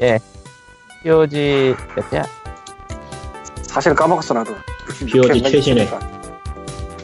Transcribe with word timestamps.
예. 0.00 0.18
POG 1.02 1.74
몇이야? 1.96 2.24
사실 3.62 3.94
까먹었어 3.94 4.34
나도. 4.34 4.54
POG 5.06 5.42
최신의. 5.42 5.88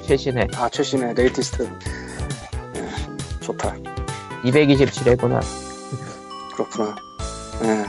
최신의 0.06 0.48
아 0.56 0.68
최신의 0.68 1.14
latest. 1.14 1.68
예, 2.76 3.40
좋다. 3.40 3.74
227회구나. 4.44 5.40
그렇구나. 6.54 6.96
예. 7.64 7.84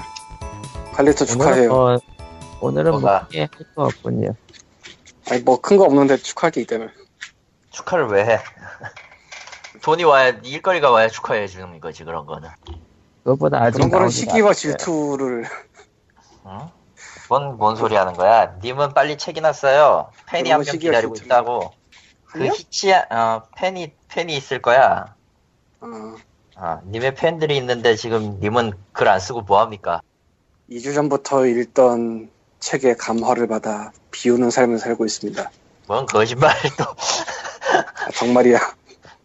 칼리토 0.93 1.25
축하해요. 1.25 1.71
오늘은, 1.73 1.99
뭐, 2.59 2.69
오늘은 2.69 2.91
뭐가? 2.91 3.27
뭐, 3.31 3.41
할거 3.41 3.83
없군요. 3.85 4.35
아니 5.29 5.41
뭐 5.43 5.57
큰 5.61 5.77
거 5.77 5.83
없는데 5.85 6.17
축하할 6.17 6.51
게 6.51 6.61
있다며. 6.61 6.87
축하를 7.71 8.07
왜 8.07 8.25
해? 8.25 8.39
돈이 9.83 10.03
와야 10.03 10.29
일거리가 10.43 10.89
와야 10.91 11.07
축하해 11.07 11.47
주는 11.47 11.79
거지 11.79 12.03
그런 12.03 12.25
거는. 12.25 12.49
그것보다 13.23 13.61
아직 13.61 13.77
그런 13.77 13.89
거는 13.89 14.09
시기와. 14.09 14.53
질투를 14.53 15.45
응? 16.45 16.59
뭔, 17.29 17.57
뭔 17.57 17.75
소리 17.75 17.95
하는 17.95 18.13
거야? 18.13 18.55
님은 18.63 18.93
빨리 18.93 19.17
책이 19.17 19.41
났어요. 19.41 20.09
팬이 20.27 20.49
한명 20.49 20.63
시기가 20.63 20.91
기다리고 20.91 21.13
진짜- 21.15 21.35
있다고. 21.35 21.71
그? 22.25 22.45
히치야, 22.45 23.07
어, 23.11 23.43
팬이, 23.55 23.93
팬이 24.07 24.35
있을 24.35 24.61
거야. 24.61 25.15
어, 25.81 25.87
어, 26.57 26.81
님의 26.85 27.15
팬들이 27.15 27.55
있는데 27.57 27.95
지금 27.95 28.39
님은 28.39 28.73
글 28.93 29.07
안 29.07 29.19
쓰고 29.19 29.41
뭐합니까? 29.41 30.01
2주 30.69 30.93
전부터 30.93 31.45
읽던 31.47 32.29
책의 32.59 32.97
감화를 32.97 33.47
받아 33.47 33.91
비우는 34.11 34.49
삶을 34.51 34.77
살고 34.79 35.05
있습니다. 35.05 35.49
뭔 35.87 36.05
거짓말 36.05 36.53
또. 36.77 36.83
아, 36.85 38.11
정말이야. 38.15 38.59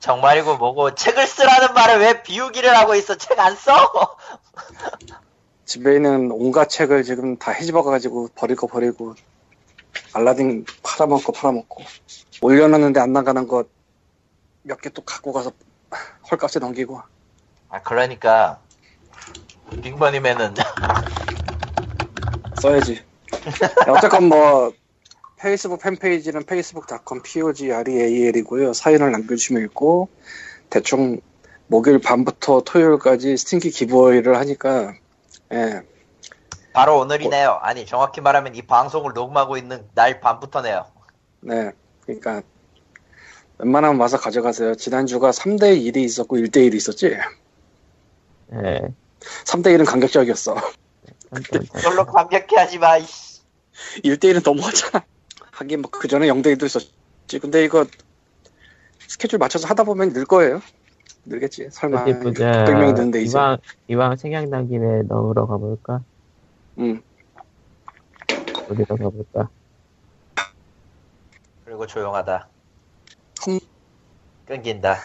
정말이고 0.04 0.58
뭐고 0.58 0.94
책을 0.94 1.26
쓰라는 1.26 1.72
말을 1.72 1.98
왜 2.00 2.22
비우기를 2.22 2.76
하고 2.76 2.94
있어? 2.94 3.14
책 3.16 3.38
안 3.40 3.56
써? 3.56 3.72
집에 5.64 5.94
있는 5.96 6.30
온갖 6.30 6.68
책을 6.68 7.04
지금 7.04 7.38
다 7.38 7.52
헤집어가지고 7.52 8.28
버릴 8.34 8.54
거 8.54 8.66
버리고 8.66 9.14
알라딘 10.12 10.66
팔아먹고 10.82 11.32
팔아먹고 11.32 11.82
올려놨는데 12.42 13.00
안 13.00 13.14
나가는 13.14 13.48
것 13.48 13.66
몇 14.66 14.80
개 14.82 14.90
또 14.90 15.00
갖고 15.02 15.32
가서 15.32 15.52
헐값에 16.30 16.58
넘기고 16.60 17.00
아, 17.70 17.80
그러니까. 17.82 18.60
빅머니맨은 19.82 20.54
써야지. 22.60 23.02
어쨌건 23.88 24.24
뭐 24.28 24.70
페이스북 25.44 25.82
팬페이지는 25.82 26.40
facebook.com 26.40 27.22
pogreal이고요. 27.22 28.72
사연을 28.72 29.12
남겨주시면 29.12 29.62
읽고 29.64 30.08
대충 30.70 31.20
목요일 31.66 31.98
밤부터 31.98 32.62
토요일까지 32.62 33.36
스팅키 33.36 33.70
기부어이를 33.70 34.38
하니까 34.38 34.94
예, 35.52 35.82
바로 36.72 36.98
오늘이네요. 36.98 37.58
아니, 37.60 37.84
정확히 37.84 38.22
말하면 38.22 38.54
이 38.54 38.62
방송을 38.62 39.12
녹음하고 39.12 39.58
있는 39.58 39.86
날 39.94 40.20
밤부터네요. 40.20 40.86
네, 41.40 41.72
그러니까 42.06 42.42
웬만하면 43.58 44.00
와서 44.00 44.18
가져가세요. 44.18 44.74
지난주가 44.76 45.30
3대 45.30 45.78
1이 45.78 45.98
있었고 45.98 46.38
1대 46.38 46.56
1이 46.68 46.74
있었지. 46.74 47.18
예. 48.54 48.80
3대 49.44 49.66
1은 49.76 49.84
감격적이었어. 49.84 50.56
그걸로 51.70 52.06
감격해 52.06 52.56
하지 52.56 52.78
마, 52.78 52.96
이씨. 52.96 53.42
1대 54.04 54.32
1은 54.32 54.42
너무하잖아. 54.42 55.04
하긴 55.54 55.82
뭐 55.82 55.90
그 55.90 56.08
전에 56.08 56.26
0대 56.28 56.54
1도 56.56 56.64
있었지. 56.66 57.38
근데 57.40 57.64
이거 57.64 57.86
스케줄 59.06 59.38
맞춰서 59.38 59.68
하다 59.68 59.84
보면 59.84 60.12
늘 60.12 60.24
거예요. 60.24 60.60
늘겠지. 61.24 61.68
설마 61.70 62.02
어디 62.02 62.18
보자. 62.18 62.64
600명이 62.64 62.94
드는데 62.96 63.22
이제. 63.22 63.38
이왕, 63.38 63.58
이왕 63.88 64.16
생각난 64.16 64.68
김에 64.68 65.02
넣으러 65.02 65.46
가볼까? 65.46 66.02
음. 66.78 67.00
어디로 68.68 68.96
가볼까? 68.96 69.48
그리고 71.64 71.86
조용하다. 71.86 72.48
흠. 73.44 73.58
끊긴다. 74.46 74.98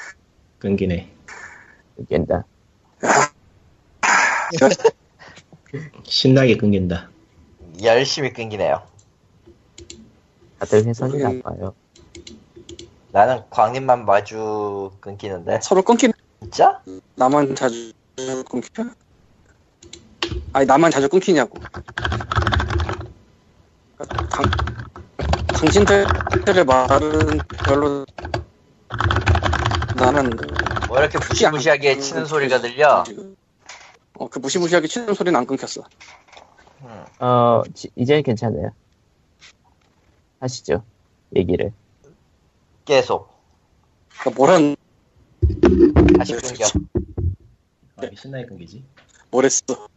끊기네. 0.59 1.09
깬다. 2.09 2.45
신나게 6.03 6.57
끊긴다. 6.57 7.09
열심히 7.83 8.33
끊기네요. 8.33 8.81
다들 10.59 10.85
회선이 10.85 11.13
모르겠- 11.13 11.41
나빠요. 11.43 11.73
나는 13.11 13.43
광님만 13.49 14.05
마주 14.05 14.91
끊기는데. 14.99 15.59
서로 15.61 15.81
끊긴 15.81 16.11
진짜? 16.41 16.81
나만 17.15 17.55
자주 17.55 17.91
끊겨? 18.49 18.91
아니 20.53 20.65
나만 20.65 20.91
자주 20.91 21.07
끊기냐고. 21.09 21.57
당, 24.29 24.45
당신들의 25.59 26.65
말은 26.65 27.37
별로 27.65 28.05
나는 29.95 30.29
뭐 30.87 30.99
이렇게 30.99 31.17
무시무시하게 31.17 31.99
치는 31.99 32.25
소리가 32.25 32.59
들려? 32.61 33.03
어, 34.19 34.29
그 34.29 34.39
무시무시하게 34.39 34.87
치는 34.87 35.13
소리는 35.13 35.37
안 35.37 35.45
끊겼어. 35.45 35.81
음. 36.81 37.03
어, 37.19 37.63
지- 37.73 37.89
이제는 37.95 38.23
괜찮아요. 38.23 38.71
하시죠. 40.39 40.83
얘기를. 41.35 41.73
계속. 42.85 43.29
그러니까 44.19 44.37
뭐란 44.37 44.75
다시 46.17 46.33
끊겨. 46.33 46.65
아, 47.95 48.01
왜 48.01 48.11
신나게 48.15 48.45
끊기지? 48.45 48.83
뭐랬어? 49.31 49.87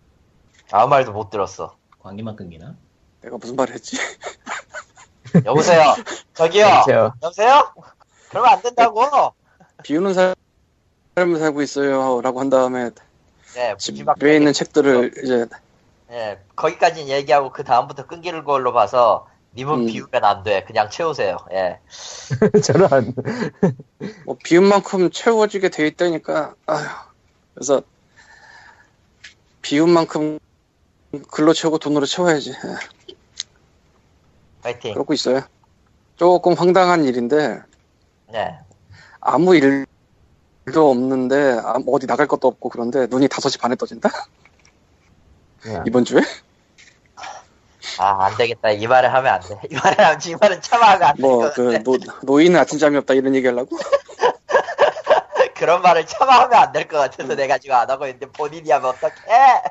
아무 0.70 0.88
말도 0.88 1.12
못 1.12 1.30
들었어. 1.30 1.76
광기만 2.00 2.36
끊기나? 2.36 2.76
내가 3.20 3.36
무슨 3.38 3.56
말을 3.56 3.74
했지? 3.74 3.96
여보세요? 5.46 5.94
저기요? 6.34 6.66
그렇죠. 6.84 7.12
여보세요? 7.22 7.72
그러면 8.28 8.50
안 8.50 8.62
된다고! 8.62 9.32
비우는 9.82 10.14
삶을 10.14 11.38
살고 11.38 11.62
있어요라고 11.62 12.40
한 12.40 12.50
다음에 12.50 12.90
네, 13.54 13.74
집에 13.78 14.36
있는 14.36 14.52
책들을 14.52 15.12
이제 15.24 15.46
예, 16.10 16.38
거기까지는 16.56 17.08
얘기하고 17.08 17.52
그 17.52 17.64
다음부터 17.64 18.06
끊기는 18.06 18.44
걸로 18.44 18.72
봐서 18.72 19.26
님은 19.54 19.80
음. 19.80 19.86
비우면 19.86 20.24
안 20.24 20.42
돼. 20.42 20.64
그냥 20.64 20.88
채우세요. 20.88 21.36
예. 21.52 21.78
저런. 22.64 23.14
뭐 24.24 24.36
비운 24.42 24.64
만큼 24.64 25.10
채워지게 25.10 25.68
돼 25.68 25.86
있다니까. 25.86 26.54
아휴. 26.66 26.86
그래서 27.54 27.82
비운 29.60 29.90
만큼 29.90 30.38
글로 31.30 31.52
채우고 31.52 31.78
돈으로 31.78 32.06
채워야지. 32.06 32.50
예, 32.50 33.14
파이팅. 34.62 34.94
그러고 34.94 35.12
있어요. 35.12 35.42
조금 36.16 36.54
황당한 36.54 37.04
일인데 37.04 37.60
네. 38.32 38.58
아무 39.20 39.54
일도 39.54 40.90
없는데 40.90 41.60
아무- 41.64 41.94
어디 41.94 42.06
나갈 42.06 42.26
것도 42.26 42.48
없고 42.48 42.70
그런데 42.70 43.06
눈이 43.06 43.28
5시 43.28 43.60
반에 43.60 43.74
떠진다? 43.74 44.08
야, 45.68 45.84
이번 45.86 46.04
주에? 46.04 46.22
아, 47.98 48.26
안 48.26 48.36
되겠다. 48.36 48.70
이 48.70 48.86
말을 48.86 49.12
하면 49.12 49.34
안 49.34 49.40
돼. 49.40 49.56
이 49.70 49.74
말을 49.74 49.98
하면, 50.04 50.20
이 50.26 50.34
말은 50.40 50.62
참아가 50.62 51.10
안뭐 51.10 51.50
되거든. 51.50 51.82
그 51.84 52.26
노인은 52.26 52.58
아침잠이 52.58 52.96
없다 52.98 53.14
이런 53.14 53.34
얘기 53.34 53.46
하려고? 53.46 53.76
그런 55.54 55.82
말을 55.82 56.06
참아하면 56.06 56.54
안 56.58 56.72
될것 56.72 56.92
음. 56.92 57.10
같아서 57.10 57.34
내가 57.36 57.58
지금 57.58 57.76
안 57.76 57.88
하고 57.88 58.06
있는데 58.06 58.26
본인이 58.26 58.70
하면 58.70 58.90
어떡해? 58.90 59.62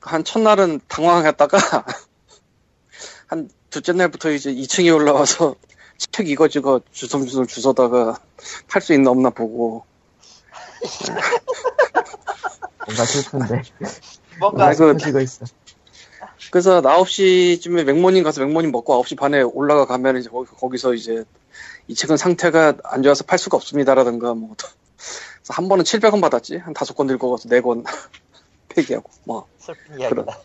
한 0.00 0.24
첫날은 0.24 0.80
당황했다가 0.88 1.58
한 3.28 3.50
둘째 3.68 3.92
날부터 3.92 4.30
이제 4.30 4.50
2층에 4.52 4.94
올라와서 4.94 5.56
책 6.12 6.28
이거저거 6.28 6.80
주섬주섬 6.92 7.46
주워다가 7.46 8.18
팔 8.68 8.80
수 8.80 8.94
있나 8.94 9.10
없나 9.10 9.28
보고 9.28 9.84
뭔가 12.86 13.04
슬픈데. 13.04 13.62
뭔가, 14.38 14.66
아이고. 14.68 14.94
하시고 14.94 15.20
있어. 15.20 15.44
그래서 16.50 16.80
9시쯤에 16.82 17.84
맥모닝 17.84 18.22
가서 18.24 18.40
맥모닝 18.44 18.72
먹고 18.72 19.02
9시 19.02 19.16
반에 19.16 19.40
올라가 19.42 19.86
가면 19.86 20.16
이제 20.18 20.28
거기, 20.28 20.50
거기 20.50 20.78
서 20.78 20.94
이제 20.94 21.24
이 21.86 21.94
책은 21.94 22.16
상태가 22.16 22.74
안 22.84 23.02
좋아서 23.02 23.24
팔 23.24 23.38
수가 23.38 23.56
없습니다라든가 23.56 24.34
뭐 24.34 24.54
그래서 24.56 24.74
한 25.50 25.68
번은 25.68 25.84
700원 25.84 26.20
받았지 26.20 26.56
한 26.56 26.74
다섯 26.74 26.94
권 26.94 27.06
들고 27.06 27.30
가서 27.30 27.48
네 27.48 27.60
권 27.60 27.84
폐기하고 28.68 29.10
뭐 29.24 29.46
슬픈 29.58 29.98
이야기다. 30.00 30.38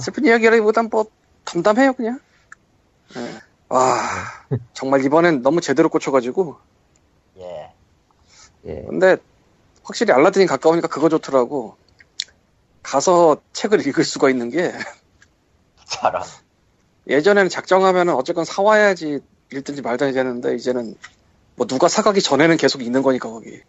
슬픈 0.00 0.24
이야기라기보단 0.26 0.88
뭐 0.90 1.06
담담해요 1.44 1.92
그냥 1.94 2.20
예. 3.16 3.40
와 3.68 4.00
정말 4.72 5.04
이번엔 5.04 5.42
너무 5.42 5.60
제대로 5.60 5.88
꽂혀가지고 5.88 6.56
예. 7.38 7.72
예. 8.66 8.84
근데 8.88 9.16
확실히 9.84 10.12
알라딘이 10.12 10.46
가까우니까 10.46 10.88
그거 10.88 11.08
좋더라고 11.08 11.76
가서 12.82 13.38
책을 13.52 13.86
읽을 13.86 14.04
수가 14.04 14.30
있는 14.30 14.50
게 14.50 14.72
저런. 15.86 16.22
예전에는 17.06 17.48
작정하면 17.48 18.10
어쨌건 18.10 18.44
사와야지 18.44 19.20
읽든지 19.52 19.82
말든지 19.82 20.18
했는데 20.18 20.54
이제는 20.54 20.94
뭐 21.56 21.66
누가 21.66 21.88
사가기 21.88 22.20
전에는 22.20 22.56
계속 22.56 22.82
있는 22.82 23.02
거니까 23.02 23.30
거기 23.30 23.60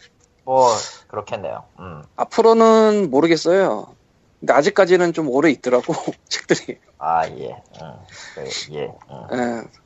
뭐, 0.44 0.70
그렇겠네요. 1.08 1.64
음. 1.80 2.04
앞으로는 2.16 3.10
모르겠어요 3.10 3.96
근데 4.40 4.54
아직까지는 4.54 5.14
좀 5.14 5.30
오래 5.30 5.52
있더라고 5.52 5.94
책들이. 6.30 6.80
아, 6.98 7.28
예. 7.28 7.62
응. 7.82 7.94
그, 8.36 8.74
예. 8.74 8.92
응. 9.10 9.28
예. 9.34 9.80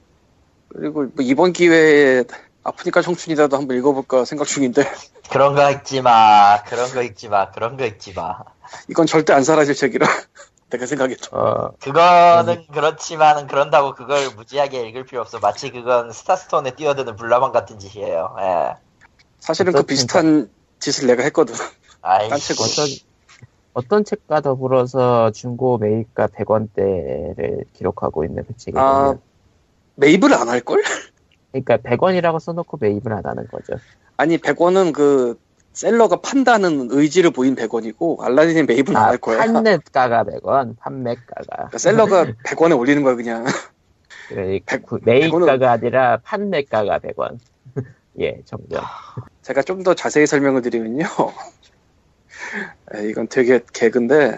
그리고 0.69 1.03
뭐 1.13 1.13
이번 1.19 1.53
기회에 1.53 2.23
아프니까 2.63 3.01
청춘이라도 3.01 3.57
한번 3.57 3.77
읽어볼까 3.77 4.25
생각 4.25 4.47
중인데 4.47 4.83
그런 5.29 5.55
거 5.55 5.69
읽지 5.71 6.01
마. 6.01 6.63
그런 6.63 6.91
거 6.91 7.01
읽지 7.01 7.29
마. 7.29 7.51
그런 7.51 7.77
거 7.77 7.85
읽지 7.85 8.13
마. 8.13 8.43
이건 8.89 9.05
절대 9.05 9.33
안 9.33 9.43
사라질 9.43 9.75
책이라 9.75 10.05
내가 10.69 10.85
생각해도. 10.85 11.37
어, 11.37 11.71
그거는 11.79 12.65
그렇지만은 12.73 13.47
그런다고 13.47 13.93
그걸 13.93 14.29
무지하게 14.35 14.87
읽을 14.89 15.05
필요 15.05 15.21
없어. 15.21 15.39
마치 15.39 15.71
그건 15.71 16.11
스타스톤에 16.11 16.75
뛰어드는 16.75 17.15
불나방 17.15 17.51
같은 17.51 17.77
짓이에요. 17.77 18.35
예. 18.39 18.73
사실은 19.39 19.73
그 19.73 19.83
비슷한 19.83 20.49
짓을 20.79 21.07
내가 21.07 21.23
했거든. 21.23 21.53
아이, 22.01 22.27
딴 22.29 22.39
책으로. 22.39 22.65
어떤, 22.65 22.87
어떤 23.73 24.05
책과 24.05 24.41
더불어서 24.41 25.31
중고 25.31 25.77
매입가 25.77 26.27
100원대를 26.27 27.65
기록하고 27.73 28.25
있는 28.25 28.43
그 28.45 28.57
책이거든요. 28.57 29.11
아 29.11 29.17
매입을 29.95 30.33
안 30.33 30.49
할걸? 30.49 30.83
그러니까 31.51 31.77
100원이라고 31.77 32.39
써놓고 32.39 32.77
매입을 32.81 33.13
안 33.13 33.25
하는 33.25 33.47
거죠. 33.47 33.73
아니 34.17 34.37
100원은 34.37 34.93
그 34.93 35.39
셀러가 35.73 36.17
판다는 36.21 36.87
의지를 36.91 37.31
보인 37.31 37.55
100원이고 37.55 38.21
알라딘이 38.21 38.63
매입을 38.63 38.95
안 38.95 39.03
아, 39.03 39.07
할 39.07 39.17
거야. 39.17 39.39
판매가가 39.39 40.23
100원, 40.23 40.77
판매가가. 40.79 41.45
그러니까 41.55 41.77
셀러가 41.77 42.25
100원에 42.45 42.77
올리는 42.77 43.01
거야 43.03 43.15
그냥. 43.15 43.43
그러니까 44.29 44.77
백- 44.77 44.85
그 44.85 44.99
매입가가 45.03 45.45
백원은- 45.57 45.63
아니라 45.67 46.17
판매가가 46.23 46.99
100원. 46.99 47.39
예, 48.19 48.39
정정. 48.45 48.83
제가 49.41 49.63
좀 49.63 49.83
더 49.83 49.93
자세히 49.95 50.27
설명을 50.27 50.61
드리면요. 50.61 51.05
에, 52.95 53.09
이건 53.09 53.27
되게 53.27 53.59
개근데 53.73 54.37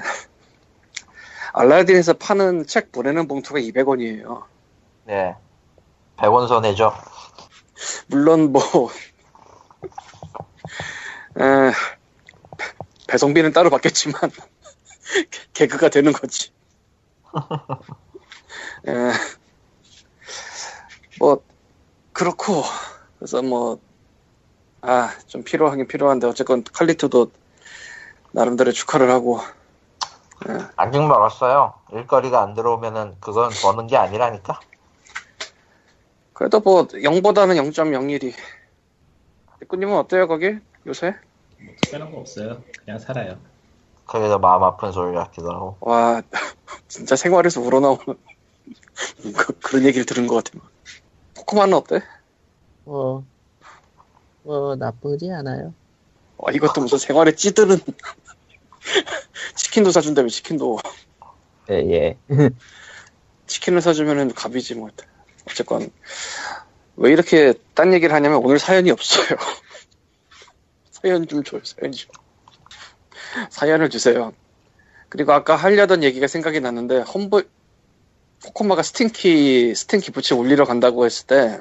알라딘에서 1.53 2.13
파는 2.13 2.65
책 2.65 2.91
보내는 2.91 3.27
봉투가 3.27 3.59
200원이에요. 3.59 4.43
네. 5.05 5.35
100원 6.17 6.47
손해죠. 6.47 6.93
물론 8.07 8.51
뭐 8.53 8.61
에, 11.39 11.71
배송비는 13.07 13.53
따로 13.53 13.69
받겠지만 13.69 14.19
개그가 15.53 15.89
되는 15.89 16.11
거지. 16.11 16.51
에, 18.87 19.11
뭐 21.19 21.41
그렇고 22.13 22.63
그래서 23.19 23.41
뭐 23.41 23.79
아 24.87 25.09
좀 25.25 25.43
필요하긴 25.43 25.87
필요한데 25.87 26.27
어쨌건 26.27 26.63
칼리트도 26.63 27.31
나름대로 28.31 28.71
축하를 28.71 29.09
하고 29.09 29.39
아직 30.75 30.99
멀었어요. 31.01 31.73
일거리가 31.91 32.43
안 32.43 32.53
들어오면은 32.53 33.15
그건 33.19 33.49
버는 33.49 33.87
게 33.87 33.97
아니라니까. 33.97 34.59
그래도 36.33 36.59
뭐 36.59 36.85
0보다는 36.85 37.55
0.01이 37.71 38.33
대꾸님은 39.61 39.97
어때요 39.97 40.27
거기 40.27 40.59
요새? 40.87 41.15
뭐 41.59 41.73
특별한 41.81 42.11
거 42.11 42.19
없어요. 42.19 42.63
그냥 42.83 42.99
살아요. 42.99 43.39
그게 44.05 44.27
더 44.27 44.37
마음 44.37 44.63
아픈 44.63 44.91
소리 44.91 45.15
같기도 45.15 45.51
하고. 45.51 45.77
와 45.81 46.21
진짜 46.87 47.15
생활에서 47.15 47.61
우러나오는 47.61 48.03
그, 49.37 49.59
그런 49.59 49.83
얘기를 49.85 50.05
들은 50.05 50.27
것 50.27 50.43
같아. 50.43 50.59
코코마는 51.37 51.73
어때? 51.73 52.01
뭐, 52.83 53.25
뭐, 54.43 54.75
나쁘지 54.75 55.31
않아요. 55.31 55.73
와 56.37 56.51
이것도 56.51 56.81
무슨 56.81 56.97
생활에 56.97 57.33
찌드는 57.33 57.79
치킨도 59.55 59.91
사준다며 59.91 60.29
치킨도 60.29 60.77
예, 61.71 61.75
예. 61.75 62.17
치킨을 63.47 63.81
사주면은 63.81 64.33
갑이지 64.33 64.75
뭐 64.75 64.89
어쨌건 65.49 65.89
왜 66.95 67.11
이렇게 67.11 67.53
딴 67.73 67.93
얘기를 67.93 68.13
하냐면 68.13 68.43
오늘 68.43 68.59
사연이 68.59 68.91
없어요. 68.91 69.37
사연 71.05 71.27
좀 71.27 71.43
줘요 71.43 71.61
사연 71.63 71.91
좀 71.91 72.09
사연을 73.51 73.89
주세요. 73.91 74.33
그리고 75.09 75.33
아까 75.33 75.55
하려던 75.55 76.03
얘기가 76.03 76.25
생각이 76.27 76.59
났는데 76.59 77.01
험블 77.01 77.47
코코마가 78.43 78.81
스팅키 78.81 79.75
스팅키 79.75 80.11
부츠 80.11 80.33
올리러 80.33 80.65
간다고 80.65 81.05
했을 81.05 81.27
때 81.27 81.59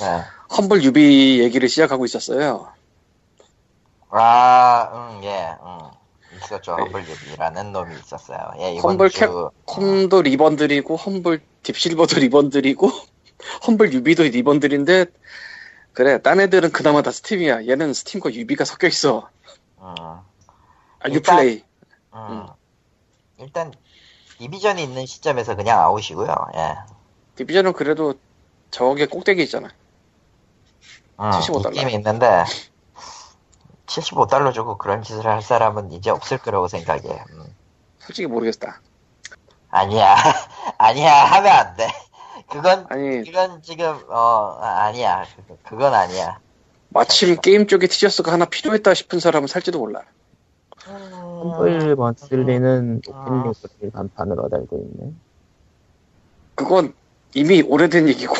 네. 0.00 0.22
험블 0.56 0.82
유비 0.84 1.40
얘기를 1.42 1.68
시작하고 1.68 2.06
있었어요. 2.06 2.72
아, 4.10 4.90
응, 4.94 5.24
예, 5.24 5.54
응. 5.64 6.36
있었죠. 6.38 6.72
험블 6.72 7.06
유비라는 7.08 7.72
놈이 7.72 7.94
있었어요. 7.98 8.38
예, 8.58 8.78
험블 8.78 9.10
주. 9.10 9.20
캡- 9.20 9.28
콤도 9.66 10.22
rebundle이고 10.22 10.96
험블 10.96 11.40
딥실버도 11.62 12.18
rebundle이고 12.20 12.90
험블 13.66 13.92
유비도 13.92 14.22
rebundle인데 14.24 15.06
그래 15.92 16.20
딴 16.22 16.40
애들은 16.40 16.72
그나마 16.72 17.02
다 17.02 17.10
스팀이야 17.10 17.66
얘는 17.66 17.92
스팀과 17.94 18.32
유비가 18.32 18.64
섞여 18.64 18.86
있어 18.86 19.28
음, 19.78 19.84
아 19.98 20.24
일단- 21.06 21.38
유플레이 21.38 21.64
음. 22.14 22.18
음. 22.18 22.46
일단, 23.38 23.72
디비전이 24.38 24.82
있는 24.82 25.04
시점에서 25.06 25.56
그냥 25.56 25.80
아웃이고요. 25.80 26.34
예. 26.54 26.74
디비전은 27.36 27.72
그래도 27.72 28.14
저게 28.70 29.06
꼭대기 29.06 29.42
있잖아 29.44 29.68
음, 31.20 31.30
75 31.32 31.62
달러. 31.62 31.74
있긴 31.74 31.90
있는데, 31.90 32.44
75달러 33.86 34.52
주고 34.52 34.78
그런 34.78 35.02
짓을 35.02 35.26
할 35.26 35.42
사람은 35.42 35.92
이제 35.92 36.10
없을 36.10 36.38
거라고 36.38 36.68
생각해. 36.68 37.02
음. 37.30 37.56
솔직히 37.98 38.26
모르겠다 38.26 38.80
아니야. 39.70 40.14
아니야. 40.78 41.24
하면 41.24 41.52
안 41.52 41.76
돼. 41.76 41.88
그건, 42.52 42.86
아니 42.90 43.24
그건 43.24 43.62
지금, 43.62 43.86
어, 44.08 44.58
아, 44.60 44.84
아니야. 44.86 45.24
그- 45.46 45.56
그건 45.64 45.94
아니야. 45.94 46.38
마침 46.90 47.40
게임 47.40 47.66
쪽에 47.66 47.86
티셔츠가 47.86 48.32
하나 48.32 48.44
필요했다 48.44 48.92
싶은 48.92 49.18
사람은 49.18 49.48
살지도 49.48 49.78
몰라 49.78 50.02
험블 50.86 51.96
먼슬리는 51.96 53.00
아. 53.10 53.24
오픈링크를 53.24 53.90
간판으로 53.92 54.48
달고 54.50 54.76
있네. 54.76 55.12
그건 56.54 56.92
이미 57.34 57.62
오래된 57.62 58.08
얘기고 58.08 58.34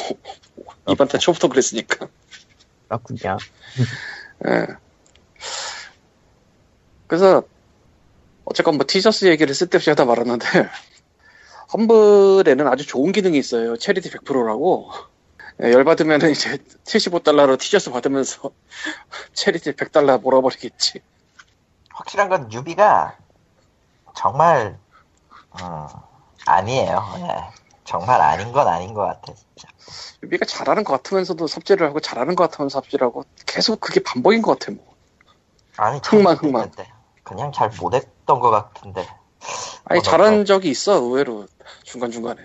이번 0.88 1.08
달 1.08 1.19
초부터 1.19 1.49
그랬으니까 1.49 2.08
그렇군요. 2.88 3.38
예. 4.49 4.67
그래서 7.06 7.43
어쨌건 8.44 8.76
뭐 8.76 8.85
티셔츠 8.87 9.25
얘기를 9.26 9.55
쓸데없이 9.55 9.88
하다 9.88 10.05
말았는데 10.05 10.47
험블에는 11.72 12.67
아주 12.69 12.86
좋은 12.86 13.12
기능이 13.12 13.38
있어요. 13.38 13.76
체리티 13.76 14.10
100%라고 14.10 14.91
열받으면 15.60 16.31
이제 16.31 16.56
75달러로 16.84 17.58
티셔츠 17.58 17.91
받으면서 17.91 18.50
체리티 19.32 19.72
100달러 19.72 20.20
몰아버리겠지. 20.20 21.00
확실한 21.91 22.29
건 22.29 22.52
유비가 22.52 23.17
정말 24.14 24.79
음, 25.60 25.86
아니에요. 26.46 27.02
예. 27.19 27.62
정말 27.84 28.20
아닌 28.20 28.52
건 28.52 28.69
아닌 28.69 28.94
것 28.94 29.02
같아 29.02 29.32
진짜. 29.34 29.69
유비가 30.22 30.44
잘하는 30.46 30.84
것 30.84 30.93
같으면서도 30.94 31.46
섭질을 31.46 31.86
하고 31.86 32.00
잘하는 32.00 32.34
것 32.34 32.50
같으면서 32.50 32.81
섭질하고 32.81 33.24
계속 33.46 33.81
그게 33.81 34.00
반복인 34.02 34.41
것 34.41 34.58
같아 34.58 34.72
뭐. 34.72 34.94
아니 35.76 36.00
흥망. 36.05 36.36
못했는데. 36.41 36.91
그냥 37.22 37.52
잘 37.52 37.70
못했던 37.81 38.41
것 38.41 38.50
같은데 38.50 39.06
아니 39.84 39.99
어, 39.99 40.03
잘한 40.03 40.44
적이 40.44 40.70
있어 40.70 40.94
의외로 40.94 41.46
중간 41.82 42.11
중간에 42.11 42.41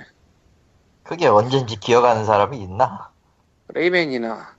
그게 1.04 1.27
언젠지 1.27 1.77
기억하는 1.80 2.25
사람이 2.25 2.58
있나? 2.62 3.12
레이맨이나 3.70 4.56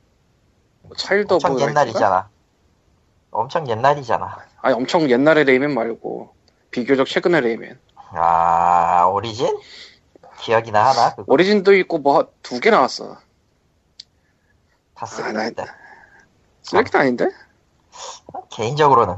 뭐 0.82 0.96
차일드 0.96 1.32
엄청 1.34 1.52
오브 1.52 1.60
옛날이잖아. 1.62 2.28
엄청 3.30 3.68
옛날이잖아. 3.68 4.38
아니 4.62 4.74
엄청 4.74 5.10
옛날의 5.10 5.44
레이맨 5.44 5.74
말고 5.74 6.34
비교적 6.70 7.06
최근의 7.06 7.40
레이맨 7.42 7.78
아 8.12 9.04
오리진? 9.06 9.58
기억이나 10.40 10.88
하나? 10.90 11.14
그거 11.14 11.24
오리진도 11.32 11.74
있고 11.74 11.98
뭐 11.98 12.30
두 12.42 12.60
개 12.60 12.70
나왔어 12.70 13.14
다 14.94 15.04
아, 15.04 15.06
쓰는데 15.06 15.64
쓰레기도 16.62 16.98
아닌데? 16.98 17.28
개인적으로는 18.50 19.16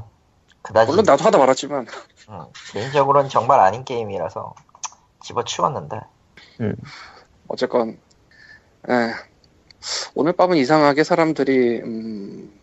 그다지 0.63 0.91
물론 0.91 1.05
나도 1.05 1.25
하다 1.25 1.39
말았지만 1.39 1.87
음, 2.31 2.45
개인적으로는 2.73 3.29
정말 3.29 3.61
아닌 3.61 3.85
게임이라서 3.85 4.55
집어치웠는데 5.25 6.01
어쨌건 7.49 7.99
에, 8.89 9.13
오늘 10.15 10.33
밤은 10.33 10.57
이상하게 10.57 11.05
사람들이 11.05 11.81
음, 11.83 12.61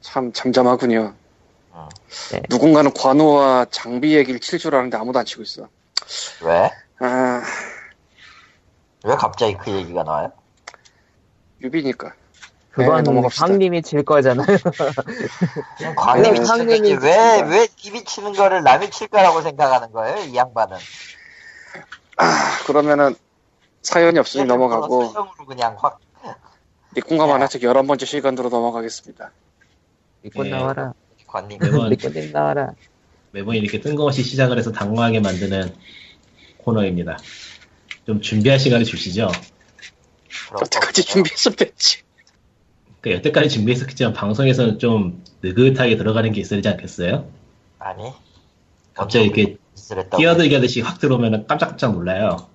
참 0.00 0.32
잠잠하군요 0.32 1.14
음. 1.74 1.88
네. 2.32 2.42
누군가는 2.48 2.92
관우와 2.94 3.66
장비 3.70 4.16
얘기를 4.16 4.40
칠 4.40 4.58
줄 4.58 4.74
아는데 4.74 4.96
아무도 4.96 5.18
안 5.18 5.24
치고 5.24 5.42
있어 5.42 5.68
왜? 6.42 6.70
아 7.00 7.42
왜 9.04 9.14
갑자기 9.14 9.56
그 9.56 9.70
얘기가 9.70 10.02
나와요? 10.02 10.32
유비니까 11.60 12.12
그건 12.70 13.02
넘어갑시다. 13.02 13.46
광님이 13.46 13.82
칠 13.82 14.04
거잖아요. 14.04 14.46
광님이 15.96 16.38
네, 16.38 16.44
치는 16.44 16.46
광님이 16.46 16.94
거지 16.94 17.06
왜왜 17.06 17.68
님이 17.84 18.04
치는 18.04 18.32
거를 18.34 18.62
남이 18.62 18.90
칠 18.90 19.08
거라고 19.08 19.40
생각하는 19.42 19.90
거예요 19.92 20.24
이 20.24 20.36
양반은 20.36 20.76
아, 22.18 22.58
그러면은 22.66 23.16
사연이 23.82 24.18
없으니 24.18 24.44
넘어가고 24.44 25.08
사형으로 25.08 25.46
그냥 25.46 25.76
확 25.78 26.00
니꾼감 26.96 27.30
하나책 27.30 27.62
11번째 27.62 28.06
시간으로 28.06 28.48
넘어가겠습니다. 28.48 29.30
리콘 30.22 30.46
예. 30.46 30.50
나와라. 30.50 30.94
관님 31.26 31.58
매번 31.60 31.88
리콘님 31.90 32.32
나와라. 32.32 32.72
매번 33.30 33.54
이렇게 33.56 33.80
뜬금없이 33.80 34.22
시작을 34.22 34.58
해서 34.58 34.72
당황하게 34.72 35.20
만드는 35.20 35.74
코너입니다. 36.58 37.18
좀 38.06 38.20
준비할 38.20 38.58
시간을 38.58 38.84
주시죠. 38.84 39.28
여태까지 40.60 41.02
없어요. 41.02 41.12
준비했으면 41.12 41.56
됐지. 41.56 42.02
그 43.00 43.12
여태까지 43.12 43.48
준비했었겠지만 43.48 44.12
방송에서는 44.12 44.78
좀 44.78 45.22
느긋하게 45.42 45.96
들어가는 45.96 46.32
게 46.32 46.40
있어야 46.40 46.58
되지 46.58 46.68
않겠어요? 46.68 47.26
아니 47.78 48.12
갑자기 48.94 49.26
이렇게. 49.26 49.56
뛰어들기 50.16 50.54
하듯이 50.54 50.80
확 50.80 50.98
들어오면 50.98 51.46
깜짝깜짝 51.46 51.92
놀라요. 51.92 52.48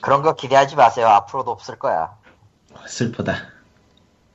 그런 0.00 0.22
거 0.22 0.34
기대하지 0.34 0.76
마세요 0.76 1.06
앞으로도 1.08 1.50
없을 1.50 1.78
거야 1.78 2.16
슬프다. 2.86 3.36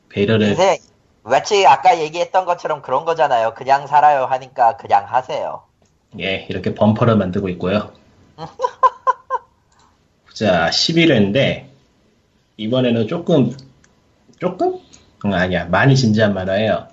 배려를 0.10 0.48
인생 0.50 0.78
마치 1.24 1.66
아까 1.68 2.00
얘기했던 2.00 2.46
것처럼 2.46 2.82
그런 2.82 3.04
거잖아요 3.06 3.54
그냥 3.54 3.88
살아요 3.88 4.26
하니까 4.26 4.78
그냥 4.78 5.06
하세요 5.06 5.64
예 6.20 6.46
이렇게 6.50 6.74
범퍼를 6.74 7.18
만들고 7.18 7.50
있고요. 7.50 7.92
자 10.34 10.70
11회인데 10.70 11.66
이번에는 12.56 13.08
조금 13.08 13.56
조금 14.40 14.80
응, 15.26 15.34
아니야 15.34 15.66
많이 15.66 15.96
진지한 15.96 16.34
만화예요. 16.34 16.88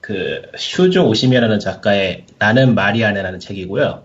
그 0.00 0.42
슈조 0.56 1.08
오시미라는 1.08 1.58
작가의 1.58 2.26
나는 2.38 2.74
마리아네라는 2.74 3.40
책이고요. 3.40 4.04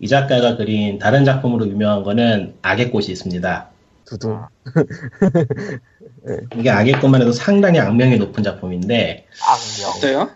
이 0.00 0.08
작가가 0.08 0.56
그린 0.56 0.98
다른 0.98 1.24
작품으로 1.24 1.66
유명한 1.68 2.02
거는 2.02 2.54
악의 2.62 2.90
꽃이 2.90 3.06
있습니다. 3.06 3.70
두둥. 4.04 4.42
이게 6.58 6.70
악의 6.70 7.00
꽃만 7.00 7.20
해도 7.20 7.32
상당히 7.32 7.78
악명이 7.78 8.16
높은 8.18 8.42
작품인데 8.42 9.26
악명 9.42 9.90
어때요? 9.96 10.30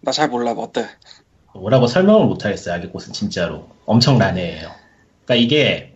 나 0.00 0.12
잘 0.12 0.28
몰라. 0.28 0.54
뭐 0.54 0.64
어때? 0.64 0.86
뭐라고 1.54 1.86
설명을 1.86 2.26
못하겠어요. 2.26 2.74
악의 2.74 2.90
꽃은 2.90 3.12
진짜로 3.12 3.68
엄청 3.86 4.18
난해해요. 4.18 4.70
그러니까 5.24 5.34
이게 5.44 5.94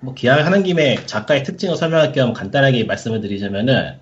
뭐 0.00 0.14
기왕 0.14 0.44
하는 0.44 0.62
김에 0.62 1.04
작가의 1.06 1.44
특징을 1.44 1.76
설명할 1.76 2.12
겸 2.12 2.32
간단하게 2.32 2.84
말씀을 2.84 3.20
드리자면은 3.20 3.98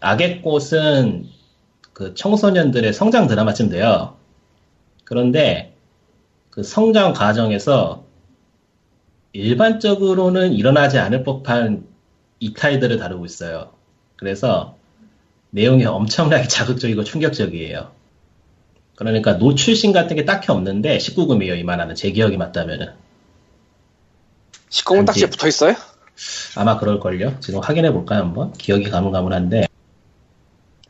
악의 0.00 0.42
꽃은 0.42 1.28
그 1.92 2.14
청소년들의 2.14 2.92
성장 2.92 3.26
드라마쯤 3.26 3.68
돼요. 3.68 4.16
그런데 5.04 5.74
그 6.50 6.62
성장 6.62 7.12
과정에서 7.12 8.04
일반적으로는 9.32 10.52
일어나지 10.52 10.98
않을 10.98 11.24
법한 11.24 11.86
이탈들을 12.40 12.98
다루고 12.98 13.24
있어요. 13.24 13.72
그래서 14.16 14.76
내용이 15.50 15.84
엄청나게 15.84 16.48
자극적이고 16.48 17.04
충격적이에요. 17.04 17.90
그러니까 18.94 19.34
노출신 19.34 19.92
같은 19.92 20.16
게 20.16 20.24
딱히 20.24 20.52
없는데 20.52 20.98
19금이에요 20.98 21.58
이만하는 21.58 21.94
제 21.94 22.10
기억이 22.12 22.36
맞다면은 22.36 22.92
19금 24.70 25.06
딱지에 25.06 25.28
붙어 25.28 25.48
있어요? 25.48 25.74
아마 26.56 26.78
그럴걸요 26.78 27.40
지금 27.40 27.60
확인해 27.60 27.92
볼까요 27.92 28.20
한번 28.20 28.52
기억이 28.52 28.90
가물가물한데 28.90 29.66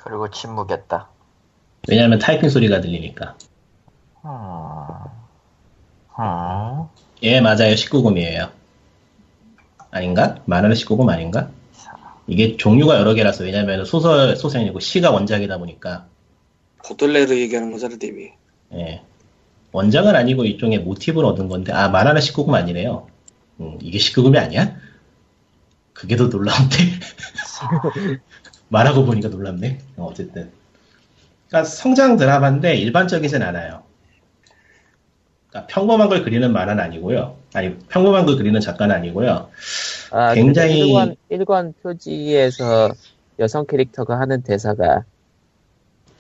그리고 0.05 0.31
침묵했다 0.31 1.09
왜냐하면 1.89 2.19
타이핑 2.19 2.49
소리가 2.49 2.81
들리니까 2.81 3.37
음. 4.25 4.31
음. 6.19 6.87
예 7.23 7.41
맞아요 7.41 7.75
19금이에요 7.75 8.51
아닌가? 9.93 10.37
만화는 10.47 10.75
19금 10.75 11.09
아닌가? 11.11 11.51
이게 12.27 12.57
종류가 12.57 12.99
여러 12.99 13.15
개라서 13.15 13.45
왜냐면 13.45 13.85
소설 13.85 14.37
소설이고 14.37 14.81
시가 14.81 15.11
원작이다 15.11 15.59
보니까 15.59 16.07
보들레르 16.85 17.39
얘기하는 17.39 17.71
거잖아, 17.71 17.97
님이. 18.01 18.31
예. 18.75 19.03
원작은 19.73 20.17
아니고 20.17 20.45
일종의 20.45 20.81
모티브를 20.81 21.27
얻은 21.29 21.49
건데, 21.49 21.73
아, 21.73 21.89
만화는 21.89 22.21
19금 22.21 22.55
아니네요. 22.55 23.07
음, 23.61 23.79
이게 23.81 23.99
19금이 23.99 24.37
아니야? 24.37 24.77
그게 25.93 26.17
더 26.17 26.27
놀라운데? 26.27 26.77
말하고 28.73 29.05
보니까 29.05 29.29
놀랍네. 29.29 29.79
어, 29.99 30.07
어쨌든. 30.11 30.51
그러니까 31.49 31.69
성장 31.69 32.17
드라마인데 32.17 32.75
일반적이진 32.77 33.43
않아요. 33.43 33.83
그러니까 35.51 35.67
평범한 35.73 36.09
걸 36.09 36.23
그리는 36.25 36.51
만화는 36.51 36.83
아니고요. 36.83 37.37
아니, 37.53 37.77
평범한 37.91 38.25
걸 38.25 38.37
그리는 38.37 38.59
작가는 38.61 38.95
아니고요. 38.95 39.51
아, 40.11 40.35
굉장히- 40.35 40.89
일관, 40.89 41.17
일관 41.29 41.75
표지에서 41.83 42.91
여성 43.39 43.67
캐릭터가 43.67 44.19
하는 44.19 44.43
대사가 44.43 45.05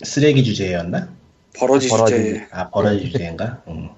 쓰레기 0.02 0.44
주제였나? 0.44 1.08
버러지 1.56 1.88
버러지. 1.88 2.12
주제. 2.14 2.46
아, 2.50 2.68
버러지 2.68 3.10
주제인가? 3.10 3.62
음. 3.68 3.88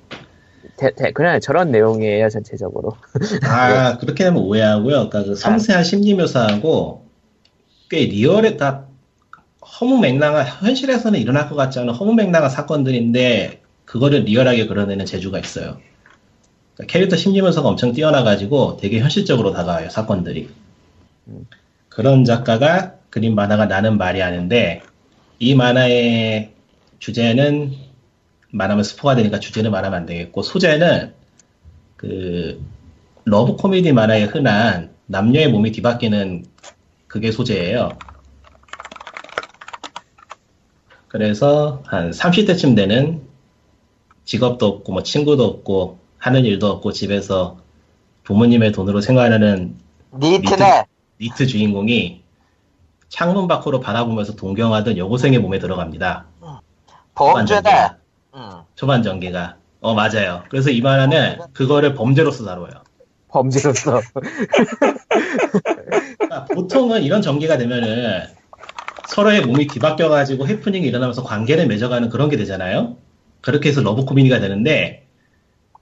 대- 0.77 0.93
대- 0.95 1.13
그냥 1.13 1.41
저런 1.41 1.71
내용이에요 1.73 2.29
전체적으로. 2.29 2.97
아, 3.45 3.99
그렇게 3.99 4.25
하면 4.25 4.43
오해하고요. 4.43 5.09
그러니까 5.09 5.25
그 5.25 5.35
섬세한 5.35 5.83
심리 5.85 6.15
묘사하고 6.15 7.04
꽤 7.89 8.07
리얼했다. 8.07 8.87
허무맹랑한 9.81 10.47
현실에서는 10.47 11.19
일어날 11.19 11.49
것 11.49 11.57
같지 11.57 11.79
않은 11.79 11.93
허무맹랑한 11.95 12.51
사건들인데 12.51 13.63
그거를 13.85 14.25
리얼하게 14.25 14.67
그려내는 14.67 15.07
재주가 15.07 15.39
있어요. 15.39 15.79
그러니까 16.75 16.93
캐릭터 16.93 17.17
심리 17.17 17.41
묘사가 17.41 17.69
엄청 17.69 17.93
뛰어나가지고 17.93 18.79
되게 18.79 19.01
현실적으로 19.01 19.53
다가와요 19.53 19.91
사건들이. 19.91 20.49
그런 21.89 22.25
작가가 22.25 22.95
그린 23.11 23.35
만화가 23.35 23.67
나는 23.67 23.99
말이 23.99 24.21
하는데 24.21 24.83
이 25.39 25.55
만화의 25.55 26.53
주제는 26.99 27.73
말하면 28.51 28.85
스포가 28.85 29.15
되니까 29.17 29.39
주제는 29.39 29.71
말하면 29.71 30.01
안 30.01 30.07
되겠고 30.07 30.43
소재는 30.43 31.13
그 31.97 32.61
러브 33.25 33.57
코미디 33.57 33.93
만화에 33.93 34.25
흔한 34.25 34.91
남녀의 35.07 35.49
몸이 35.49 35.73
뒤바뀌는 35.73 36.45
그게 37.15 37.31
소재예요. 37.31 37.97
그래서 41.07 41.81
한 41.87 42.11
30대쯤 42.11 42.75
되는 42.75 43.23
직업도 44.25 44.67
없고 44.67 44.93
뭐 44.93 45.05
친구도 45.05 45.45
없고 45.45 46.01
하는 46.19 46.45
일도 46.45 46.67
없고 46.67 46.91
집에서 46.91 47.59
부모님의 48.25 48.73
돈으로 48.73 49.01
생활하는 49.01 49.77
니트네 50.19 50.87
니트 51.21 51.47
주인공이 51.47 52.25
창문 53.11 53.47
밖으로 53.47 53.79
바라보면서 53.79 54.35
동경하던 54.35 54.99
여고생의 54.99 55.39
몸에 55.39 55.61
들어갑니다. 55.61 56.27
음. 56.43 56.49
초반 58.75 59.05
전개가. 59.05 59.59
어, 59.83 59.95
맞아요. 59.95 60.43
그래서 60.49 60.71
이 60.71 60.81
만화는 60.81 61.53
그거를 61.53 61.95
범죄로서 61.95 62.45
다뤄요. 62.45 62.84
범죄로서 63.35 64.01
그러니까 66.19 66.45
보통은 66.55 67.03
이런 67.03 67.21
전개가 67.21 67.59
되면은 67.59 68.23
서로의 69.09 69.43
몸이 69.43 69.67
뒤바뀌어가지고 69.67 70.47
해프닝이 70.47 70.87
일어나면서 70.87 71.23
관계를 71.25 71.67
맺어가는 71.67 72.09
그런 72.11 72.29
게 72.31 72.37
되잖아요. 72.37 72.97
그렇게 73.41 73.69
해서 73.71 73.83
러브 73.83 74.05
코미디가 74.05 74.39
되는데 74.41 75.07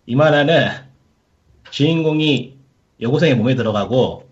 이 0.06 0.16
만화는 0.16 0.70
주인공이 1.70 2.56
여고생의 3.00 3.36
몸에 3.36 3.54
들어가고 3.54 4.28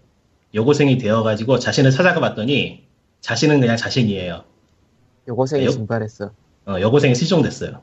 여고생이 0.54 0.98
되어가지고 0.98 1.58
자신을 1.58 1.90
찾아가 1.90 2.20
봤더니 2.20 2.84
자신은 3.20 3.60
그냥 3.60 3.76
자신이에요. 3.76 4.44
여고생이 5.28 5.66
여- 5.66 5.70
증발했어. 5.70 6.30
어, 6.66 6.76
여고생이 6.80 7.14
실종됐어요. 7.14 7.82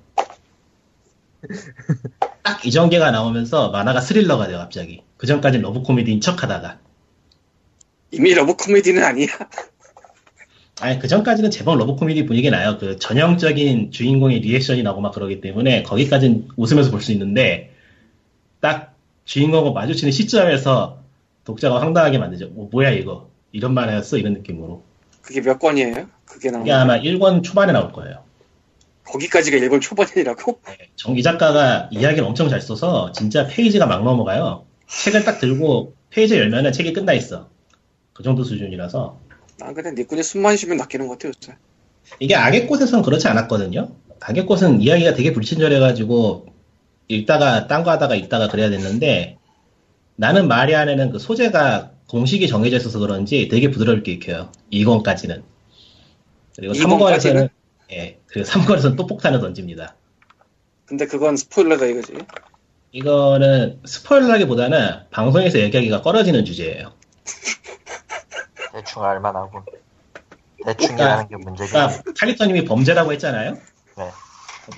딱 2.43 2.65
이 2.65 2.71
전개가 2.71 3.11
나오면서 3.11 3.69
만화가 3.69 4.01
스릴러가 4.01 4.47
돼요, 4.47 4.57
갑자기. 4.57 5.03
그 5.17 5.27
전까지는 5.27 5.63
러브 5.63 5.81
코미디인 5.81 6.21
척 6.21 6.43
하다가. 6.43 6.79
이미 8.11 8.33
러브 8.33 8.55
코미디는 8.55 9.03
아니야. 9.03 9.27
아니, 10.79 10.99
그 10.99 11.07
전까지는 11.07 11.49
제법 11.49 11.77
러브 11.77 11.95
코미디 11.95 12.25
분위기 12.25 12.49
나요. 12.51 12.77
그 12.79 12.99
전형적인 12.99 13.91
주인공의 13.91 14.39
리액션이 14.41 14.83
나오고 14.83 15.01
막 15.01 15.13
그러기 15.13 15.41
때문에 15.41 15.83
거기까지는 15.83 16.49
웃으면서 16.55 16.91
볼 16.91 17.01
수 17.01 17.11
있는데, 17.13 17.73
딱 18.59 18.93
주인공과 19.25 19.71
마주치는 19.71 20.11
시점에서 20.11 20.99
독자가 21.45 21.81
황당하게 21.81 22.19
만들죠. 22.19 22.49
뭐, 22.49 22.69
뭐야, 22.71 22.91
이거. 22.91 23.29
이런 23.51 23.73
만화였어? 23.73 24.17
이런 24.17 24.33
느낌으로. 24.33 24.83
그게 25.21 25.41
몇 25.41 25.57
권이에요? 25.57 26.07
그게 26.25 26.51
나온 26.51 26.63
거. 26.63 26.73
아마 26.73 26.99
1권 26.99 27.43
초반에 27.43 27.73
나올 27.73 27.91
거예요. 27.91 28.23
거기까지가 29.05 29.57
1권 29.57 29.81
초반이라고? 29.81 30.59
저기 30.95 31.23
작가가 31.23 31.87
이야기를 31.91 32.23
엄청 32.25 32.49
잘 32.49 32.61
써서 32.61 33.11
진짜 33.13 33.47
페이지가 33.47 33.85
막 33.85 34.03
넘어가요. 34.03 34.65
책을 34.87 35.23
딱 35.23 35.39
들고 35.39 35.95
페이지 36.09 36.35
열면은 36.35 36.71
책이 36.71 36.93
끝나 36.93 37.13
있어. 37.13 37.49
그 38.13 38.23
정도 38.23 38.43
수준이라서 38.43 39.19
난 39.59 39.73
그냥 39.73 39.95
니꾼이 39.95 40.23
숨만 40.23 40.57
쉬면 40.57 40.77
낚이는 40.77 41.07
것 41.07 41.19
같아 41.19 41.29
요새. 41.29 41.57
이게 42.19 42.35
악의 42.35 42.67
꽃에서는 42.67 43.03
그렇지 43.03 43.27
않았거든요. 43.27 43.91
악의 44.19 44.45
꽃은 44.45 44.81
이야기가 44.81 45.13
되게 45.13 45.33
불친절해가지고 45.33 46.47
읽다가 47.09 47.67
딴 47.67 47.83
거 47.83 47.91
하다가 47.91 48.15
읽다가 48.15 48.47
그래야 48.47 48.69
됐는데 48.69 49.37
나는 50.15 50.47
마리안에는 50.47 51.11
그 51.11 51.19
소재가 51.19 51.91
공식이 52.09 52.47
정해져 52.47 52.77
있어서 52.77 52.99
그런지 52.99 53.47
되게 53.49 53.69
부드럽게 53.69 54.13
읽혀요. 54.13 54.51
2권까지는. 54.71 55.43
그리고 56.55 56.73
3권에서는 56.73 57.49
예, 57.91 58.17
그리고 58.27 58.47
3권에서는 58.47 58.95
또 58.95 59.05
폭탄을 59.05 59.39
던집니다. 59.39 59.95
근데 60.85 61.05
그건 61.05 61.35
스포일러다 61.35 61.85
이거지. 61.85 62.13
이거는 62.91 63.81
스포일러라기보다는 63.85 65.09
방송에서 65.11 65.59
얘기하기가 65.59 66.01
꺼려지는 66.01 66.45
주제예요. 66.45 66.93
대충 68.73 69.03
알만하고 69.03 69.63
대충이라는 70.65 71.27
게 71.27 71.35
문제긴 71.37 71.63
해. 71.63 71.69
그러니까 71.69 72.03
칼리터님이 72.19 72.65
범죄라고 72.65 73.11
했잖아요. 73.13 73.53
네. 73.97 74.11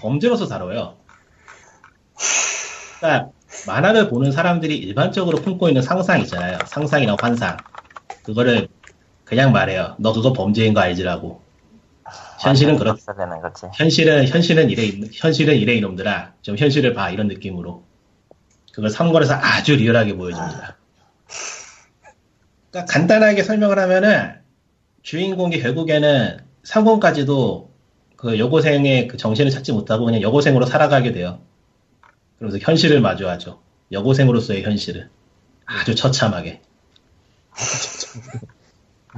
범죄로서 0.02 0.48
다뤄요. 0.48 0.96
그러니까 3.00 3.30
만화를 3.68 4.10
보는 4.10 4.32
사람들이 4.32 4.78
일반적으로 4.78 5.40
품고 5.42 5.68
있는 5.68 5.82
상상 5.82 6.20
있잖아요. 6.22 6.58
상상이나 6.68 7.16
환상. 7.20 7.58
그거를 8.24 8.68
그냥 9.26 9.52
말해요. 9.52 9.96
너 10.00 10.14
그거 10.14 10.34
범죄인 10.34 10.74
거 10.74 10.82
알지라고. 10.82 11.42
현실은 12.42 12.78
그렇. 12.78 12.96
되는 12.96 13.42
거지. 13.42 13.68
현실은 13.74 14.28
현실은 14.28 14.70
이래 14.70 14.84
이- 14.86 15.10
현실은 15.14 15.56
이래 15.56 15.74
이놈들아. 15.76 16.34
좀 16.42 16.58
현실을 16.58 16.94
봐 16.94 17.10
이런 17.10 17.28
느낌으로. 17.28 17.89
그걸 18.74 18.90
3권에서 18.90 19.38
아주 19.42 19.76
리얼하게 19.76 20.16
보여줍니다. 20.16 20.78
그러니까 22.72 22.94
간단하게 22.94 23.44
설명을 23.44 23.80
하면은 23.80 24.36
주인공이 25.04 25.60
결국에는 25.60 26.40
3권까지도 26.64 27.70
그 28.16 28.38
여고생의 28.38 29.08
그 29.08 29.18
정신을 29.18 29.50
찾지 29.52 29.72
못하고 29.72 30.06
그냥 30.06 30.22
여고생으로 30.22 30.66
살아가게 30.66 31.14
돼요. 31.14 31.42
그러면서 32.38 32.60
현실을 32.62 33.02
마주하죠. 33.02 33.62
여고생으로서의 33.92 34.64
현실을. 34.64 35.10
아주 35.66 35.96
처참하게. 35.96 36.62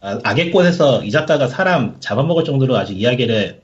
아, 0.00 0.18
악의 0.24 0.50
꽃에서 0.50 1.04
이 1.04 1.10
작가가 1.10 1.46
사람 1.46 2.00
잡아먹을 2.00 2.44
정도로 2.44 2.76
아주 2.76 2.92
이야기를 2.92 3.62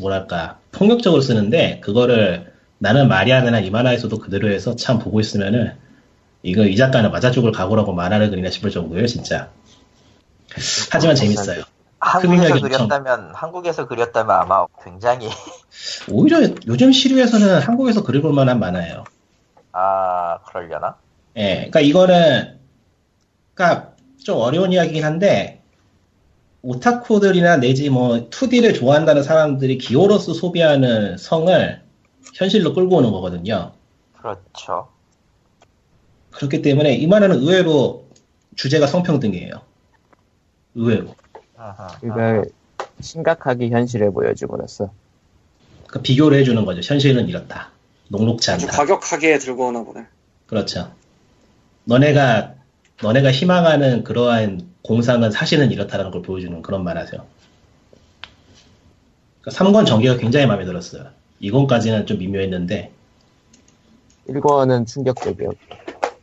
뭐랄까 0.00 0.58
폭력적으로 0.72 1.22
쓰는데 1.22 1.80
그거를 1.80 2.52
나는 2.78 3.08
마리아나 3.08 3.58
이만화에서도 3.60 4.18
그대로 4.18 4.50
해서 4.50 4.76
참 4.76 4.98
보고 4.98 5.20
있으면은 5.20 5.74
이거 6.42 6.64
이 6.64 6.76
작가는 6.76 7.10
맞아 7.10 7.30
죽을 7.30 7.50
각오라고 7.52 7.92
만화를 7.92 8.30
그리나 8.30 8.50
싶을 8.50 8.70
정도예요 8.70 9.06
진짜. 9.06 9.50
하지만 10.90 11.16
재밌어요. 11.16 11.62
한국에서 12.00 12.28
흡입력이 12.44 12.52
엄청- 12.64 12.88
그렸다면 12.88 13.34
한국에서 13.34 13.88
그렸다면 13.88 14.36
아마 14.36 14.66
굉장히 14.84 15.28
오히려 16.10 16.40
요즘 16.66 16.92
시류에서는 16.92 17.60
한국에서 17.60 18.04
그려볼 18.04 18.32
만한 18.32 18.60
만화예요. 18.60 19.04
아 19.72 20.38
그러려나? 20.46 20.96
예, 21.36 21.54
그러니까 21.70 21.80
이거는 21.80 22.58
그러니까 23.54 23.92
좀 24.22 24.38
어려운 24.38 24.72
이야기긴 24.72 25.04
한데 25.04 25.60
오타쿠들이나 26.62 27.56
내지 27.56 27.90
뭐 27.90 28.28
2D를 28.30 28.74
좋아한다는 28.74 29.22
사람들이 29.22 29.78
기호로서 29.78 30.34
소비하는 30.34 31.16
성을 31.16 31.82
현실로 32.34 32.74
끌고 32.74 32.96
오는 32.96 33.10
거거든요. 33.10 33.72
그렇죠. 34.16 34.88
그렇기 36.30 36.62
때문에 36.62 36.94
이 36.94 37.06
만화는 37.06 37.38
의외로 37.38 38.06
주제가 38.56 38.86
성평등이에요. 38.86 39.60
의외로. 40.74 41.14
아하, 41.56 41.88
이걸 42.04 42.50
심각하게 43.00 43.70
현실을 43.70 44.12
보여주고났어. 44.12 44.90
그러니까 45.86 46.02
비교를 46.02 46.38
해주는 46.38 46.64
거죠. 46.64 46.80
현실은 46.82 47.28
이렇다. 47.28 47.70
녹록지 48.08 48.50
아주 48.50 48.66
않다. 48.66 48.76
과격하게 48.76 49.38
들고 49.38 49.68
오나 49.68 49.82
보네. 49.82 50.06
그렇죠. 50.46 50.92
너네가 51.84 52.54
너네가 53.02 53.30
희망하는 53.30 54.04
그러한 54.04 54.68
공상은 54.82 55.30
사실은 55.30 55.70
이렇다라는 55.70 56.10
걸 56.10 56.22
보여주는 56.22 56.60
그런 56.62 56.84
만화죠. 56.84 57.26
그러니까 59.40 59.64
3권 59.64 59.86
전개가 59.86 60.16
굉장히 60.16 60.46
마음에 60.46 60.64
들었어요. 60.64 61.10
2권까지는 61.42 62.06
좀 62.06 62.18
미묘했는데 62.18 62.92
1권은 64.28 64.86
충격적이었고 64.86 65.56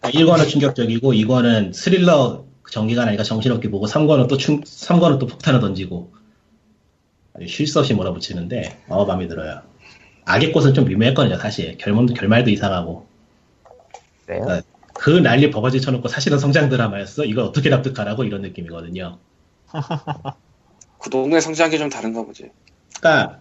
1권은 0.01 0.47
충격적이고 0.49 1.13
2권은 1.13 1.73
스릴러 1.73 2.45
전개가 2.69 3.06
나니까 3.06 3.23
정신없게 3.23 3.69
보고 3.69 3.86
3권은 3.86 4.28
또 4.28 4.38
충, 4.38 4.62
3권은 4.62 5.19
또 5.19 5.28
폭탄을 5.28 5.60
던지고 5.60 6.13
아주 7.34 7.47
쉴새 7.47 7.80
없이 7.80 7.93
몰아붙이는데 7.93 8.82
어 8.88 9.06
마음에 9.06 9.28
들어요. 9.28 9.62
악의 10.25 10.51
꽃은 10.51 10.73
좀 10.73 10.86
미묘했거든요 10.86 11.38
사실 11.38 11.78
결말도 11.78 12.13
결말도 12.15 12.49
이상하고 12.49 13.06
그래요. 14.25 14.45
네. 14.45 14.62
그 14.93 15.10
난리 15.10 15.51
버거지 15.51 15.82
쳐놓고 15.82 16.08
사실은 16.08 16.39
성장 16.39 16.69
드라마였어 16.69 17.25
이걸 17.25 17.43
어떻게 17.43 17.69
납득하라고 17.69 18.23
이런 18.23 18.41
느낌이거든요. 18.41 19.19
그 20.99 21.10
동네 21.10 21.39
성장한 21.39 21.71
게좀 21.71 21.89
다른가 21.89 22.23
보지. 22.23 22.49
그러니까 22.99 23.39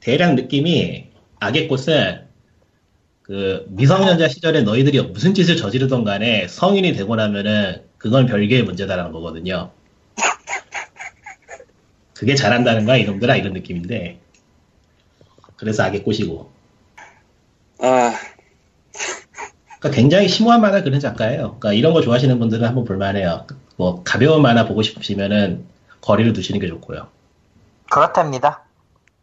대략 0.00 0.34
느낌이 0.34 1.10
악의 1.40 1.68
꽃은 1.68 2.26
그 3.22 3.66
미성년자 3.68 4.28
시절에 4.28 4.62
너희들이 4.62 5.00
무슨 5.02 5.34
짓을 5.34 5.56
저지르던 5.56 6.04
간에 6.04 6.48
성인이 6.48 6.94
되고 6.94 7.14
나면은 7.14 7.84
그건 7.96 8.26
별개의 8.26 8.64
문제다라는 8.64 9.12
거거든요. 9.12 9.70
그게 12.14 12.34
잘한다는 12.34 12.84
거야 12.84 12.96
이놈들아 12.96 13.36
이런 13.36 13.54
느낌인데 13.54 14.20
그래서 15.56 15.84
악의 15.84 16.02
꽃이고 16.02 16.50
아, 17.82 18.12
그러니까 19.78 19.90
굉장히 19.96 20.28
심오한 20.28 20.60
만화 20.60 20.82
그런 20.82 21.00
작가예요. 21.00 21.56
그러니까 21.58 21.72
이런 21.72 21.94
거 21.94 22.02
좋아하시는 22.02 22.38
분들은 22.38 22.66
한번 22.66 22.84
볼만해요. 22.84 23.46
뭐 23.76 24.02
가벼운 24.04 24.42
만화 24.42 24.66
보고 24.66 24.82
싶으시면은 24.82 25.64
거리를 26.02 26.32
두시는 26.34 26.60
게 26.60 26.68
좋고요. 26.68 27.08
그렇답니다. 27.90 28.64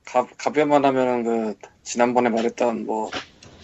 가, 0.07 0.25
가벼운 0.37 0.85
만화면은 0.85 1.23
그, 1.23 1.67
지난번에 1.83 2.29
말했던 2.29 2.85
뭐, 2.85 3.11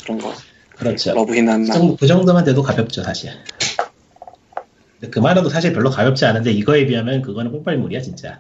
그런 0.03 0.19
거. 0.19 0.33
그렇죠. 0.75 1.13
러브 1.13 1.31
그, 1.31 1.37
히나나. 1.37 1.73
정도, 1.73 1.95
그 1.95 2.07
정도만 2.07 2.43
돼도 2.43 2.61
가볍죠, 2.63 3.03
사실. 3.03 3.31
그 5.11 5.19
만화도 5.19 5.49
사실 5.49 5.73
별로 5.73 5.89
가볍지 5.89 6.25
않은데 6.25 6.51
이거에 6.51 6.85
비하면 6.85 7.21
그거는 7.21 7.51
뽕빨물이야, 7.51 8.01
진짜. 8.01 8.39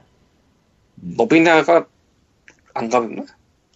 러브 1.17 1.35
히나가 1.35 1.85
안 2.73 2.89
가볍나? 2.89 3.23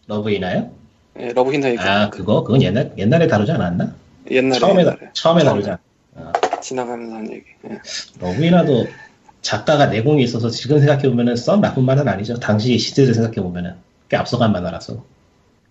러브 0.08 0.37
히나요? 0.37 0.72
예, 1.20 1.34
러브 1.34 1.54
히나 1.54 1.70
얘기. 1.70 1.80
아, 1.80 2.10
그거? 2.10 2.44
그건 2.44 2.62
옛날, 2.62 2.94
옛날에 2.98 3.28
다루지 3.28 3.52
않았나? 3.52 3.94
옛날에. 4.32 4.60
처음에, 4.60 4.84
다- 4.84 4.92
옛날에. 4.92 5.10
처음에 5.14 5.44
처음에. 5.44 5.62
다루지 5.62 5.70
않 5.72 6.62
지나가면서 6.62 7.16
한 7.16 7.32
얘기. 7.32 7.44
예. 7.70 7.80
러브 8.20 8.54
히나도 8.54 8.88
작가가 9.42 9.86
내공이 9.88 10.24
있어서 10.24 10.50
지금 10.50 10.80
생각해 10.80 11.04
보면은 11.10 11.36
썩 11.36 11.62
나쁜 11.62 11.86
만화는 11.86 12.12
아니죠. 12.12 12.40
당시 12.40 12.78
시대를 12.78 13.14
생각해 13.14 13.36
보면은. 13.36 13.76
꽤 14.10 14.18
앞서간 14.18 14.52
만화라서. 14.52 15.04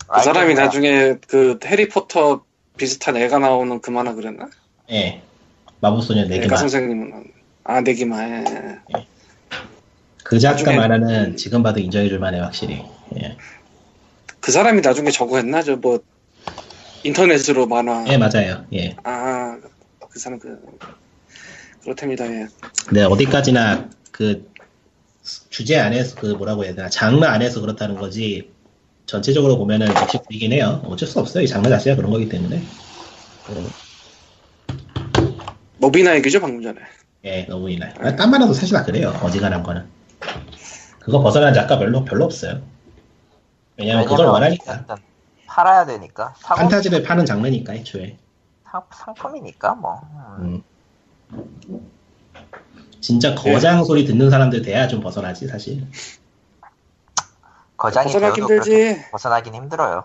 그 0.08 0.22
사람이 0.22 0.54
나중에 0.54 1.16
그 1.26 1.58
해리포터 1.64 2.44
비슷한 2.76 3.16
애가 3.16 3.38
나오는 3.38 3.80
그 3.80 3.90
만화 3.90 4.14
그랬나? 4.14 4.48
예. 4.90 5.22
마법소녀 5.80 6.22
애가 6.22 6.28
네기마. 6.34 6.58
선생님은. 6.58 7.24
아, 7.64 7.80
내기만. 7.80 8.80
예. 8.96 9.06
그 10.22 10.38
작가 10.38 10.62
나중에- 10.72 10.76
만화는 10.76 11.36
지금 11.36 11.62
봐도 11.62 11.80
인정해줄 11.80 12.18
만해, 12.18 12.38
확실히. 12.40 12.84
예. 13.20 13.36
그 14.40 14.52
사람이 14.52 14.80
나중에 14.80 15.10
저거 15.10 15.38
했나? 15.38 15.62
저 15.62 15.76
뭐, 15.76 15.98
인터넷으로 17.02 17.66
만화. 17.66 18.04
예, 18.08 18.16
맞아요. 18.16 18.64
예. 18.74 18.96
아, 19.02 19.58
그 20.08 20.18
사람 20.18 20.38
그, 20.38 20.60
그렇답니다. 21.82 22.26
예. 22.26 22.46
네, 22.92 23.02
어디까지나 23.04 23.88
그 24.12 24.48
주제 25.50 25.78
안에서 25.78 26.16
그 26.16 26.26
뭐라고 26.26 26.64
해야 26.64 26.74
되나 26.74 26.88
장르 26.88 27.24
안에서 27.24 27.60
그렇다는 27.60 27.96
거지 27.96 28.52
전체적으로 29.06 29.56
보면은 29.58 29.88
역시 29.88 30.18
그이긴 30.28 30.52
해요. 30.52 30.82
어쩔 30.84 31.08
수 31.08 31.18
없어요. 31.18 31.42
이 31.42 31.48
장르 31.48 31.68
자체가 31.68 31.96
그런 31.96 32.10
거기 32.10 32.28
때문에. 32.28 32.62
너비나 35.78 36.16
얘기죠, 36.16 36.40
방금 36.40 36.62
전에. 36.62 36.80
예, 37.24 37.44
너무 37.48 37.70
이나요. 37.70 37.92
아, 37.98 38.14
딴 38.14 38.30
만화도 38.30 38.52
사실 38.52 38.76
다 38.76 38.84
그래요. 38.84 39.10
어지간한 39.22 39.62
거는. 39.62 39.86
그거 41.00 41.20
벗어난 41.20 41.54
작가 41.54 41.78
별로 41.78 42.04
별로 42.04 42.24
없어요. 42.24 42.62
왜냐면 43.76 44.06
그걸 44.06 44.26
원하니까. 44.26 44.74
일단 44.74 44.98
팔아야 45.46 45.86
되니까. 45.86 46.34
상업, 46.38 46.62
판타지를 46.62 47.02
파는 47.02 47.26
장르니까 47.26 47.74
애초에. 47.74 48.16
상, 48.64 48.82
상품이니까 48.92 49.74
뭐. 49.74 50.00
음. 50.40 50.62
음. 52.96 53.00
진짜 53.00 53.34
거장 53.34 53.84
소리 53.84 54.04
듣는 54.04 54.30
사람들 54.30 54.62
돼야 54.62 54.88
좀 54.88 55.00
벗어나지 55.00 55.46
사실. 55.46 55.86
거장이 57.76 58.12
벗어나기 58.12 58.40
그렇게 58.40 58.54
힘들지. 58.54 59.10
벗어나긴 59.10 59.54
힘들어요. 59.54 60.04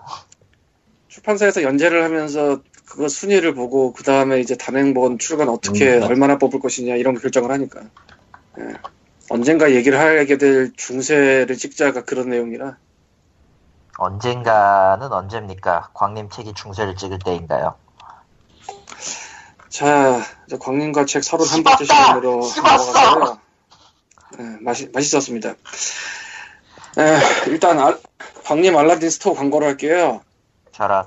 출판사에서 1.07 1.63
연재를 1.63 2.03
하면서 2.03 2.61
그거 2.85 3.07
순위를 3.07 3.53
보고 3.53 3.93
그 3.93 4.03
다음에 4.03 4.39
이제 4.39 4.55
단행본 4.55 5.19
출간 5.19 5.49
어떻게 5.49 5.97
음. 5.97 6.03
얼마나 6.03 6.37
뽑을 6.37 6.59
것이냐 6.59 6.95
이런 6.95 7.17
결정을 7.19 7.51
하니까. 7.51 7.81
예. 8.59 8.73
언젠가 9.29 9.71
얘기를 9.71 9.97
하게 9.97 10.37
될 10.37 10.73
중세를 10.75 11.55
찍자가 11.55 12.03
그런 12.03 12.29
내용이라 12.29 12.77
언젠가는 13.97 15.09
언제입니까? 15.09 15.91
광님 15.93 16.29
책이 16.29 16.53
중세를 16.53 16.97
찍을 16.97 17.19
때인가요? 17.19 17.75
자 19.71 20.21
이제 20.45 20.57
광림과 20.59 21.05
책 21.05 21.21
31번째 21.23 21.63
씹었다! 21.63 21.85
시간으로 21.85 22.41
씹었어! 22.43 22.77
넘어가고요 22.77 23.39
예, 24.39 24.43
맛이, 24.61 24.89
맛있었습니다 24.93 25.55
예, 26.99 27.49
일단 27.49 27.79
아, 27.79 27.97
광림 28.43 28.77
알라딘 28.77 29.09
스토어 29.09 29.33
광고를 29.33 29.67
할게요 29.67 30.21
저런. 30.71 31.05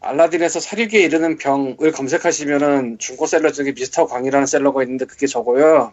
알라딘에서 0.00 0.60
살육에 0.60 1.00
이르는 1.00 1.38
병을 1.38 1.92
검색하시면은 1.92 2.98
중고 2.98 3.26
seller 3.26 3.52
중에 3.52 3.72
미스터 3.72 4.06
광이라는 4.06 4.46
seller가 4.46 4.82
있는데 4.82 5.06
그게 5.06 5.26
저고요. 5.26 5.92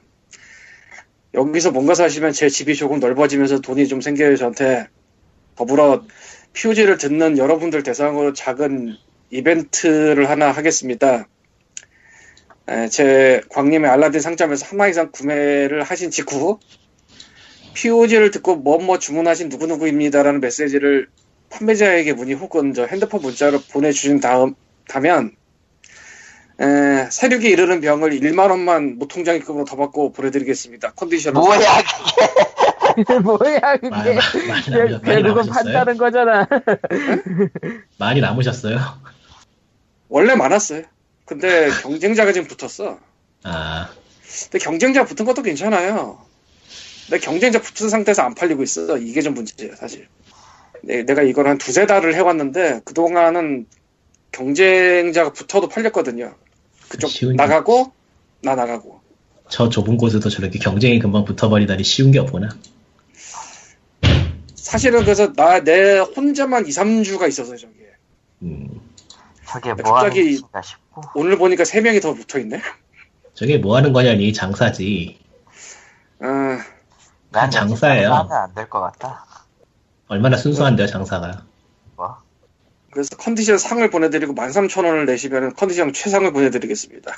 여기서 1.34 1.72
뭔가 1.72 1.96
사시면 1.96 2.34
제 2.34 2.50
집이 2.50 2.76
조금 2.76 3.00
넓어지면서 3.00 3.62
돈이 3.62 3.88
좀 3.88 4.02
생겨요 4.02 4.36
저한테. 4.36 4.88
더불어 5.56 6.04
POG를 6.54 6.98
듣는 6.98 7.38
여러분들 7.38 7.84
대상으로 7.84 8.34
작은 8.34 8.98
이벤트를 9.30 10.30
하나 10.30 10.52
하겠습니다. 10.52 11.28
에, 12.72 12.88
제 12.88 13.42
광림의 13.50 13.90
알라딘 13.90 14.22
상점에서 14.22 14.66
하나 14.68 14.88
이상 14.88 15.12
구매를 15.12 15.84
하신 15.84 16.10
직후 16.10 16.60
POG를 17.74 18.32
듣고 18.32 18.56
뭐뭐 18.58 19.00
주문하신 19.00 19.50
누구누구입니다라는 19.50 20.40
메시지를 20.40 21.08
판매자에게 21.50 22.14
문의 22.14 22.36
혹은 22.36 22.74
저 22.74 22.86
핸드폰 22.86 23.22
문자로 23.22 23.60
보내주신 23.72 24.20
다음 24.22 24.56
다면 24.88 25.32
에, 26.62 27.10
세력에 27.10 27.50
이르는 27.50 27.82
병을 27.82 28.12
1만 28.20 28.50
원만 28.52 28.98
무통장입금으로 29.00 29.66
더 29.66 29.76
받고 29.76 30.14
보내드리겠습니다. 30.14 30.92
컨디션은 30.94 31.42
뭐야, 31.42 31.60
그게. 31.60 33.20
뭐야 33.24 33.78
그게 33.78 33.90
그- 33.90 34.46
남으- 34.46 34.48
많이 34.48 35.04
결국은? 35.24 35.46
판다는 35.48 35.98
거잖아 35.98 36.48
많이 37.98 38.22
남으셨어요? 38.22 38.78
원래 40.10 40.36
많았어요. 40.36 40.84
근데 41.36 41.70
경쟁자가 41.82 42.34
지금 42.34 42.46
붙었어. 42.46 43.00
아, 43.44 43.90
근데 44.44 44.60
경쟁자 44.60 45.06
붙은 45.06 45.24
것도 45.24 45.42
괜찮아요. 45.44 46.20
근데 47.08 47.20
경쟁자 47.26 47.62
붙은 47.62 47.88
상태에서 47.88 48.22
안 48.24 48.36
팔리고 48.36 48.64
있어. 48.64 48.98
이게 48.98 49.22
좀 49.22 49.34
문제예요, 49.36 49.74
사실. 49.78 50.10
네, 50.84 51.04
내가 51.04 51.22
이걸 51.22 51.48
한 51.48 51.58
두세 51.58 51.86
달을 51.86 52.16
해왔는데 52.16 52.82
그동안은 52.84 53.66
경쟁자가 54.34 55.32
붙어도 55.32 55.70
팔렸거든요. 55.70 56.36
그쪽 56.90 57.08
쉬운 57.10 57.38
게- 57.38 57.38
나가고 57.42 57.94
나 58.42 58.56
나가고. 58.56 59.00
저 59.48 59.70
좁은 59.70 59.96
곳에도 59.96 60.28
저렇게 60.30 60.60
경쟁이 60.60 61.00
금방 61.00 61.24
붙어버리다니 61.24 61.82
쉬운 61.86 62.12
게 62.12 62.20
없구나. 62.20 62.50
사실은 64.56 65.04
그래서 65.06 65.32
나 65.32 65.62
내 65.64 66.00
혼자만 66.00 66.68
2, 66.68 66.70
3주가 66.72 67.30
있어서 67.30 67.56
저기에. 67.56 67.88
음, 68.42 68.68
저게 69.52 69.70
갑자기- 69.70 69.84
뭐 69.90 69.98
하는 70.00 70.12
짓인가 70.14 70.62
싶고. 70.62 71.02
오늘 71.16 71.38
보니까 71.38 71.64
3명이 71.64 72.02
더 72.02 72.14
붙어 72.14 72.40
있네. 72.40 72.62
저게 73.34 73.58
뭐 73.58 73.76
하는 73.78 73.94
거냐니, 73.94 74.34
장사지. 74.34 75.20
아, 76.20 76.60
난 77.32 77.50
장사예요. 77.52 78.12
하면 78.14 78.32
안 78.32 78.54
될 78.54 78.70
것 78.70 78.80
같다. 78.82 79.26
얼마나 80.08 80.38
순수한데요, 80.38 80.88
장사가. 80.88 81.46
뭐. 81.96 82.18
그래서 82.92 83.16
컨디션 83.16 83.58
상을 83.58 83.90
보내드리고 83.90 84.34
13,000원을 84.36 85.06
내시면 85.06 85.54
컨디션 85.56 85.94
최상을 85.94 86.32
보내드리겠습니다. 86.34 87.12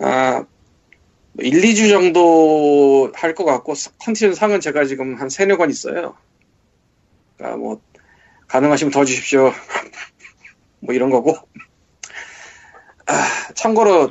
아, 0.00 0.44
1, 1.38 1.60
2주 1.62 1.88
정도 1.88 3.12
할 3.14 3.34
것 3.34 3.44
같고, 3.44 3.74
컨디션 4.00 4.34
상은 4.34 4.60
제가 4.60 4.84
지금 4.86 5.14
한 5.20 5.28
3, 5.28 5.46
4권 5.48 5.70
있어요. 5.70 6.14
그러니까 7.36 7.58
뭐, 7.58 7.80
가능하시면 8.48 8.90
더 8.90 9.04
주십시오. 9.04 9.52
뭐 10.80 10.94
이런 10.94 11.10
거고. 11.10 11.36
아, 13.06 13.52
참고로, 13.54 14.10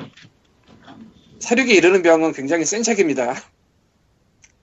살육에 1.39 1.73
이르는 1.73 2.01
병은 2.01 2.33
굉장히 2.33 2.65
센 2.65 2.83
책입니다. 2.83 3.35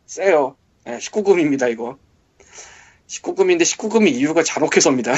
세요. 0.07 0.57
19금입니다, 0.85 1.71
이거. 1.71 1.99
19금인데 3.07 3.63
19금이 3.63 4.09
이유가 4.09 4.43
잔혹해서입니다. 4.43 5.15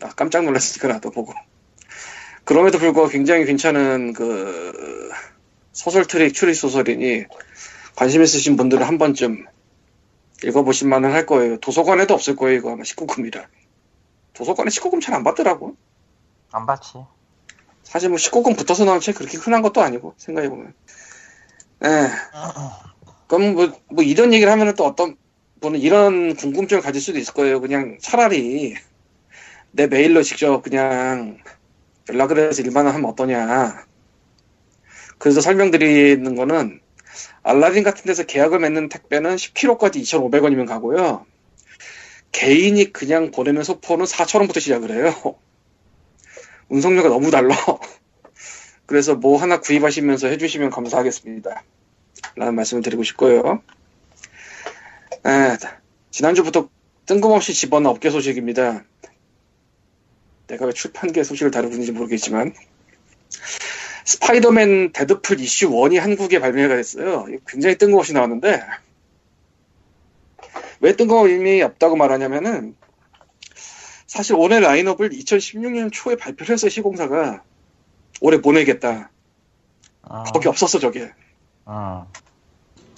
아, 0.00 0.08
깜짝 0.16 0.44
놀랐으니까 0.44 0.88
나도 0.88 1.10
보고. 1.10 1.32
그럼에도 2.44 2.78
불구하고 2.78 3.10
굉장히 3.10 3.44
괜찮은 3.44 4.12
그 4.12 5.10
소설 5.72 6.06
트릭 6.06 6.34
추리 6.34 6.54
소설이니 6.54 7.24
관심 7.96 8.22
있으신 8.22 8.56
분들은 8.56 8.86
한 8.86 8.98
번쯤 8.98 9.46
읽어보실 10.44 10.88
만은 10.88 11.12
할 11.12 11.26
거예요. 11.26 11.58
도서관에도 11.58 12.12
없을 12.12 12.36
거예요, 12.36 12.58
이거 12.58 12.72
아마 12.72 12.82
19금이라. 12.82 13.46
도서관에 14.34 14.68
19금 14.68 15.00
잘 15.00 15.14
안 15.14 15.24
받더라고. 15.24 15.76
안 16.52 16.66
받지. 16.66 16.98
사실 17.82 18.08
뭐 18.08 18.18
19금 18.18 18.56
붙어서 18.56 18.84
나온 18.84 19.00
책 19.00 19.16
그렇게 19.16 19.38
흔한 19.38 19.62
것도 19.62 19.80
아니고, 19.80 20.14
생각해보면. 20.18 20.74
에. 21.84 21.88
그럼 23.28 23.54
뭐, 23.54 23.72
뭐 23.88 24.04
이런 24.04 24.32
얘기를 24.32 24.52
하면은 24.52 24.74
또 24.74 24.84
어떤 24.86 25.16
분은 25.60 25.80
이런 25.80 26.34
궁금증을 26.36 26.82
가질 26.82 27.00
수도 27.00 27.18
있을 27.18 27.34
거예요. 27.34 27.60
그냥 27.60 27.98
차라리 28.00 28.74
내 29.70 29.86
메일로 29.86 30.22
직접 30.22 30.62
그냥 30.62 31.38
연락을 32.08 32.38
해서 32.38 32.62
일만 32.62 32.86
하면 32.86 33.04
어떠냐. 33.10 33.84
그래서 35.18 35.40
설명드리는 35.40 36.34
거는 36.36 36.80
알라딘 37.42 37.82
같은 37.82 38.04
데서 38.04 38.24
계약을 38.24 38.58
맺는 38.58 38.88
택배는 38.88 39.36
10kg까지 39.36 39.96
2,500원이면 40.02 40.66
가고요. 40.66 41.26
개인이 42.34 42.92
그냥 42.92 43.30
보내는 43.30 43.62
소포는 43.62 44.04
4,000원부터 44.04 44.60
시작을 44.60 44.90
해요. 44.90 45.14
운송료가 46.68 47.08
너무 47.08 47.30
달라. 47.30 47.56
그래서 48.86 49.14
뭐 49.14 49.40
하나 49.40 49.60
구입하시면서 49.60 50.26
해주시면 50.26 50.70
감사하겠습니다. 50.70 51.62
라는 52.36 52.54
말씀을 52.56 52.82
드리고 52.82 53.04
싶고요. 53.04 53.62
에, 55.24 55.56
지난주부터 56.10 56.68
뜬금없이 57.06 57.54
집어넣은 57.54 57.90
업계 57.90 58.10
소식입니다. 58.10 58.84
내가 60.48 60.66
왜 60.66 60.72
출판계 60.72 61.22
소식을 61.22 61.50
다루는지 61.50 61.92
모르겠지만 61.92 62.52
스파이더맨 64.04 64.92
데드풀 64.92 65.40
이슈 65.40 65.70
1이 65.70 65.98
한국에 65.98 66.40
발매가 66.40 66.76
됐어요. 66.76 67.26
굉장히 67.46 67.78
뜬금없이 67.78 68.12
나왔는데 68.12 68.60
왜 70.84 70.94
뜬금없이 70.94 71.62
없다고 71.62 71.96
말하냐면은 71.96 72.76
사실 74.06 74.36
올해 74.36 74.60
라인업을 74.60 75.08
2016년 75.08 75.90
초에 75.90 76.14
발표를 76.14 76.52
했어요 76.52 76.68
시공사가 76.68 77.42
올해 78.20 78.42
뭐 78.42 78.61
내겠다. 78.61 79.10
어, 80.02 80.24
거기 80.24 80.46
없었어 80.46 80.78
저게. 80.78 81.10
음. 81.68 82.02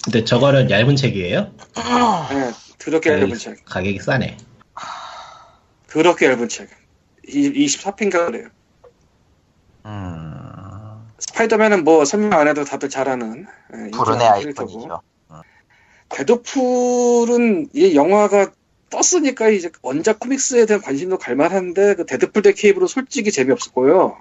근데 0.03 0.25
저거는 0.25 0.69
얇은 0.69 0.97
책이에요? 0.97 1.53
예, 2.33 2.51
그렇게 2.77 3.13
에이. 3.13 3.21
얇은 3.21 3.35
책. 3.35 3.63
가격이 3.63 3.99
싸네. 3.99 4.35
그렇게 5.87 6.25
얇은 6.25 6.49
책. 6.49 6.69
24편인가 7.25 8.25
그래요. 8.25 8.49
음. 9.85 11.07
스파이더맨은 11.19 11.85
뭐 11.85 12.03
설명 12.03 12.33
안 12.33 12.49
해도 12.49 12.65
다들 12.65 12.89
잘 12.89 13.07
아는 13.07 13.47
예, 13.73 13.91
불운의. 13.91 14.27
아이콘이죠. 14.27 15.01
데드풀은 16.09 17.69
이 17.73 17.95
영화가 17.95 18.51
떴으니까 18.89 19.49
이제 19.49 19.69
원작 19.81 20.19
comics에 20.19 20.65
대한 20.65 20.81
관심도 20.81 21.17
갈만한데 21.17 21.95
그 21.95 22.05
데드풀 22.05 22.41
대 22.41 22.53
케이블은 22.53 22.87
솔직히 22.87 23.31
재미없었고요. 23.31 24.17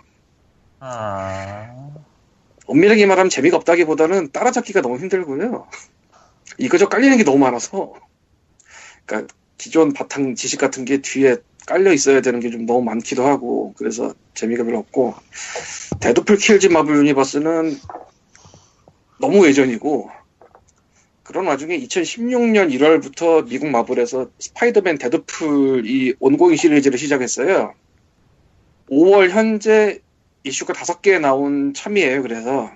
음. 0.82 1.94
엄밀하게 2.66 3.06
말하면 3.06 3.30
재미가 3.30 3.56
없다기보다는 3.58 4.32
따라잡기가 4.32 4.80
너무 4.82 4.98
힘들고요. 4.98 5.68
이거저 6.58 6.88
깔리는 6.88 7.16
게 7.16 7.24
너무 7.24 7.38
많아서. 7.38 7.94
그러니까 9.04 9.32
기존 9.56 9.92
바탕 9.92 10.34
지식 10.34 10.58
같은 10.58 10.84
게 10.84 10.98
뒤에 11.00 11.36
깔려 11.66 11.92
있어야 11.92 12.20
되는 12.20 12.40
게 12.40 12.50
좀 12.50 12.66
너무 12.66 12.82
많기도 12.82 13.26
하고 13.26 13.74
그래서 13.76 14.14
재미가 14.34 14.64
별로 14.64 14.78
없고 14.78 15.14
데드풀 16.00 16.36
킬즈 16.36 16.66
마블 16.68 16.96
유니버스는 16.98 17.78
너무 19.20 19.46
예전이고 19.46 20.10
그런 21.26 21.46
와중에 21.46 21.76
2016년 21.80 22.72
1월부터 22.72 23.48
미국 23.48 23.68
마블에서 23.68 24.28
스파이더맨 24.38 24.98
데드풀 24.98 25.82
이 25.84 26.14
ongoing 26.20 26.56
시리즈를 26.56 26.98
시작했어요. 26.98 27.74
5월 28.88 29.30
현재 29.30 29.98
이슈가 30.44 30.72
5개 30.72 31.20
나온 31.20 31.74
참이에요. 31.74 32.22
그래서. 32.22 32.70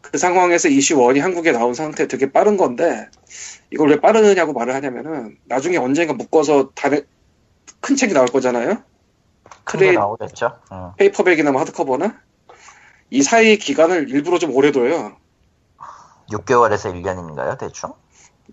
그 0.00 0.16
상황에서 0.16 0.68
이슈 0.68 0.96
1이 0.96 1.18
한국에 1.18 1.50
나온 1.50 1.74
상태 1.74 2.06
되게 2.06 2.30
빠른 2.30 2.56
건데 2.56 3.08
이걸 3.72 3.88
왜 3.90 4.00
빠르냐고 4.00 4.52
말을 4.52 4.74
하냐면은 4.74 5.36
나중에 5.46 5.76
언젠가 5.76 6.12
묶어서 6.12 6.70
다른 6.74 7.04
큰 7.80 7.96
책이 7.96 8.14
나올 8.14 8.28
거잖아요. 8.28 8.80
크게 9.64 9.78
trade 9.78 9.94
나오겠죠. 9.94 10.52
음. 10.70 10.90
페이퍼백이나 10.98 11.50
뭐 11.50 11.60
하드커버나 11.62 12.20
이 13.10 13.22
사이 13.22 13.56
기간을 13.56 14.08
일부러 14.08 14.38
좀 14.38 14.54
오래 14.54 14.70
둬요. 14.70 15.16
6개월에서 16.32 16.92
1년인가요, 16.92 17.58
대충? 17.58 17.92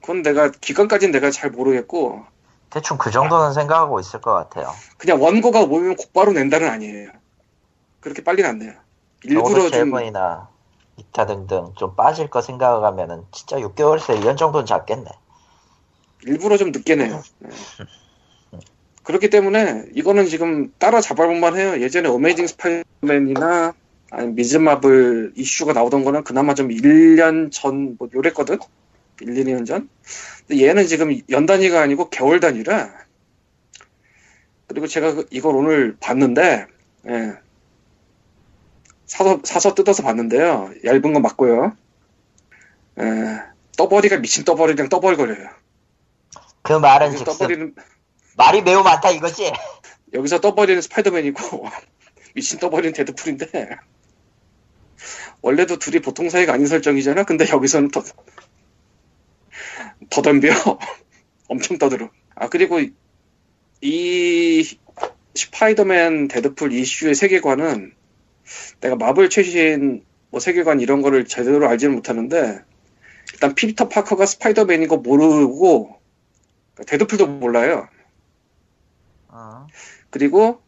그건 0.02 0.22
내가 0.22 0.52
기간까지는 0.52 1.12
내가 1.12 1.32
잘 1.32 1.50
모르겠고 1.50 2.24
대충 2.70 2.98
그 2.98 3.12
정도는 3.12 3.54
생각하고 3.54 4.00
있을 4.00 4.22
것 4.22 4.34
같아요. 4.34 4.72
그냥 4.98 5.22
원고가 5.22 5.62
오면 5.62 5.96
곧바로 5.96 6.32
낸다는 6.32 6.70
아니에요. 6.70 7.10
그렇게 8.00 8.24
빨리는 8.24 8.50
안 8.50 8.60
내요. 8.60 8.74
일부러 9.24 9.62
좀 9.62 9.70
셀번이나 9.70 10.48
기타 10.96 11.26
등등 11.26 11.74
좀 11.78 11.96
빠질 11.96 12.30
거 12.30 12.42
생각하면은 12.42 13.24
진짜 13.32 13.58
6개월에서 13.58 14.20
1년 14.20 14.38
정도는 14.38 14.66
잡겠네. 14.66 15.10
일부러 16.24 16.58
좀 16.58 16.72
늦게 16.72 16.96
내요. 16.96 17.22
네. 17.40 17.50
그렇기 19.04 19.30
때문에 19.30 19.86
이거는 19.96 20.28
지금 20.28 20.72
따라 20.78 21.02
잡아볼만 21.02 21.58
해요. 21.58 21.82
예전에 21.82 22.10
어메이징 22.10 22.46
스파이더맨이나 22.48 23.74
아니 24.12 24.32
미즈마블 24.34 25.34
이슈가 25.36 25.74
나오던 25.74 26.04
거는 26.04 26.24
그나마 26.24 26.54
좀 26.56 26.70
1년 26.70 27.52
전 27.52 27.96
뭐 28.00 28.10
요랬거든. 28.14 28.58
1, 29.22 29.28
2년 29.34 29.66
전. 29.66 29.90
근데 30.48 30.66
얘는 30.66 30.88
지금 30.88 31.14
연 31.30 31.46
단위가 31.46 31.82
아니고 31.82 32.10
개월 32.10 32.40
단위라. 32.40 32.92
그리고 34.68 34.88
제가 34.88 35.14
그- 35.16 35.28
이걸 35.32 35.56
오늘 35.56 35.98
봤는데 36.00 36.66
예. 37.10 37.34
사서 39.06 39.42
사서 39.44 39.74
뜯어서 39.76 40.04
봤는데요. 40.04 40.72
얇은 40.86 41.14
건 41.14 41.22
맞고요. 41.22 41.76
예. 43.00 43.40
떠버리가 43.78 44.18
미친 44.18 44.44
떠버리랑 44.46 44.90
떠벌거려요. 44.90 45.50
그 46.62 46.74
말은 46.74 47.12
즉슨 47.12 47.26
떠버리는 47.26 47.76
말이 48.38 48.62
매우 48.62 48.84
많다 48.84 49.12
이거지. 49.12 49.52
여기서 50.14 50.40
떠버리는 50.42 50.82
스파이더맨이고 50.82 51.68
미친 52.36 52.60
떠버리는 52.60 52.94
데드풀인데 52.94 53.70
원래도 55.42 55.78
둘이 55.80 56.00
보통 56.00 56.30
사이가 56.30 56.54
아닌 56.54 56.68
설정이잖아. 56.68 57.24
근데 57.24 57.46
여기서는 57.50 57.90
더, 57.90 58.04
더 60.10 60.22
덤벼. 60.22 60.50
엄청 61.48 61.78
떠들어. 61.78 62.10
아 62.36 62.48
그리고 62.48 62.80
이 63.82 64.78
스파이더맨 65.36 66.28
데드풀 66.28 66.74
이슈의 66.74 67.16
세계관은 67.16 67.94
내가 68.82 68.96
마블 68.96 69.30
최신 69.30 70.04
뭐 70.30 70.40
세계관 70.40 70.80
이런 70.80 71.02
거를 71.02 71.26
제대로 71.26 71.68
알지는 71.68 71.96
못하는데 71.96 72.60
일단 73.34 73.56
피터 73.56 73.90
파커가 73.90 74.26
스파이더맨인 74.26 74.88
거 74.88 74.98
모르고 74.98 76.00
데드풀도 76.88 77.28
몰라요. 77.28 77.88
어, 79.28 79.68
그리고 80.10 80.62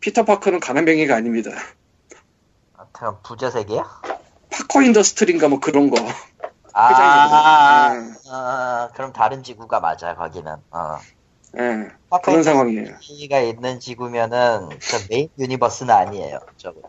피터 0.00 0.24
파커는 0.24 0.60
가난뱅이가 0.60 1.14
아닙니다. 1.14 1.50
하여튼 2.94 3.20
부자 3.22 3.50
세계야? 3.50 3.84
Parker 4.50 4.82
Industry인가 4.82 5.48
뭐 5.48 5.58
그런 5.60 5.90
거. 5.90 5.96
아, 6.72 6.88
회장이거든. 6.90 8.30
아, 8.30 8.90
그럼 8.94 9.12
다른 9.12 9.42
지구가 9.42 9.80
맞아 9.80 10.14
거기는. 10.14 10.52
어. 10.70 10.98
예, 11.58 11.62
예, 11.62 11.88
그런 12.22 12.42
상황이에요. 12.42 12.98
가 13.30 13.40
있는 13.40 13.80
지구면은 13.80 14.70
저 14.80 14.98
main 15.10 15.28
universe는 15.38 15.94
아니에요. 15.94 16.40
저거. 16.56 16.80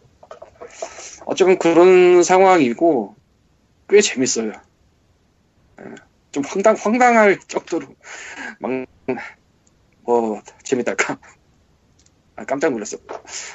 어쩌면 1.26 1.58
그런 1.58 2.24
상황이고 2.24 3.16
꽤 3.90 4.02
재밌어요. 4.02 4.52
예, 5.82 5.86
좀 6.32 6.44
황당 6.46 6.76
황당할 6.76 7.40
정도로 7.48 7.88
막 8.60 8.86
뭐 10.06 10.42
재밌달까. 10.64 11.20
아, 12.36 12.46
깜짝 12.46 12.72
놀랐어. 12.74 12.98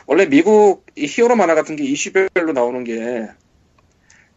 원래 0.06 0.26
미국 0.26 0.86
이 0.96 1.06
히어로 1.06 1.36
만화 1.36 1.54
같은 1.54 1.76
게 1.76 1.84
이슈별로 1.84 2.52
나오는 2.54 2.82
게 2.84 3.28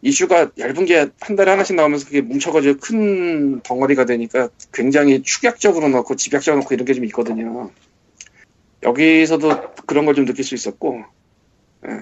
이슈가 0.02 0.50
얇은 0.58 0.84
게 0.84 1.08
한 1.20 1.34
달에 1.36 1.50
하나씩 1.50 1.76
나오면서 1.76 2.04
그게 2.06 2.20
뭉쳐가지고 2.20 2.78
큰 2.78 3.60
덩어리가 3.62 4.04
되니까 4.04 4.50
굉장히 4.72 5.22
축약적으로 5.22 5.88
넣고 5.88 6.16
집약적으로 6.16 6.62
넣고 6.62 6.74
이런 6.74 6.84
게 6.84 6.92
좀 6.94 7.04
있거든요. 7.06 7.70
여기서도 8.82 9.72
그런 9.86 10.04
걸 10.04 10.14
좀 10.14 10.26
느낄 10.26 10.44
수 10.44 10.54
있었고, 10.54 11.04
예. 11.88 12.00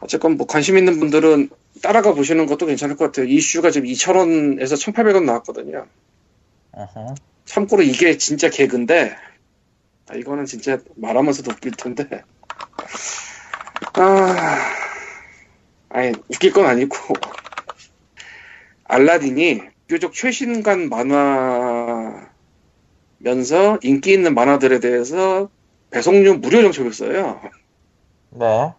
어쨌건 0.00 0.36
뭐 0.36 0.46
관심 0.46 0.76
있는 0.76 1.00
분들은 1.00 1.48
따라가 1.82 2.12
보시는 2.12 2.44
것도 2.46 2.66
괜찮을 2.66 2.96
것 2.96 3.06
같아요. 3.06 3.24
이슈가 3.26 3.70
지금 3.70 3.88
2,000원에서 3.88 4.74
1,800원 4.92 5.24
나왔거든요. 5.24 5.86
어허. 6.72 7.14
참고로 7.46 7.82
이게 7.82 8.18
진짜 8.18 8.50
개그인데, 8.50 9.16
아, 10.08 10.14
이거는 10.14 10.46
진짜 10.46 10.78
말하면서도 10.96 11.50
웃길 11.52 11.72
텐데, 11.72 12.22
아, 13.94 14.74
아니, 15.90 16.12
웃길 16.28 16.52
건 16.52 16.66
아니고, 16.66 16.96
알라딘이 18.84 19.60
비교적 19.86 20.14
최신간 20.14 20.88
만화면서 20.88 22.28
인기 23.82 24.12
있는 24.12 24.34
만화들에 24.34 24.80
대해서 24.80 25.50
배송료 25.90 26.34
무료 26.36 26.62
정책을 26.62 26.92
써요. 26.92 27.40
네. 28.30 28.72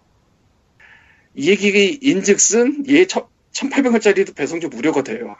이 1.36 1.50
얘기 1.50 2.00
인즉슨 2.02 2.90
얘 2.90 3.06
1,800원짜리도 3.06 4.36
배송료 4.36 4.70
무료가 4.70 5.04
돼요. 5.04 5.36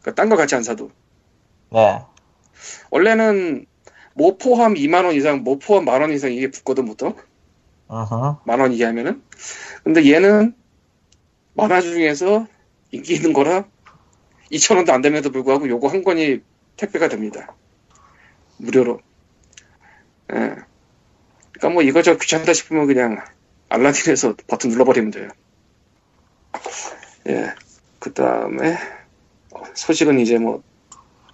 그러니까 0.00 0.14
딴 0.14 0.28
거 0.28 0.36
같이 0.36 0.54
안 0.54 0.62
사도. 0.62 0.90
네. 1.70 2.11
원래는 2.90 3.66
뭐 4.14 4.36
포함 4.36 4.74
2만 4.74 5.04
원 5.04 5.14
이상, 5.14 5.42
뭐 5.42 5.58
포함 5.58 5.84
만 5.84 6.00
원 6.02 6.12
이상 6.12 6.32
이게 6.32 6.50
붙거든 6.50 6.84
보통 6.86 7.16
어허. 7.88 8.42
만원 8.44 8.72
이하면은. 8.72 9.22
근데 9.84 10.10
얘는 10.10 10.54
만화 11.54 11.80
중에서 11.80 12.46
인기 12.90 13.14
있는 13.14 13.32
거라 13.32 13.66
2천 14.50 14.76
원도 14.76 14.92
안 14.92 15.02
됨에도 15.02 15.30
불구하고 15.30 15.68
요거 15.68 15.88
한 15.88 16.02
권이 16.02 16.40
택배가 16.76 17.08
됩니다. 17.08 17.54
무료로. 18.58 19.00
예. 20.32 20.56
그러니까 21.52 21.68
뭐 21.70 21.82
이거저 21.82 22.16
귀찮다 22.16 22.52
싶으면 22.54 22.86
그냥 22.86 23.22
알라딘에서 23.68 24.36
버튼 24.46 24.70
눌러버리면 24.70 25.10
돼요. 25.10 25.28
예. 27.28 27.54
그 27.98 28.12
다음에 28.12 28.76
소식은 29.74 30.18
이제 30.18 30.38
뭐 30.38 30.62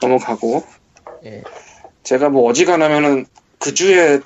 넘어가고 0.00 0.64
예. 1.24 1.42
제가 2.02 2.28
뭐 2.28 2.48
어지간하면은 2.48 3.26
그 3.58 3.74
주에 3.74 4.20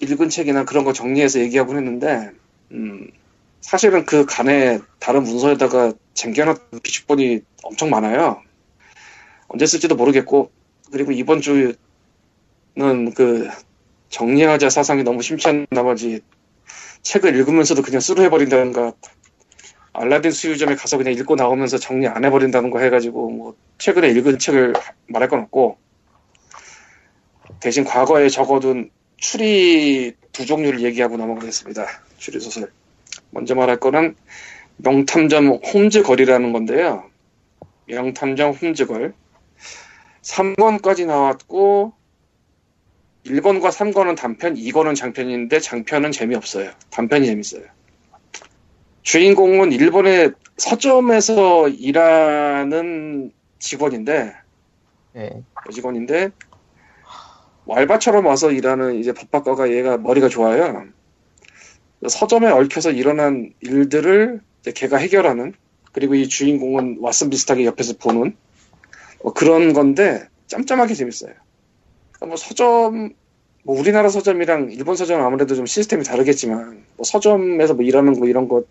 읽은 0.00 0.28
책이나 0.28 0.64
그런 0.64 0.84
거 0.84 0.92
정리해서 0.92 1.40
얘기하곤 1.40 1.76
했는데, 1.76 2.30
음, 2.72 3.10
사실은 3.60 4.04
그 4.04 4.26
간에 4.26 4.78
다른 4.98 5.22
문서에다가 5.22 5.92
쟁겨놨던 6.14 6.80
비축본이 6.80 7.40
엄청 7.62 7.90
많아요. 7.90 8.42
언제 9.48 9.66
쓸지도 9.66 9.96
모르겠고, 9.96 10.50
그리고 10.92 11.12
이번 11.12 11.40
주는 11.40 11.74
그 13.14 13.48
정리하자 14.10 14.70
사상이 14.70 15.02
너무 15.02 15.22
심취한 15.22 15.66
나머지 15.70 16.20
책을 17.02 17.34
읽으면서도 17.36 17.82
그냥 17.82 18.00
쓰루해버린다든가, 18.00 18.92
알라딘 19.92 20.32
수유점에 20.32 20.74
가서 20.74 20.96
그냥 20.96 21.14
읽고 21.14 21.36
나오면서 21.36 21.78
정리 21.78 22.08
안 22.08 22.24
해버린다는 22.24 22.70
거 22.70 22.80
해가지고, 22.80 23.30
뭐, 23.30 23.54
최근에 23.78 24.08
읽은 24.10 24.38
책을 24.38 24.72
말할 25.06 25.28
건 25.28 25.40
없고, 25.40 25.78
대신 27.60 27.84
과거에 27.84 28.28
적어둔 28.28 28.90
추리 29.16 30.12
두 30.32 30.44
종류를 30.46 30.82
얘기하고 30.82 31.16
넘어가겠습니다. 31.16 31.86
추리 32.18 32.40
소설. 32.40 32.70
먼저 33.30 33.54
말할 33.54 33.78
거는 33.78 34.16
명탐정 34.78 35.60
홈즈 35.72 36.02
거리라는 36.02 36.52
건데요. 36.52 37.04
명탐정 37.86 38.52
홈즈 38.52 38.86
걸. 38.86 39.14
3권까지 40.22 41.06
나왔고 41.06 41.92
1권과 43.26 43.70
3권은 43.70 44.16
단편, 44.16 44.54
2권은 44.54 44.96
장편인데 44.96 45.60
장편은 45.60 46.12
재미없어요. 46.12 46.70
단편이 46.90 47.26
재밌어요. 47.26 47.62
주인공은 49.02 49.72
일본의 49.72 50.32
서점에서 50.56 51.68
일하는 51.68 53.32
직원인데 53.58 54.34
예. 55.16 55.30
여직원인데 55.68 56.30
왈바처럼 57.66 58.26
와서 58.26 58.50
일하는 58.50 58.96
이제 58.96 59.12
법학과가 59.12 59.72
얘가 59.72 59.96
머리가 59.96 60.28
좋아요. 60.28 60.84
서점에 62.06 62.48
얽혀서 62.48 62.90
일어난 62.90 63.52
일들을 63.60 64.40
걔가 64.74 64.98
해결하는 64.98 65.54
그리고 65.92 66.14
이 66.14 66.28
주인공은 66.28 67.00
왓슨 67.00 67.30
비슷하게 67.30 67.64
옆에서 67.64 67.94
보는 67.98 68.36
뭐 69.22 69.32
그런 69.32 69.72
건데 69.72 70.28
짬짬하게 70.48 70.94
재밌어요. 70.94 71.32
그러니까 72.12 72.26
뭐 72.26 72.36
서점 72.36 73.14
뭐 73.62 73.78
우리나라 73.80 74.10
서점이랑 74.10 74.72
일본 74.72 74.96
서점은 74.96 75.24
아무래도 75.24 75.54
좀 75.54 75.64
시스템이 75.64 76.04
다르겠지만 76.04 76.84
뭐 76.96 77.04
서점에서 77.04 77.74
뭐 77.74 77.84
일하는 77.84 78.18
거 78.20 78.26
이런 78.26 78.48
거뭐 78.48 78.66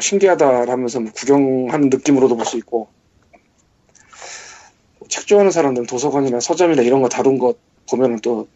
신기하다라면서 0.00 1.00
뭐 1.00 1.12
구경하는 1.12 1.90
느낌으로도 1.90 2.36
볼 2.36 2.46
수 2.46 2.56
있고 2.56 2.88
책 5.08 5.26
좋아하는 5.26 5.50
사람들은 5.50 5.86
도서관이나 5.86 6.40
서점이나 6.40 6.82
이런 6.82 7.02
거 7.02 7.08
다룬 7.08 7.38
거 7.38 7.54
보면은 7.90 8.18
또 8.20 8.48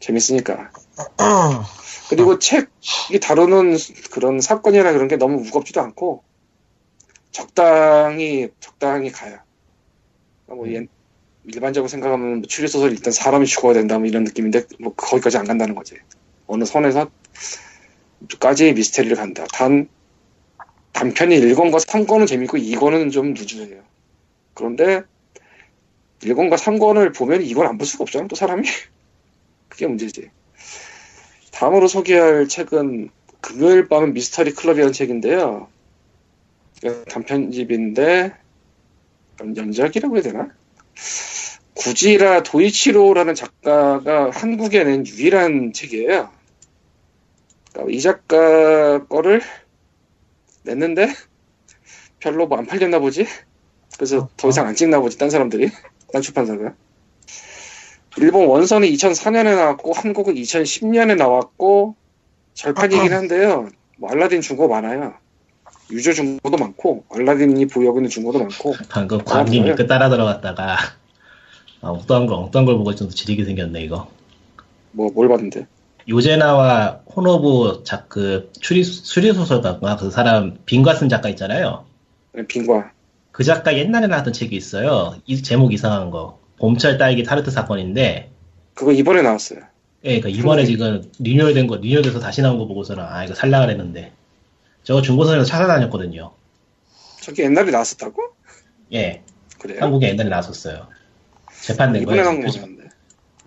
재밌으니까. 0.00 0.70
그리고 2.08 2.38
책이 2.38 3.20
다루는 3.20 3.76
그런 4.12 4.40
사건이나 4.40 4.92
그런 4.92 5.08
게 5.08 5.16
너무 5.16 5.40
무겁지도 5.40 5.80
않고 5.80 6.22
적당히 7.32 8.48
적당히 8.60 9.10
가요. 9.10 9.38
뭐 10.46 10.68
옛- 10.68 10.88
일반적으로 11.44 11.88
생각하면 11.88 12.38
뭐 12.38 12.42
추리 12.48 12.68
소설 12.68 12.92
일단 12.92 13.12
사람이 13.12 13.46
죽어야 13.46 13.74
된다 13.74 13.98
뭐 13.98 14.06
이런 14.06 14.24
느낌인데 14.24 14.64
뭐 14.80 14.94
거기까지 14.94 15.36
안 15.36 15.44
간다는 15.46 15.74
거지. 15.74 15.96
어느 16.46 16.64
선에서 16.64 17.10
까지의 18.40 18.74
미스테리를 18.74 19.16
간다. 19.16 19.44
단 19.52 19.88
단편이 20.92 21.38
1권과 21.38 21.78
3권은 21.84 22.26
재밌고 22.26 22.56
2권은 22.56 23.10
좀 23.10 23.34
누주해요. 23.34 23.82
그런데 24.54 25.02
1권과 26.22 26.56
3권을 26.56 27.14
보면 27.14 27.42
2권 27.42 27.66
안볼 27.66 27.86
수가 27.86 28.02
없잖아 28.02 28.26
또 28.28 28.36
사람이. 28.36 28.66
그게 29.68 29.86
문제지. 29.86 30.30
다음으로 31.52 31.88
소개할 31.88 32.48
책은 32.48 33.10
금요일 33.40 33.88
밤은 33.88 34.12
미스터리 34.14 34.52
클럽이라는 34.52 34.92
책인데요. 34.92 35.68
단편집인데 37.08 38.32
연- 39.40 39.56
연작이라고 39.56 40.16
해야 40.16 40.22
되나? 40.22 40.48
구지라 41.74 42.42
도이치로라는 42.42 43.34
작가가 43.34 44.30
한국에 44.30 44.84
낸 44.84 45.06
유일한 45.06 45.72
책이에요. 45.72 46.30
그러니까 47.72 47.92
이 47.94 48.00
작가 48.00 49.04
거를 49.06 49.40
냈는데 50.64 51.08
별로 52.20 52.46
뭐 52.46 52.58
안 52.58 52.66
팔렸나 52.66 52.98
보지? 52.98 53.26
그래서 53.96 54.28
더 54.36 54.48
이상 54.48 54.66
안 54.66 54.74
찍나 54.74 55.00
보지, 55.00 55.18
딴 55.18 55.30
사람들이. 55.30 55.70
딴 56.16 56.22
출판사가. 56.22 56.72
일본 58.18 58.46
원선이 58.46 58.90
2004년에 58.92 59.54
나왔고, 59.54 59.92
한국은 59.92 60.34
2010년에 60.34 61.16
나왔고, 61.16 61.94
절판이긴 62.54 63.12
한데요. 63.12 63.68
뭐 63.98 64.10
알라딘 64.10 64.40
중고 64.40 64.66
많아요. 64.68 65.12
유저 65.90 66.14
중고도 66.14 66.56
많고, 66.56 67.04
알라딘이 67.10 67.66
보유하고 67.66 67.98
있는 67.98 68.08
중고도 68.08 68.38
많고, 68.38 68.74
방금 68.88 69.18
뭐야? 69.28 69.74
끝 69.74 69.86
따라 69.86 70.08
들어갔다가 70.08 70.76
아, 71.82 71.90
엉뚱한 71.90 72.26
거 72.26 72.36
엉뚱한 72.36 72.64
걸 72.64 72.78
보고 72.78 72.94
좀 72.94 73.10
지리게 73.10 73.44
생겼네 73.44 73.82
이거. 73.82 74.08
뭐, 74.92 75.10
뭘 75.12 75.28
봤는데. 75.28 75.66
요제나와 76.08 77.02
호노부 77.14 77.82
작그 77.84 78.52
추리 78.60 78.84
추리 78.84 79.32
소설가가 79.34 79.96
그 79.96 80.10
사람 80.10 80.56
빙과 80.64 80.94
쓴 80.94 81.08
작가 81.10 81.28
있잖아요. 81.28 81.84
빙과. 82.48 82.92
그 83.36 83.44
작가 83.44 83.76
옛날에 83.76 84.06
나왔던 84.06 84.32
책이 84.32 84.56
있어요. 84.56 85.14
이 85.26 85.42
제목 85.42 85.74
이상한 85.74 86.08
거. 86.10 86.40
봄철 86.58 86.96
딸기 86.96 87.22
타르트 87.22 87.50
사건인데 87.50 88.30
그거 88.72 88.92
이번에 88.92 89.20
나왔어요. 89.20 89.60
예, 90.04 90.20
그러니까 90.20 90.40
이번에 90.40 90.62
음. 90.62 90.64
지금 90.64 91.10
리뉴얼된 91.18 91.66
거, 91.66 91.76
리뉴얼돼서 91.76 92.18
다시 92.18 92.40
나온 92.40 92.56
거 92.56 92.66
보고서는 92.66 93.04
아 93.04 93.24
이거 93.26 93.34
살라 93.34 93.60
그랬는데 93.60 94.14
저거 94.84 95.02
중고서에서 95.02 95.44
찾아다녔거든요. 95.44 96.32
저게 97.20 97.42
옛날에 97.44 97.70
나왔었다고? 97.72 98.22
예, 98.94 99.22
그래요? 99.58 99.82
한국에 99.82 100.08
옛날에 100.08 100.30
나왔었어요. 100.30 100.86
재판된 101.60 102.00
이번에 102.04 102.22
거예요. 102.22 102.30
나온 102.30 102.42
표지, 102.42 102.58
거였는데. 102.60 102.88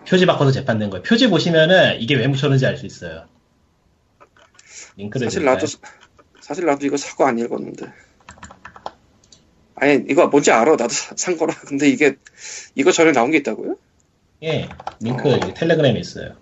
표지 0.06 0.24
바꿔서 0.24 0.52
재판된 0.52 0.90
거예요. 0.90 1.02
표지 1.02 1.28
보시면은 1.28 2.00
이게 2.00 2.14
왜 2.14 2.28
묻혔는지 2.28 2.64
알 2.64 2.76
수 2.76 2.86
있어요. 2.86 3.24
링크를 4.96 5.26
사실 5.26 5.40
드릴까요? 5.40 5.54
나도 5.56 5.66
사실 6.40 6.64
나도 6.64 6.86
이거 6.86 6.96
사고 6.96 7.26
안 7.26 7.36
읽었는데. 7.40 7.92
아니 9.80 10.04
이거 10.08 10.28
뭔지 10.28 10.50
알아 10.52 10.72
나도 10.72 10.88
사- 10.90 11.14
산 11.16 11.36
거라. 11.38 11.54
근데 11.66 11.88
이게 11.88 12.16
이거 12.74 12.92
전에 12.92 13.12
나온 13.12 13.30
게 13.30 13.38
있다고요? 13.38 13.76
예, 14.42 14.68
링크 15.00 15.32
어. 15.32 15.38
텔레그램에 15.54 15.98
있어요. 15.98 16.34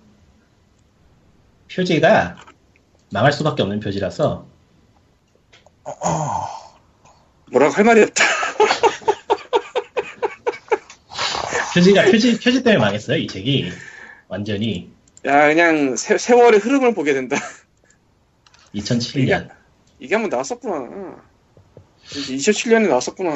표지가 1.72 2.37
망할 3.12 3.33
수밖에 3.33 3.62
없는 3.62 3.79
표지라서 3.81 4.46
뭐라고 7.51 7.72
할 7.74 7.85
말이 7.85 8.03
없다. 8.03 8.24
표지가 11.74 12.05
표지 12.11 12.38
표지 12.40 12.62
때문에 12.62 12.79
망했어요 12.79 13.18
이 13.18 13.27
책이 13.27 13.70
완전히 14.29 14.90
야 15.27 15.48
그냥 15.48 15.96
세, 15.96 16.16
세월의 16.18 16.61
흐름을 16.61 16.94
보게 16.94 17.12
된다. 17.14 17.37
2007년 18.74 19.48
이게 20.01 20.14
한번 20.14 20.31
나왔었구나. 20.31 21.27
2007년에 22.11 22.88
나왔었구나. 22.88 23.33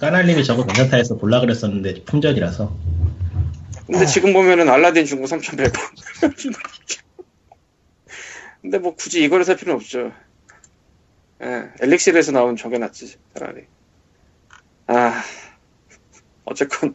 까날님이 0.00 0.44
저거 0.44 0.64
괜찮다 0.66 0.96
해서 0.98 1.16
볼라 1.16 1.40
그랬었는데 1.40 2.04
품절이라서 2.04 2.76
근데 3.86 4.04
지금 4.06 4.32
보면은 4.34 4.68
알라딘 4.68 5.06
중고 5.06 5.26
3,100원. 5.26 5.72
근데 8.60 8.78
뭐 8.78 8.94
굳이 8.94 9.22
이거를 9.24 9.44
살 9.44 9.56
필요는 9.56 9.76
없죠. 9.80 10.12
예, 11.42 11.68
엘릭실에서 11.80 12.32
나온 12.32 12.56
저게 12.56 12.78
낫지, 12.78 13.16
차라리. 13.34 13.62
아, 14.88 15.22
어쨌건, 16.44 16.94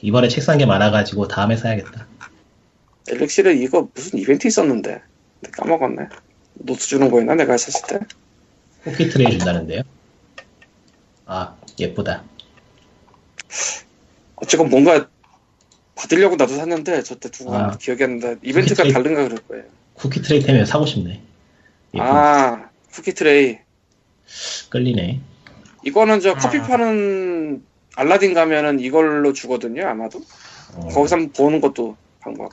이번에 0.00 0.28
책 0.28 0.40
산 0.42 0.58
게 0.58 0.66
많아가지고 0.66 1.26
다음에 1.28 1.56
사야겠다. 1.56 2.06
엘릭실에 3.08 3.54
이거 3.54 3.88
무슨 3.92 4.18
이벤트 4.20 4.46
있었는데. 4.46 5.02
까먹었네. 5.52 6.08
노트 6.54 6.86
주는 6.86 7.10
거였나, 7.10 7.34
내가 7.34 7.56
샀을 7.56 7.86
때? 7.88 7.98
쿠키 8.84 9.08
트레이 9.08 9.30
준다는데요. 9.30 9.82
아 11.26 11.54
예쁘다. 11.78 12.22
어쨌건 14.36 14.70
뭔가 14.70 15.08
받으려고 15.94 16.34
나도 16.36 16.56
샀는데, 16.56 17.02
저때 17.04 17.30
두고 17.30 17.54
아. 17.54 17.76
기억이 17.76 18.02
안 18.02 18.18
나는데, 18.18 18.40
이벤트가 18.48 18.82
쿠키 18.82 18.92
트레이- 18.92 18.92
다른가 18.92 19.24
그럴 19.24 19.38
거예요. 19.46 19.64
쿠키 19.94 20.20
트레이 20.20 20.40
때문에 20.40 20.64
사고 20.64 20.84
싶네. 20.84 21.20
예쁘네. 21.94 22.02
아, 22.02 22.68
쿠키 22.90 23.14
트레이. 23.14 23.58
끌리네. 24.70 25.20
이거는 25.84 26.20
저 26.20 26.34
커피 26.34 26.58
파는 26.58 27.62
알라딘 27.94 28.34
가면은 28.34 28.80
이걸로 28.80 29.32
주거든요, 29.32 29.86
아마도. 29.86 30.22
어, 30.74 30.88
거기서 30.88 31.16
한번 31.16 31.32
보는 31.32 31.60
것도 31.60 31.96
방법. 32.20 32.50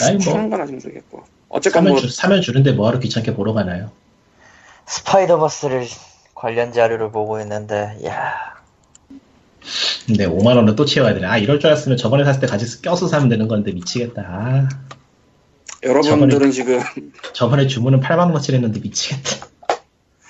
아니 0.00 0.12
뭐 0.16 0.20
추는 0.20 0.48
건 0.48 0.60
아직 0.60 0.72
모르겠고. 0.74 1.24
어쨌건 1.48 1.80
사면, 1.82 1.92
뭐, 1.92 2.00
주, 2.00 2.08
사면 2.08 2.40
주는데 2.40 2.72
뭐하러 2.72 2.98
귀찮게 3.00 3.34
보러 3.34 3.52
가나요? 3.52 3.90
스파이더버스를 4.86 5.86
관련 6.34 6.72
자료를 6.72 7.10
보고 7.10 7.40
있는데, 7.40 7.98
야 8.04 8.54
근데 10.06 10.26
5만 10.26 10.56
원을 10.56 10.76
또 10.76 10.84
채워야 10.84 11.14
되네. 11.14 11.26
아 11.26 11.38
이럴 11.38 11.58
줄 11.58 11.70
알았으면 11.70 11.96
저번에 11.96 12.24
샀을 12.24 12.40
때 12.40 12.46
같이 12.46 12.82
껴서 12.82 13.08
사면 13.08 13.28
되는 13.28 13.48
건데 13.48 13.72
미치겠다. 13.72 14.22
아, 14.22 14.68
여러분들은 15.82 16.50
지금 16.50 16.82
저번에 17.32 17.66
주문은 17.66 18.00
8만 18.00 18.18
원어치 18.18 18.52
했는데 18.52 18.80
미치겠다. 18.80 19.46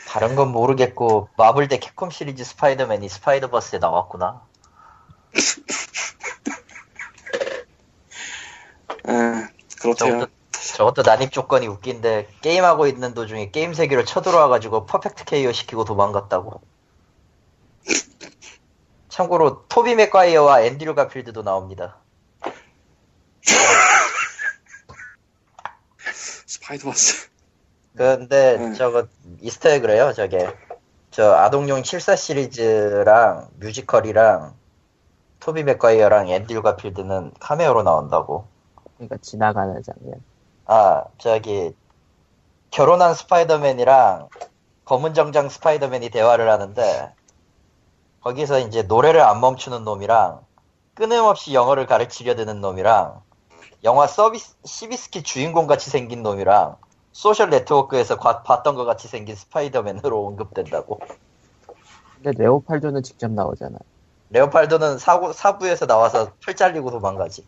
다른 0.08 0.36
건 0.36 0.52
모르겠고 0.52 1.28
마블 1.36 1.66
대 1.66 1.78
캡콤 1.78 2.10
시리즈 2.10 2.44
스파이더맨이 2.44 3.08
스파이더버스에 3.08 3.80
나왔구나. 3.80 4.42
아, 9.06 9.48
그렇대요. 9.80 10.26
저것도, 10.76 11.02
난입 11.02 11.32
조건이 11.32 11.66
웃긴데 11.66 12.28
게임하고 12.40 12.86
있는 12.86 13.14
도중에 13.14 13.50
게임 13.50 13.74
세계로 13.74 14.04
쳐들어와가지고 14.04 14.86
perfect 14.86 15.24
KO 15.24 15.52
시키고 15.52 15.84
도망갔다고. 15.84 16.60
참고로 19.08 19.66
토비 19.68 19.94
맥과이어와 19.94 20.62
앤드류 20.62 20.94
가필드도 20.94 21.42
나옵니다. 21.42 21.98
스파이더버스. 26.46 27.28
근데 27.96 28.56
음. 28.56 28.74
저거 28.74 29.06
Easter 29.40 29.71
egg래요 29.71 30.12
저게 30.14 30.52
저 31.12 31.32
아동용 31.32 31.84
74 31.84 32.16
시리즈랑 32.16 33.48
뮤지컬이랑 33.60 34.54
토비 35.38 35.62
맥과이어랑 35.62 36.28
앤드류 36.28 36.62
가필드는 36.62 37.34
카메오로 37.38 37.84
나온다고 37.84 38.48
그러니까 38.96 39.16
지나가는 39.18 39.80
장면. 39.82 40.20
아 40.66 41.04
저기 41.18 41.74
결혼한 42.70 43.14
스파이더맨이랑 43.14 44.28
검은 44.84 45.14
정장 45.14 45.48
스파이더맨이 45.48 46.10
대화를 46.10 46.50
하는데 46.50 47.14
거기서 48.22 48.60
이제 48.60 48.82
노래를 48.82 49.20
안 49.20 49.40
멈추는 49.40 49.84
놈이랑 49.84 50.40
끊임없이 50.94 51.52
영어를 51.54 51.86
가르치려 51.86 52.34
드는 52.36 52.60
놈이랑 52.60 53.20
영화 53.84 54.06
서비스 54.06 54.54
씨비스킷 54.64 55.22
주인공 55.22 55.66
같이 55.66 55.90
생긴 55.90 56.22
놈이랑 56.22 56.76
소셜 57.12 57.50
네트워크에서 57.50 58.16
과- 58.18 58.42
봤던 58.42 58.74
것 58.74 58.84
같이 58.84 59.08
생긴 59.08 59.36
스파이더맨으로 59.36 60.26
언급된다고. 60.26 60.98
근데 62.14 62.42
레오팔돈은 62.42 63.02
직접 63.02 63.30
나오잖아. 63.30 63.78
레오팔돈은 64.30 64.98
사구, 64.98 65.32
사부에서 65.32 65.86
나와서 65.86 66.32
팔 66.44 66.56
잘리고 66.56 66.90
도망가지. 66.90 67.46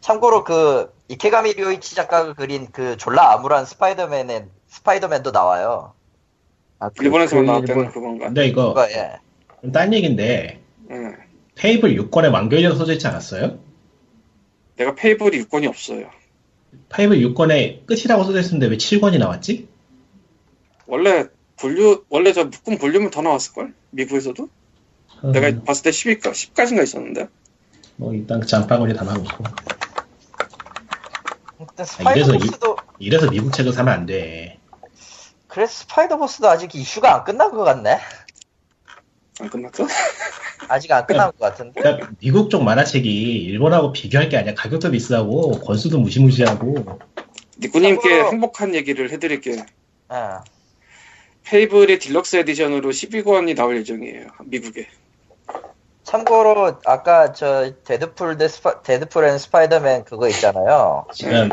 참고로 0.00 0.44
그 0.44 0.92
이케가미 1.08 1.54
료이치 1.54 1.94
작가가 1.94 2.34
그린 2.34 2.68
그 2.70 2.96
졸라 2.96 3.32
암울한 3.32 3.64
스파이더맨의 3.66 4.46
스파이더맨도 4.68 5.30
나와요. 5.30 5.94
아, 6.78 6.90
그- 6.90 7.04
일본에서 7.04 7.36
그 7.36 7.40
나왔다는 7.42 7.74
일본- 7.76 7.92
그건가? 7.92 8.26
근데 8.26 8.46
이거 8.46 8.68
그거 8.68 8.88
예. 8.90 9.16
좀 9.62 9.75
딴 9.75 9.92
얘기인데 9.94 10.60
응. 10.90 11.16
페이블 11.54 11.96
6권에 11.96 12.32
완결이라고 12.32 12.76
써져 12.76 12.92
있지 12.92 13.06
않았어요? 13.06 13.58
내가 14.76 14.94
페이블이 14.94 15.42
6권이 15.44 15.66
없어요. 15.66 16.08
페이블 16.90 17.14
6권에 17.16 17.86
끝이라고 17.86 18.22
써져 18.24 18.40
있었는데 18.40 18.66
왜 18.66 18.76
7권이 18.76 19.18
나왔지? 19.18 19.66
원래 20.86 21.26
볼륨 21.58 22.04
원래 22.10 22.32
저 22.32 22.44
묶음 22.44 22.78
볼륨은 22.78 23.10
더 23.10 23.22
나왔을 23.22 23.54
걸? 23.54 23.74
미국에서도? 23.90 24.48
음, 25.24 25.32
내가 25.32 25.64
봤을 25.64 25.82
때 25.84 25.90
10일까 25.90 26.30
10까지인가 26.30 26.82
있었는데 26.84 27.28
뭐 27.96 28.14
일단 28.14 28.40
장바구니 28.46 28.94
담아놓고 28.94 29.44
근데 31.58 31.82
아, 32.04 32.12
이래서 32.12 32.34
이- 32.34 32.38
스파이더버스도 32.40 32.76
이 32.98 33.10
래서 33.10 33.30
미국 33.30 33.52
책을 33.52 33.72
사면 33.72 33.92
안 33.94 34.06
돼. 34.06 34.58
그래 35.48 35.66
스파이더버스도 35.66 36.48
아직 36.48 36.74
이슈가 36.74 37.14
안 37.16 37.24
끝난 37.24 37.50
것 37.50 37.64
같네. 37.64 37.98
안 39.40 39.50
끝났어? 39.50 39.86
아직 40.68 40.92
안 40.92 41.06
끝난 41.06 41.26
것 41.32 41.38
같은데. 41.38 41.80
그러니까 41.80 42.10
미국 42.20 42.50
쪽 42.50 42.62
만화책이 42.62 43.08
일본하고 43.44 43.92
비교할 43.92 44.28
게 44.28 44.36
아니야. 44.36 44.54
가격도 44.54 44.90
비싸고 44.90 45.60
권수도 45.60 45.98
무시무시하고. 45.98 46.98
니꾸님께 47.60 48.08
참고로- 48.08 48.32
행복한 48.32 48.74
얘기를 48.74 49.10
해드릴게. 49.10 49.64
어. 50.10 50.40
페이블의 51.44 51.98
deluxe 51.98 52.36
edition으로 52.36 52.90
12권이 52.90 53.56
나올 53.56 53.76
예정이에요. 53.78 54.26
미국에. 54.44 54.86
참고로 56.12 56.80
아까 56.86 57.32
저 57.34 57.70
데드풀 57.84 58.38
대 58.38 58.48
스파, 58.48 58.80
데드풀 58.80 59.24
앤 59.26 59.36
스파이더맨 59.38 60.04
그거 60.06 60.26
있잖아요. 60.28 61.04
지금 61.12 61.50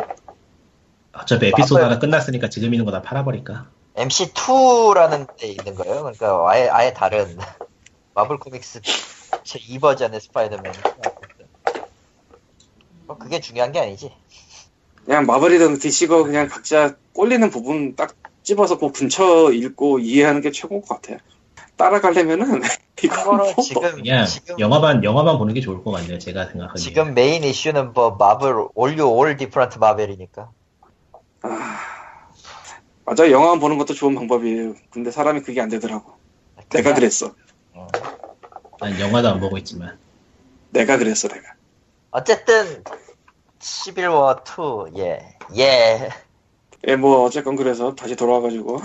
어차피 1.12 1.48
에피소드 1.48 1.74
마블- 1.82 1.84
하나 1.92 2.00
끝났으니까 2.00 2.48
지금 2.48 2.74
있는 2.74 2.86
거 2.86 2.92
다 2.92 3.02
팔아버릴까. 3.02 3.68
MC2라는 3.98 5.28
데 5.38 5.48
있는 5.48 5.76
거예요. 5.76 6.04
그러니까 6.04 6.50
아예 6.50 6.70
아예 6.70 6.94
다른 6.94 7.38
마블 8.16 8.38
코믹스 8.40 8.80
제 9.44 9.60
2버전의 9.60 10.22
스파이더맨. 10.22 10.72
뭐 13.08 13.18
그게 13.18 13.42
중요한 13.42 13.74
게 13.74 13.80
아니지. 13.82 14.14
그냥 15.06 15.26
마블이든 15.26 15.80
DC가 15.80 16.24
그냥 16.24 16.48
각자 16.48 16.96
꼴리는 17.14 17.50
부분 17.50 17.98
딱 17.98 18.16
집어서 18.42 18.78
그 18.78 18.90
근처 18.94 19.52
읽고 19.52 20.00
이해하는 20.00 20.40
게 20.40 20.52
최고인 20.52 20.82
것 20.82 20.96
같아요. 20.96 21.18
따라가려면은 21.78 22.62
이거 23.04 23.16
참고로 23.16 23.54
뭐 23.54 23.64
지금 23.64 23.92
그냥 23.96 24.26
지금 24.26 24.60
영화만 24.60 25.04
영화만 25.04 25.38
보는 25.38 25.54
게 25.54 25.62
좋을 25.62 25.84
것 25.84 25.92
같네요. 25.92 26.18
제가 26.20 26.46
생각하기에. 26.48 26.82
지금 26.82 27.14
메인 27.14 27.44
이슈는 27.44 27.94
뭐 27.94 28.12
마블 28.12 28.68
올류 28.74 29.06
올 29.08 29.36
Different 29.38 29.80
Marvel이니까. 29.80 30.50
맞아 33.06 33.30
영화만 33.30 33.60
보는 33.60 33.78
것도 33.78 33.94
좋은 33.94 34.16
방법이에요. 34.16 34.74
근데 34.92 35.12
사람이 35.12 35.42
그게 35.42 35.62
안 35.62 35.70
되더라고. 35.70 36.14
내가 36.70 36.84
그냥- 36.84 36.96
그랬어. 36.96 37.34
어. 37.74 37.88
난 38.80 39.00
영화도 39.00 39.30
안 39.30 39.40
보고 39.40 39.58
있지만. 39.58 39.98
내가 40.72 40.98
그랬어 40.98 41.28
내가. 41.28 41.54
어쨌든 42.12 42.84
11워 43.60 44.44
2 44.94 44.98
예. 44.98 45.38
예. 45.58 46.10
예, 46.88 46.96
뭐 46.96 47.24
어쨌건 47.24 47.56
그래서 47.56 47.94
다시 47.96 48.16
돌아와가지고 48.16 48.80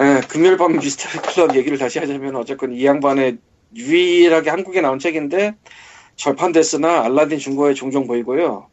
예, 0.00 0.20
금요일 0.28 0.56
밤 0.56 0.72
미스터리 0.78 1.20
클럽 1.22 1.56
얘기를 1.56 1.76
다시 1.76 1.98
하자면 1.98 2.36
어쨌건 2.36 2.72
이 2.72 2.84
양반의 2.84 3.38
유일하게 3.74 4.50
한국에 4.50 4.80
나온 4.80 4.98
책인데 4.98 5.54
절판됐으나 6.16 7.04
알라딘 7.04 7.38
중고에 7.38 7.74
종종 7.74 8.06
보이고요. 8.06 8.68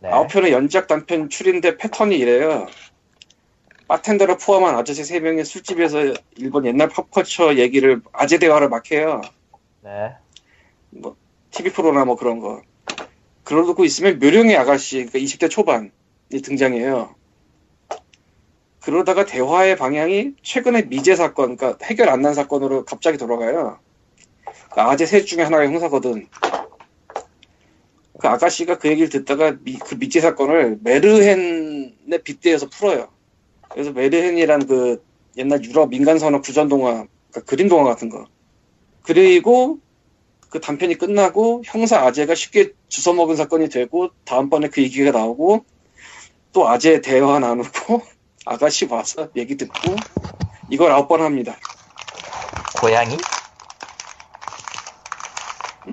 네. 0.00 0.08
아홉 0.10 0.28
편의 0.28 0.52
연작 0.52 0.86
단편 0.86 1.28
출인데 1.28 1.76
패턴이 1.76 2.16
이래요. 2.16 2.66
바텐더를 3.88 4.36
포함한 4.38 4.74
아저씨 4.74 5.04
세 5.04 5.20
명이 5.20 5.44
술집에서 5.44 6.14
일본 6.36 6.66
옛날 6.66 6.88
팝컬처 6.88 7.56
얘기를 7.56 8.00
아재 8.12 8.38
대화를 8.38 8.68
막 8.68 8.90
해요. 8.90 9.22
네. 9.82 10.12
TV 11.50 11.70
프로나 11.72 12.04
뭐 12.04 12.16
그런 12.16 12.40
거. 12.40 12.62
그러고 13.44 13.84
있으면 13.84 14.18
묘령의 14.18 14.56
아가씨, 14.56 15.06
그러니까 15.06 15.18
20대 15.20 15.48
초반이 15.48 15.90
등장해요. 16.42 17.15
그러다가 18.86 19.26
대화의 19.26 19.74
방향이 19.76 20.34
최근에 20.44 20.82
미제 20.82 21.16
사건, 21.16 21.56
그러니까 21.56 21.84
해결 21.84 22.08
안 22.08 22.22
난 22.22 22.34
사건으로 22.34 22.84
갑자기 22.84 23.18
돌아가요. 23.18 23.80
그 24.72 24.80
아재 24.80 25.06
셋 25.06 25.26
중에 25.26 25.42
하나가 25.42 25.64
형사거든. 25.64 26.28
그 28.20 28.28
아가씨가 28.28 28.78
그 28.78 28.88
얘기를 28.88 29.08
듣다가 29.08 29.56
미, 29.64 29.76
그 29.76 29.96
미제 29.96 30.20
사건을 30.20 30.78
메르헨에 30.84 32.18
빗대어서 32.22 32.68
풀어요. 32.68 33.08
그래서 33.70 33.90
메르헨이란 33.90 34.68
그 34.68 35.02
옛날 35.36 35.64
유럽 35.64 35.88
민간선언 35.90 36.40
구전동화, 36.40 37.06
그러니까 37.30 37.40
그림 37.44 37.68
동화 37.68 37.82
같은 37.86 38.08
거. 38.08 38.26
그리고 39.02 39.80
그 40.48 40.60
단편이 40.60 40.94
끝나고 40.96 41.62
형사 41.66 42.06
아재가 42.06 42.36
쉽게 42.36 42.72
주워 42.86 43.16
먹은 43.16 43.34
사건이 43.34 43.68
되고 43.68 44.10
다음번에 44.24 44.68
그 44.68 44.80
얘기가 44.80 45.10
나오고 45.10 45.64
또 46.52 46.68
아재 46.68 47.00
대화 47.00 47.40
나누고 47.40 48.02
아가씨 48.46 48.86
와서 48.86 49.28
얘기 49.36 49.56
듣고 49.56 49.96
이걸 50.70 50.92
아홉 50.92 51.08
번 51.08 51.20
합니다. 51.20 51.56
고양이 52.80 53.16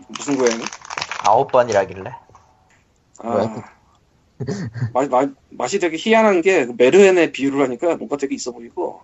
무슨 0.08 0.38
고양이? 0.38 0.64
아홉 1.24 1.52
번이라길래. 1.52 2.12
아, 3.20 3.64
맛, 4.94 5.10
맛, 5.10 5.30
맛이 5.50 5.80
되게 5.80 5.98
희한한 5.98 6.42
게그 6.42 6.76
메르헨의 6.78 7.32
비유를 7.32 7.62
하니까 7.64 7.96
뭔가 7.96 8.18
되게 8.18 8.36
있어 8.36 8.52
보이고 8.52 9.02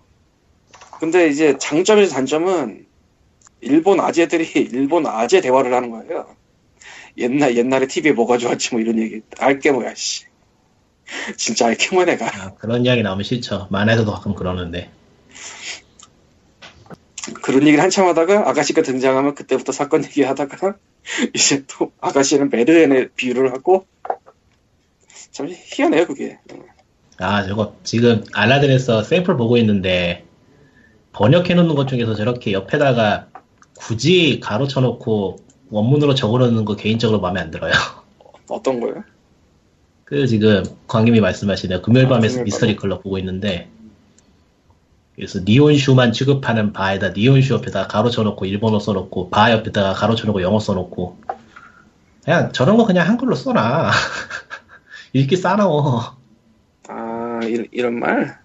근데 1.00 1.28
이제 1.28 1.58
장점에서 1.58 2.14
단점은 2.14 2.86
일본 3.62 4.00
아재들이 4.00 4.44
일본 4.72 5.06
아재 5.06 5.40
대화를 5.40 5.74
하는 5.74 5.90
거예요. 5.90 6.36
옛날 7.16 7.56
옛날에 7.56 7.86
TV에 7.86 8.12
뭐가 8.12 8.38
좋았지 8.38 8.74
뭐 8.74 8.80
이런 8.80 8.98
얘기 8.98 9.22
알게 9.38 9.72
뭐야 9.72 9.94
씨. 9.94 10.29
진짜 11.36 11.72
뭐 11.92 12.04
내가. 12.04 12.26
아, 12.26 12.54
그런 12.54 12.84
이야기 12.84 13.02
나오면 13.02 13.24
싫죠. 13.24 13.68
만화에서도 13.70 14.10
가끔 14.12 14.34
그러는데. 14.34 14.90
그런 17.42 17.62
얘기를 17.62 17.82
한참 17.82 18.06
하다가 18.06 18.48
아가씨가 18.48 18.82
등장하면 18.82 19.34
그때부터 19.34 19.72
사건 19.72 20.04
얘기하다가 20.04 20.76
이제 21.34 21.64
또 21.66 21.92
아가씨는 22.00 22.50
메르헨의 22.50 23.10
비유를 23.14 23.52
하고 23.52 23.86
참 25.30 25.48
희한해요 25.48 26.06
그게. 26.06 26.38
아, 27.18 27.44
저거 27.46 27.76
지금 27.84 28.24
알라딘에서 28.32 29.02
샘플 29.02 29.36
보고 29.36 29.56
있는데 29.58 30.24
번역해 31.12 31.54
놓는 31.54 31.74
것 31.74 31.86
중에서 31.86 32.14
저렇게 32.14 32.52
옆에다가 32.52 33.28
굳이 33.76 34.40
가로 34.40 34.66
쳐 34.66 34.80
놓고 34.80 35.36
원문으로 35.70 36.14
적어 36.14 36.38
놓는 36.38 36.64
거 36.64 36.76
개인적으로 36.76 37.20
마음에 37.20 37.40
안 37.40 37.50
들어요. 37.50 37.72
어떤 38.48 38.80
거예요? 38.80 39.04
그 40.10 40.26
지금 40.26 40.64
광님이 40.88 41.20
말씀하시는 41.20 41.82
금요일 41.82 42.06
아, 42.06 42.08
밤에 42.10 42.26
금요일 42.26 42.44
미스터리 42.44 42.74
클럽 42.74 43.04
보고 43.04 43.16
있는데 43.18 43.70
그래서 45.14 45.38
니온슈만 45.44 46.12
취급하는 46.12 46.72
바에다 46.72 47.10
니온슈 47.10 47.54
옆에다 47.54 47.86
가로 47.86 48.10
쳐 48.10 48.24
놓고 48.24 48.44
일본어 48.44 48.80
써 48.80 48.92
놓고 48.92 49.30
바 49.30 49.52
옆에다가 49.52 49.92
가로 49.92 50.16
쳐 50.16 50.26
놓고 50.26 50.42
영어 50.42 50.58
써 50.58 50.74
놓고 50.74 51.16
그냥 52.24 52.52
저런 52.52 52.76
거 52.76 52.86
그냥 52.86 53.06
한글로 53.06 53.36
써놔 53.36 53.92
읽기 55.14 55.36
싸나워 55.36 56.16
아 56.88 57.40
이, 57.44 57.68
이런 57.70 58.00
말? 58.00 58.40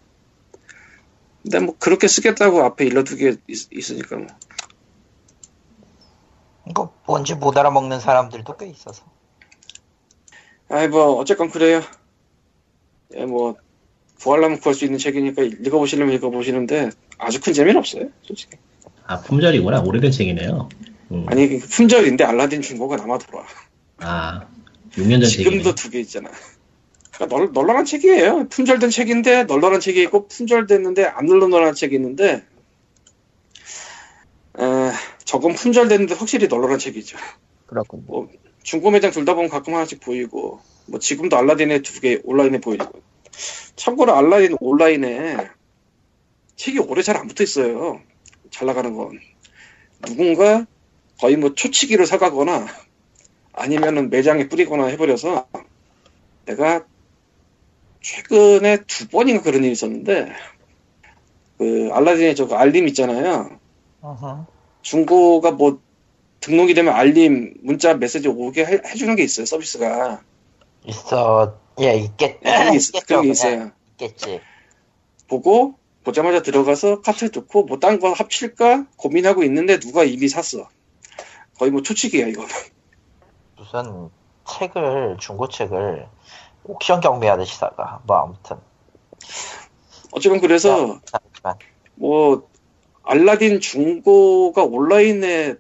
근데 1.41 1.59
뭐 1.59 1.75
그렇게 1.79 2.07
쓰겠다고 2.07 2.63
앞에 2.63 2.85
일러두개 2.85 3.37
있, 3.47 3.91
으니까 3.91 4.17
뭐. 4.17 4.27
이거 6.69 6.93
뭔지 7.07 7.35
못 7.35 7.57
알아먹는 7.57 7.99
사람들도 7.99 8.57
꽤 8.57 8.67
있어서. 8.67 9.14
아이 10.69 10.87
뭐 10.87 11.13
어쨌건 11.15 11.49
그래요. 11.49 11.81
예, 13.15 13.25
뭐 13.25 13.55
구하려면 14.19 14.59
구할 14.59 14.73
수 14.75 14.85
있는 14.85 14.97
책이니까 14.97 15.43
읽어보시려면 15.43 16.13
읽어보시는데 16.15 16.89
아주 17.17 17.39
큰 17.41 17.53
재미는 17.53 17.77
없어요 17.79 18.09
솔직히. 18.23 18.57
아 19.05 19.19
품절이구나 19.21 19.81
오래된 19.81 20.11
책이네요 20.11 20.69
음. 21.11 21.25
아니 21.27 21.47
그 21.47 21.59
품절인데 21.59 22.23
알라딘 22.23 22.61
중고가 22.61 22.95
남아 22.95 23.19
돌아. 23.19 23.45
아 23.97 24.47
6년 24.93 25.21
전 25.21 25.29
책이네 25.29 25.43
지금도 25.59 25.75
두 25.75 25.89
개 25.91 25.99
있잖아. 25.99 26.29
그러니까 27.13 27.37
널, 27.37 27.51
널널한 27.53 27.85
책이에요. 27.85 28.47
품절된 28.49 28.89
책인데 28.89 29.43
널널한 29.43 29.79
책이 29.79 30.01
있고 30.03 30.27
품절됐는데 30.27 31.05
안 31.05 31.25
널널한 31.27 31.73
책이 31.75 31.95
있는데 31.95 32.43
에, 34.57 34.91
저건 35.23 35.53
품절됐는데 35.53 36.15
확실히 36.15 36.47
널널한 36.47 36.79
책이죠. 36.79 37.17
그렇군요. 37.67 38.27
중고 38.65 38.89
매장 38.89 39.11
둘다 39.11 39.35
보면 39.35 39.49
가끔 39.51 39.75
하나씩 39.75 39.99
보이고 40.01 40.59
뭐 40.87 40.99
지금도 40.99 41.37
알라딘에 41.37 41.81
두 41.83 42.01
개 42.01 42.19
온라인에 42.23 42.59
보이고 42.59 42.85
참고로 43.75 44.15
알라딘 44.15 44.57
온라인에 44.59 45.37
책이 46.55 46.79
오래 46.79 47.01
잘 47.03 47.17
안 47.17 47.27
붙어 47.27 47.43
있어요. 47.43 48.01
잘 48.49 48.65
나가는 48.65 48.93
건 48.95 49.19
누군가 50.05 50.65
거의 51.19 51.35
뭐 51.37 51.53
초치기로 51.53 52.05
사가거나 52.05 52.65
아니면은 53.53 54.09
매장에 54.09 54.49
뿌리거나 54.49 54.87
해버려서 54.87 55.47
내가 56.45 56.85
최근에 58.01 58.83
두 58.87 59.07
번인가 59.09 59.43
그런 59.43 59.63
일이 59.63 59.73
있었는데 59.73 60.31
그 61.59 61.89
알라딘에 61.93 62.33
저거 62.33 62.55
알림 62.57 62.87
있잖아요. 62.87 63.59
중고가 64.81 65.51
뭐 65.51 65.81
등록이 66.45 66.75
되면 66.75 66.93
알림 66.93 67.55
문자 67.63 67.95
메시지 67.95 68.27
오게 68.27 68.65
해, 68.65 68.81
해주는 68.85 69.15
게 69.15 69.23
있어요 69.23 69.47
서비스가 69.47 70.21
있어. 70.85 71.57
예, 71.81 71.95
있겠, 71.95 72.39
그런 72.39 72.71
게, 72.71 72.77
있, 72.77 72.87
있겠죠. 72.87 73.05
그런 73.07 73.21
게 73.23 73.29
있어요. 73.31 73.71
있겠지. 73.93 74.41
보고 75.27 75.73
보자마자 76.03 76.43
들어가서 76.43 77.01
카트 77.01 77.31
듣고 77.31 77.63
뭐 77.65 77.79
딴 77.79 77.99
거 77.99 78.13
합칠까 78.13 78.85
고민하고 78.95 79.43
있는데 79.43 79.79
누가 79.79 80.03
이미 80.03 80.27
샀어. 80.29 80.69
거의 81.57 81.71
뭐 81.71 81.81
초치기야 81.81 82.27
이거. 82.27 82.45
무슨 83.57 84.09
책을, 84.47 85.17
중고책을 85.19 86.05
옥션 86.65 87.01
경매하듯이 87.01 87.57
사가. 87.57 88.01
뭐, 88.05 88.17
아무튼. 88.17 88.57
어쨌건 90.11 90.39
그래서. 90.41 90.99
뭐 91.95 92.47
알라딘 93.03 93.59
중고가 93.61 94.63
온라인에 94.63 95.55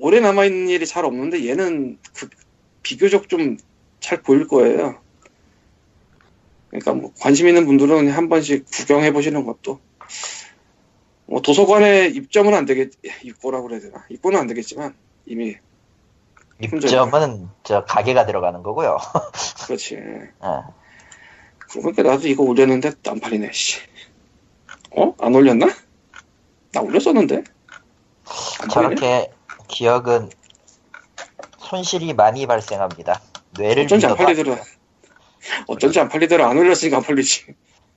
오래 0.00 0.20
남아 0.20 0.44
있는 0.44 0.68
일이 0.68 0.86
잘 0.86 1.04
없는데 1.04 1.48
얘는 1.48 1.98
그 2.14 2.28
비교적 2.82 3.28
좀 3.28 3.58
잘 4.06 4.22
보일 4.22 4.46
거예요. 4.46 5.00
그러니까 6.68 6.94
뭐 6.94 7.12
관심 7.18 7.48
있는 7.48 7.66
분들은 7.66 8.08
한 8.10 8.28
번씩 8.28 8.66
구경해 8.70 9.12
보시는 9.12 9.44
것도 9.44 9.80
뭐 11.26 11.42
도서관에 11.42 12.06
입점은 12.06 12.54
안 12.54 12.66
되겠 12.66 12.92
입고라고 13.24 13.66
그래야 13.66 13.80
되나 13.80 14.04
입고는 14.08 14.38
안 14.38 14.46
되겠지만 14.46 14.94
이미 15.24 15.56
입점은 16.60 17.48
저 17.64 17.84
가게가 17.84 18.26
들어가는 18.26 18.62
거고요. 18.62 18.96
그렇지. 19.66 19.96
예. 19.96 20.30
그러니까 21.68 22.02
나도 22.04 22.28
이거 22.28 22.44
올렸는데 22.44 22.92
안 23.08 23.18
팔리네. 23.18 23.50
씨. 23.52 23.80
어? 24.92 25.14
안 25.18 25.34
올렸나? 25.34 25.66
나 26.72 26.80
올렸었는데. 26.80 27.42
저렇게 28.70 29.32
기억은 29.68 30.30
손실이 31.58 32.14
많이 32.14 32.46
발생합니다. 32.46 33.20
뇌를 33.58 33.84
어쩐지 33.84 34.06
안 34.06 34.16
팔리더라. 34.16 34.56
어쩐지 35.66 36.00
안 36.00 36.08
팔리더라. 36.08 36.48
안 36.48 36.58
올렸으니까 36.58 36.98
안 36.98 37.02
팔리지. 37.02 37.46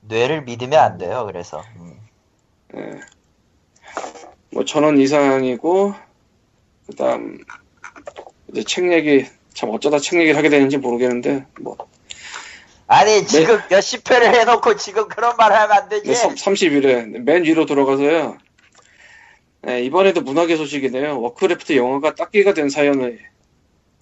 뇌를 0.01 0.43
믿으면 0.43 0.79
안 0.79 0.97
돼요. 0.97 1.25
그래서 1.25 1.63
음. 1.77 1.99
예. 2.75 2.99
뭐천 4.51 4.83
원 4.83 4.97
이상이고 4.97 5.93
그다음 6.87 7.39
이제 8.51 8.63
책 8.63 8.91
얘기 8.91 9.27
참 9.53 9.69
어쩌다 9.69 9.99
책 9.99 10.19
얘기를 10.19 10.37
하게 10.37 10.49
되는지 10.49 10.77
모르겠는데 10.77 11.45
뭐 11.59 11.77
아니 12.87 13.25
지금 13.27 13.59
몇십 13.69 14.09
회를 14.09 14.33
해놓고 14.33 14.75
지금 14.77 15.07
그런 15.07 15.37
말 15.37 15.53
하면 15.53 15.71
안 15.71 15.89
되지. 15.89 16.11
30일에 16.11 17.19
맨 17.19 17.43
위로 17.43 17.67
들어가서요. 17.67 18.37
예, 19.67 19.81
이번에도 19.83 20.21
문학의 20.21 20.57
소식이네요. 20.57 21.21
워크래프트 21.21 21.75
영화가 21.75 22.15
딱기가 22.15 22.53
된 22.53 22.69
사연의 22.69 23.19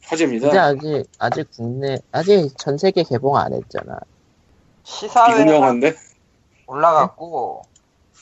화제입니다. 0.03 0.47
근데 0.49 0.59
아직 0.59 1.09
아직 1.19 1.47
국내 1.55 1.97
아직 2.11 2.49
전 2.57 2.77
세계 2.77 3.03
개봉 3.03 3.35
안 3.37 3.53
했잖아. 3.53 3.93
미국 3.95 4.03
시사회가 4.83 5.55
영화인데 5.55 5.95
올라갔고 6.67 7.63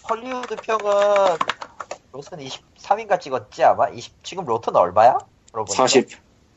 헐리우드 0.09 0.55
평은 0.55 1.37
로튼 2.13 2.37
23인가 2.39 3.19
찍었지 3.19 3.63
아마? 3.63 3.89
20, 3.89 4.23
지금 4.23 4.45
로튼 4.45 4.75
얼마야? 4.75 5.17
물어보니까. 5.51 5.75
40. 5.75 6.07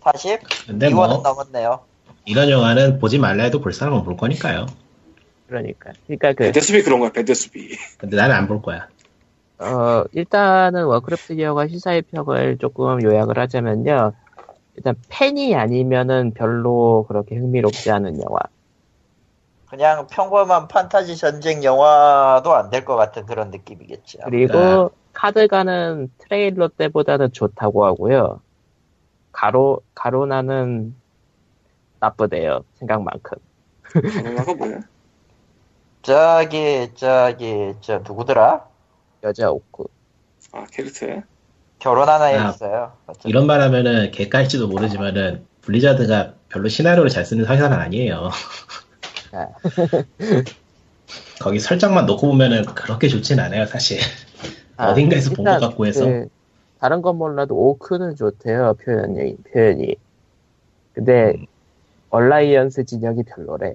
40? 0.05 0.41
근데 0.67 0.89
2원은 0.91 0.95
뭐 0.95 1.07
넘었네요. 1.23 1.81
이런 2.25 2.49
영화는 2.51 3.01
보지 3.01 3.19
말라 3.19 3.45
해도 3.45 3.61
볼 3.61 3.73
사람은 3.73 4.05
볼 4.05 4.17
거니까요. 4.17 4.67
그러니까 5.49 5.93
그러니까 6.07 6.33
그 6.35 6.45
배대슈 6.45 6.83
그런 6.83 7.01
거야. 7.01 7.11
배대슈. 7.11 7.77
근데 7.99 8.17
나는 8.17 8.37
안 8.37 8.47
볼 8.47 8.63
거야. 8.63 8.87
어, 9.61 10.05
일단은 10.13 10.85
워크래프트 10.87 11.35
기어가 11.35 11.67
시사회 11.69 12.03
평을 12.03 12.59
조금 12.59 13.03
요약을 13.03 13.39
하자면요. 13.39 14.13
일단 14.77 14.95
팬이 15.11 15.57
아니면은 15.57 16.33
별로 16.35 17.05
그렇게 17.09 17.37
흥미롭지 17.37 17.91
않은 17.91 18.21
영화. 18.23 18.39
그냥 19.67 20.07
평범한 20.09 20.69
판타지 20.69 21.17
전쟁 21.17 21.63
영화도 21.63 22.55
안 22.55 22.71
될 22.71 22.85
것 22.85 22.97
같은 22.97 23.27
그런 23.27 23.51
느낌이겠지. 23.51 24.19
그리고 24.25 24.91
카드가는 25.13 26.13
트레일러 26.19 26.69
때보다는 26.69 27.33
좋다고 27.33 27.85
하고요. 27.87 28.43
가로, 29.33 29.83
가로나는 29.95 30.97
나쁘대요. 32.01 32.65
생각만큼. 32.75 33.39
영화가 34.25 34.55
뭐야? 34.55 34.81
저기 36.03 36.93
저기 36.95 37.75
저 37.81 37.99
누구더라? 37.99 38.69
여자 39.25 39.51
오크. 39.51 39.85
아 40.53 40.65
캐릭터야? 40.71 41.23
결혼하나 41.79 42.33
애 42.33 42.37
아, 42.37 42.51
있어요. 42.51 42.93
어쨌든. 43.07 43.29
이런 43.31 43.47
말 43.47 43.61
하면은 43.61 44.11
개깔지도 44.11 44.69
모르지만은 44.69 45.45
블리자드가 45.63 46.35
별로 46.49 46.69
시나리오를 46.69 47.11
잘 47.11 47.25
쓰는 47.25 47.47
회사는 47.47 47.77
아니에요. 47.79 48.31
아. 49.33 49.49
거기 51.41 51.61
설정만 51.61 52.07
놓고 52.07 52.27
보면은 52.29 52.65
그렇게 52.65 53.09
좋진 53.09 53.39
않아요, 53.39 53.67
사실. 53.67 53.99
아, 54.77 54.91
어딘가에서 54.91 55.35
본 55.35 55.45
것 55.45 55.59
같고 55.61 55.87
해서. 55.87 56.05
그 56.05 56.29
다른 56.81 57.01
건 57.03 57.17
몰라도 57.17 57.55
오크는 57.57 58.17
좋대요. 58.17 58.75
표현이, 58.85 59.37
표현이. 59.53 59.97
근데, 60.95 61.33
음. 61.37 61.47
얼라이언스 62.11 62.85
진영이 62.85 63.23
별로래. 63.25 63.75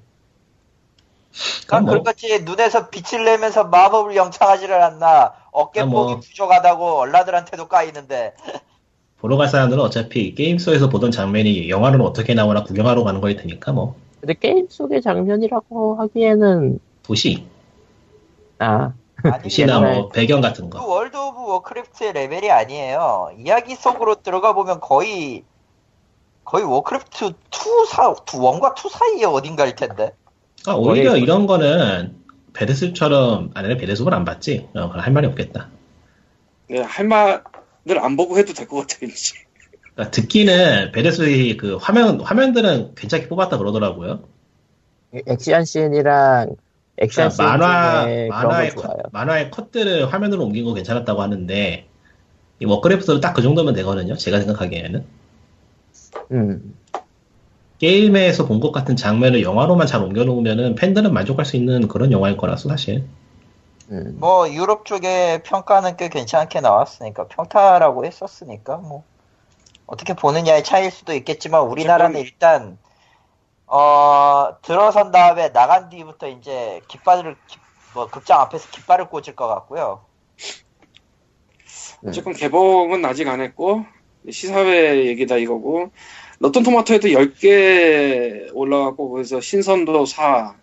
아, 1.34 1.80
그럼 1.80 1.86
뭐, 1.86 2.04
그렇지 2.04 2.44
눈에서 2.44 2.90
빛을 2.90 3.26
내면서 3.26 3.66
마법을 3.66 4.16
영창하지를 4.16 4.82
않나. 4.82 5.34
어깨폭이 5.52 5.92
뭐. 5.92 6.20
부족하다고 6.20 7.00
얼라들한테도 7.00 7.68
까이는데. 7.68 8.34
보러 9.18 9.38
갈 9.38 9.48
사람들은 9.48 9.82
어차피 9.82 10.36
게임 10.36 10.58
속에서 10.58 10.90
보던 10.90 11.12
장면이 11.12 11.70
영화로는 11.70 12.06
어떻게 12.06 12.34
나오나 12.34 12.64
구경하러 12.64 13.04
가는 13.04 13.22
거일 13.22 13.38
테니까 13.38 13.72
뭐. 13.72 13.96
근데 14.20 14.34
게임 14.34 14.68
속의 14.70 15.02
장면이라고 15.02 15.96
하기에는, 15.96 16.80
도시, 17.04 17.46
아, 18.60 18.94
아니 19.24 19.44
도시나 19.44 19.80
뭐 19.80 20.10
배경 20.10 20.42
같은 20.42 20.70
그 20.70 20.78
거. 20.78 20.86
월드 20.86 21.16
오브 21.16 21.40
워크래프트의 21.40 22.14
레벨이 22.14 22.52
아니에요. 22.52 23.32
이야기 23.40 23.76
속으로 23.76 24.16
들어가 24.16 24.54
보면 24.54 24.80
거의 24.82 25.44
거의 26.44 26.66
워크래프트 26.66 27.26
2 27.26 27.34
사, 27.90 28.14
1과 28.14 28.74
2 28.78 28.90
사이에 28.90 29.26
어딘가일 29.26 29.76
텐데 29.76 30.12
아, 30.66 30.74
오히려 30.74 31.18
이런 31.18 31.46
거는 31.48 32.16
배대슈처럼 32.54 33.52
아니 33.54 33.78
배대슈는 33.78 34.14
안 34.14 34.26
봤지. 34.26 34.68
어, 34.76 34.90
그럼 34.90 35.00
할 35.00 35.12
말이 35.12 35.28
없겠다. 35.28 35.70
네, 36.70 36.80
할 36.82 37.06
말을 37.08 38.00
안 38.00 38.16
보고 38.16 38.38
해도 38.38 38.54
될 38.54 38.68
것 38.68 38.82
같아 38.82 38.98
왠지. 39.02 39.34
그러니까 39.94 40.12
듣기는 40.12 40.92
배대슈의 40.92 41.58
그 41.58 41.76
화면 41.76 42.22
화면들은 42.22 42.96
괜찮게 42.96 43.28
뽑았다 43.28 43.58
그러더라고요. 43.58 44.24
액션 45.28 45.66
씬이랑 45.66 46.56
액션 46.98 47.30
씬 47.30 47.46
그러니까 47.46 47.68
만화 47.68 48.06
만화의. 48.30 48.72
컷, 48.72 48.98
만화의 49.12 49.52
컷들을 49.52 50.12
화면으로 50.12 50.44
옮긴 50.46 50.66
거 50.66 50.74
괜찮았다고 50.74 51.22
하는데 51.22 51.88
이 52.60 52.66
워크래프트도 52.66 53.20
딱그 53.20 53.42
정도면 53.42 53.74
되거든요. 53.76 54.16
제가 54.16 54.40
생각하기에는 54.40 55.04
음. 56.32 56.76
게임에서 57.84 58.48
본 58.48 58.60
것 58.62 58.72
같은 58.72 58.96
장면을 58.96 59.42
영화로만 59.44 59.88
잘 59.88 60.02
옮겨놓으면은 60.02 60.76
팬들은 60.76 61.14
만족할 61.14 61.46
수 61.46 61.58
있는 61.58 61.88
그런 61.90 62.12
영화일 62.14 62.38
거라서 62.38 62.70
사실. 62.70 63.04
음. 63.92 64.16
뭐 64.20 64.50
유럽 64.50 64.86
쪽에 64.86 65.42
평가는 65.44 65.98
꽤 65.98 66.10
괜찮게 66.10 66.62
나왔으니까 66.62 67.28
평타라고 67.28 68.06
했었으니까 68.06 68.78
뭐 68.78 69.04
어떻게 69.88 70.14
보느냐의 70.16 70.64
차이일 70.64 70.92
수도 70.92 71.14
있겠지만 71.14 71.64
우리나라는 71.64 72.20
일단 72.22 72.78
어 73.68 74.58
들어선 74.64 75.12
다음에 75.12 75.52
나간 75.54 75.90
뒤부터 75.90 76.28
이제 76.30 76.82
깃발을 76.90 77.36
깃- 77.48 77.60
뭐 77.96 78.08
극장 78.10 78.42
앞에서 78.42 78.70
깃발을 78.72 79.10
꽂을 79.10 79.36
것 79.36 79.48
같고요. 79.48 80.06
음. 82.04 82.10
어쨌건 82.10 82.34
개봉은 82.34 83.04
아직 83.06 83.28
안 83.28 83.42
했고 83.42 83.86
시사회 84.30 85.06
얘기다 85.08 85.38
이거고 85.38 85.92
로튼 86.40 86.64
토마토에도 86.64 87.10
10개 87.10 88.50
올라갔고 88.54 89.10
그래서 89.10 89.40
신선도 89.40 90.06
4 90.06 90.56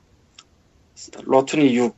러튼이 1.24 1.76
6 1.76 1.94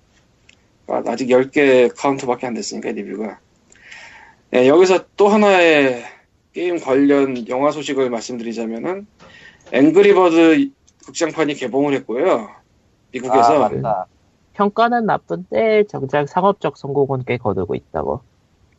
아, 0.89 1.03
아직 1.07 1.29
10개 1.29 1.93
카운트밖에 1.97 2.47
안 2.47 2.55
됐으니까 2.55 2.91
리뷰가 2.91 3.39
네, 4.51 4.69
여기서 4.69 5.07
또 5.17 5.29
하나의 5.29 6.05
게임 6.53 6.79
관련 6.79 7.49
영화 7.49 7.71
소식을 7.71 8.11
말씀드리자면은 8.11 9.07
앵그리버드 9.73 10.71
극장판이 11.07 11.55
개봉을 11.55 11.95
했고요 11.95 12.51
미국에서 13.13 13.65
아 13.65 13.69
맞다. 13.69 14.07
평가는 14.55 15.07
나쁜데 15.07 15.85
정작 15.89 16.29
상업적 16.29 16.77
성공은 16.77 17.25
꽤 17.27 17.37
거두고 17.39 17.75
있다고. 17.75 18.21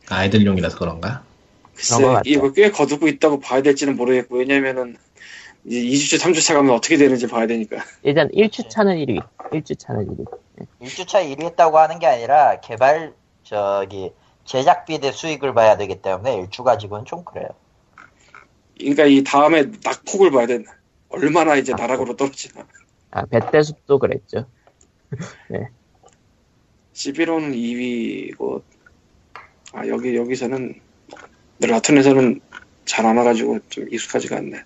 아이들용이라서 0.08 0.78
그런가? 0.78 1.22
글쎄. 1.74 2.20
이거 2.24 2.52
꽤 2.52 2.70
거두고 2.70 3.08
있다고 3.08 3.40
봐야 3.40 3.62
될지는 3.62 3.96
모르겠고, 3.96 4.36
왜냐면은, 4.38 4.96
이제 5.64 5.80
2주차, 5.80 6.20
3주차 6.20 6.54
가면 6.54 6.74
어떻게 6.74 6.96
되는지 6.96 7.26
봐야 7.26 7.46
되니까. 7.46 7.78
일단 8.02 8.28
1주차는 8.30 9.04
1위. 9.06 9.22
1주차는 9.50 10.06
1위. 10.08 10.24
1주차 10.82 11.24
1위 11.24 11.42
했다고 11.44 11.78
하는 11.78 11.98
게 11.98 12.06
아니라 12.06 12.60
개발 12.60 13.14
저기 13.42 14.12
제작비 14.44 14.98
대 15.00 15.10
수익을 15.10 15.54
봐야 15.54 15.76
되기 15.76 16.00
때문에 16.00 16.46
1주 16.46 16.62
가지고는 16.62 17.04
좀 17.06 17.24
그래요. 17.24 17.48
그러니까 18.78 19.06
이 19.06 19.22
다음에 19.24 19.64
낙폭을 19.84 20.30
봐야 20.30 20.46
된다. 20.46 20.76
얼마나 21.08 21.56
이제 21.56 21.72
나락으로 21.72 22.16
떨어지나. 22.16 22.66
아, 23.10 23.24
배대숲도 23.26 23.98
그랬죠. 23.98 24.46
11호는 26.92 27.54
2위고, 27.54 28.62
아, 29.72 29.86
여기, 29.88 30.16
여기서는, 30.16 30.80
라툰에서는 31.66 32.40
잘 32.84 33.06
안 33.06 33.16
와가지고 33.16 33.60
좀 33.70 33.86
익숙하지가 33.90 34.36
않네. 34.36 34.62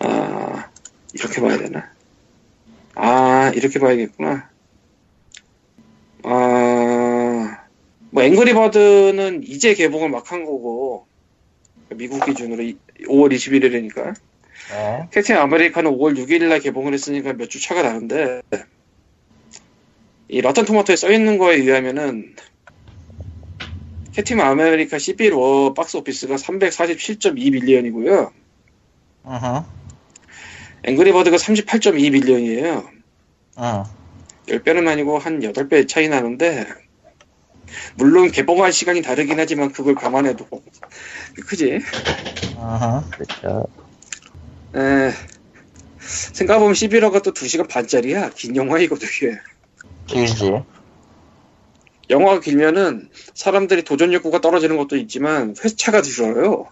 아, 0.00 0.70
이렇게 1.12 1.40
봐야 1.40 1.58
되나? 1.58 1.90
아, 2.94 3.50
이렇게 3.54 3.78
봐야겠구나. 3.78 4.48
아, 6.24 7.58
뭐, 8.10 8.22
앵그리버드는 8.22 9.42
이제 9.44 9.74
개봉을 9.74 10.08
막 10.10 10.32
한 10.32 10.44
거고, 10.44 11.06
미국 11.90 12.24
기준으로 12.24 12.62
5월 12.62 13.32
21일이니까. 13.32 14.14
네. 14.70 15.08
캡틴 15.12 15.36
아메리카는 15.36 15.90
5월 15.92 16.16
6일날 16.18 16.62
개봉을 16.62 16.92
했으니까 16.92 17.32
몇 17.32 17.48
주 17.48 17.60
차가 17.62 17.82
나는데 17.82 18.42
이 20.28 20.42
Rotten 20.42 20.66
Tomato에 20.66 20.96
써 20.96 21.10
있는 21.10 21.38
거에 21.38 21.56
의하면은 21.56 22.34
캡틴 24.18 24.40
아메리카 24.40 24.96
11월 24.96 25.76
박스 25.76 25.96
오피스가 25.96 26.34
347.2 26.34 27.52
million이고요. 27.52 28.32
으흠. 29.24 29.62
앵그리 30.82 31.12
버드가 31.12 31.36
38.2 31.36 32.10
밀리언이에요. 32.10 32.90
응. 33.60 33.84
10배는 34.48 34.88
아니고 34.88 35.20
한 35.20 35.38
8배 35.38 35.86
차이 35.88 36.08
나는데 36.08 36.66
물론 37.94 38.32
개봉할 38.32 38.72
시간이 38.72 39.02
다르긴 39.02 39.38
하지만 39.38 39.70
그걸 39.70 39.94
감안해도 39.94 40.48
크지? 41.46 41.74
으흠. 42.56 43.10
그렇죠. 43.12 43.68
에, 44.74 45.12
생각해보면 46.00 46.72
11호가 46.74 47.22
또 47.22 47.32
2시간 47.32 47.68
반짜리야. 47.68 48.30
긴 48.30 48.56
영화이거든, 48.56 49.06
이게. 49.16 49.38
길지. 50.06 50.60
영화가 52.10 52.40
길면은 52.40 53.10
사람들이 53.34 53.82
도전 53.82 54.12
욕구가 54.12 54.40
떨어지는 54.40 54.76
것도 54.76 54.96
있지만 54.96 55.54
회차가 55.62 56.02
줄어요. 56.02 56.66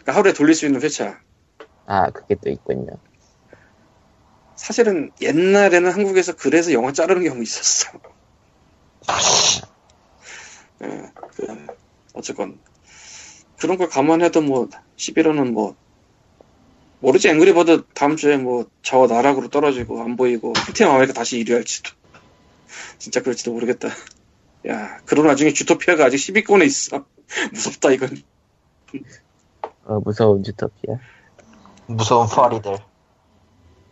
그러니까 0.00 0.14
하루에 0.14 0.32
돌릴 0.32 0.54
수 0.54 0.66
있는 0.66 0.82
회차. 0.82 1.20
아, 1.86 2.10
그게 2.10 2.36
또 2.42 2.50
있군요. 2.50 2.92
사실은 4.56 5.10
옛날에는 5.20 5.90
한국에서 5.90 6.36
그래서 6.36 6.72
영화 6.72 6.92
자르는 6.92 7.24
경우 7.24 7.42
있었어. 7.42 7.90
예, 10.82 11.10
그, 11.34 11.66
어쨌건 12.14 12.58
그런 13.58 13.76
걸 13.78 13.88
감안해도 13.88 14.42
뭐 14.42 14.68
11호는 14.96 15.52
뭐 15.52 15.76
모르지 17.00 17.28
앵그리버드 17.28 17.84
다음 17.94 18.16
주에 18.16 18.36
뭐 18.36 18.70
저 18.90 19.06
나락으로 19.06 19.48
떨어지고 19.48 20.02
안 20.02 20.16
보이고 20.16 20.52
캡틴 20.52 20.88
아메리카 20.88 21.12
다시 21.12 21.38
1위 21.44 21.52
할지도 21.52 21.92
진짜 23.00 23.20
그럴지도 23.20 23.52
모르겠다. 23.52 23.88
야, 24.68 24.98
그런 25.06 25.26
와중에 25.26 25.52
주토피아가 25.52 26.04
아직 26.04 26.18
10위권에 26.18 26.64
있어. 26.66 27.04
무섭다 27.52 27.90
이건. 27.90 28.10
어, 29.84 30.00
무서운 30.00 30.44
주토피아. 30.44 30.96
무서운 31.86 32.28
furry들. 32.28 32.78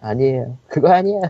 아니에요. 0.00 0.58
그거 0.68 0.92
아니야. 0.92 1.22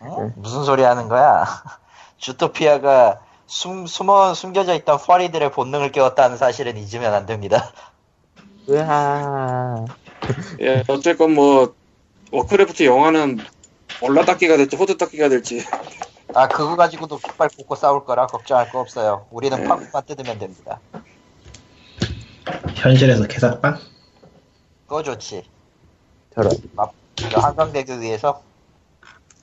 어? 0.00 0.32
무슨 0.36 0.64
소리 0.64 0.82
하는 0.82 1.08
거야? 1.08 1.44
주토피아가 2.16 3.20
숨, 3.46 3.86
숨어, 3.86 4.34
숨겨져 4.34 4.74
있던 4.74 4.98
furry들의 4.98 5.52
본능을 5.52 5.92
깨웠다는 5.92 6.38
사실은 6.38 6.76
잊으면 6.78 7.14
안 7.14 7.26
됩니다. 7.26 7.72
으하. 8.68 9.84
예, 10.60 10.82
어쨌건 10.88 11.34
뭐 11.34 11.74
워크래프트 12.32 12.84
영화는 12.84 13.38
얼라닦이가 14.00 14.56
될지 14.56 14.76
호드닦이가 14.76 15.28
될지 15.28 15.64
아, 16.36 16.48
그거 16.48 16.76
가지고도 16.76 17.16
깃발 17.16 17.48
꽂고 17.48 17.76
싸울 17.76 18.04
거라 18.04 18.26
걱정할 18.26 18.70
거 18.70 18.78
없어요. 18.78 19.26
우리는 19.30 19.58
네. 19.58 19.66
팍팍 19.66 20.04
뜯으면 20.04 20.38
됩니다. 20.38 20.78
현실에서 22.74 23.26
깃삭빵? 23.26 23.78
그거 24.82 25.02
좋지. 25.02 25.48
저런. 26.34 26.52
저 27.16 27.40
한강대교 27.40 27.94
위에서 27.94 28.42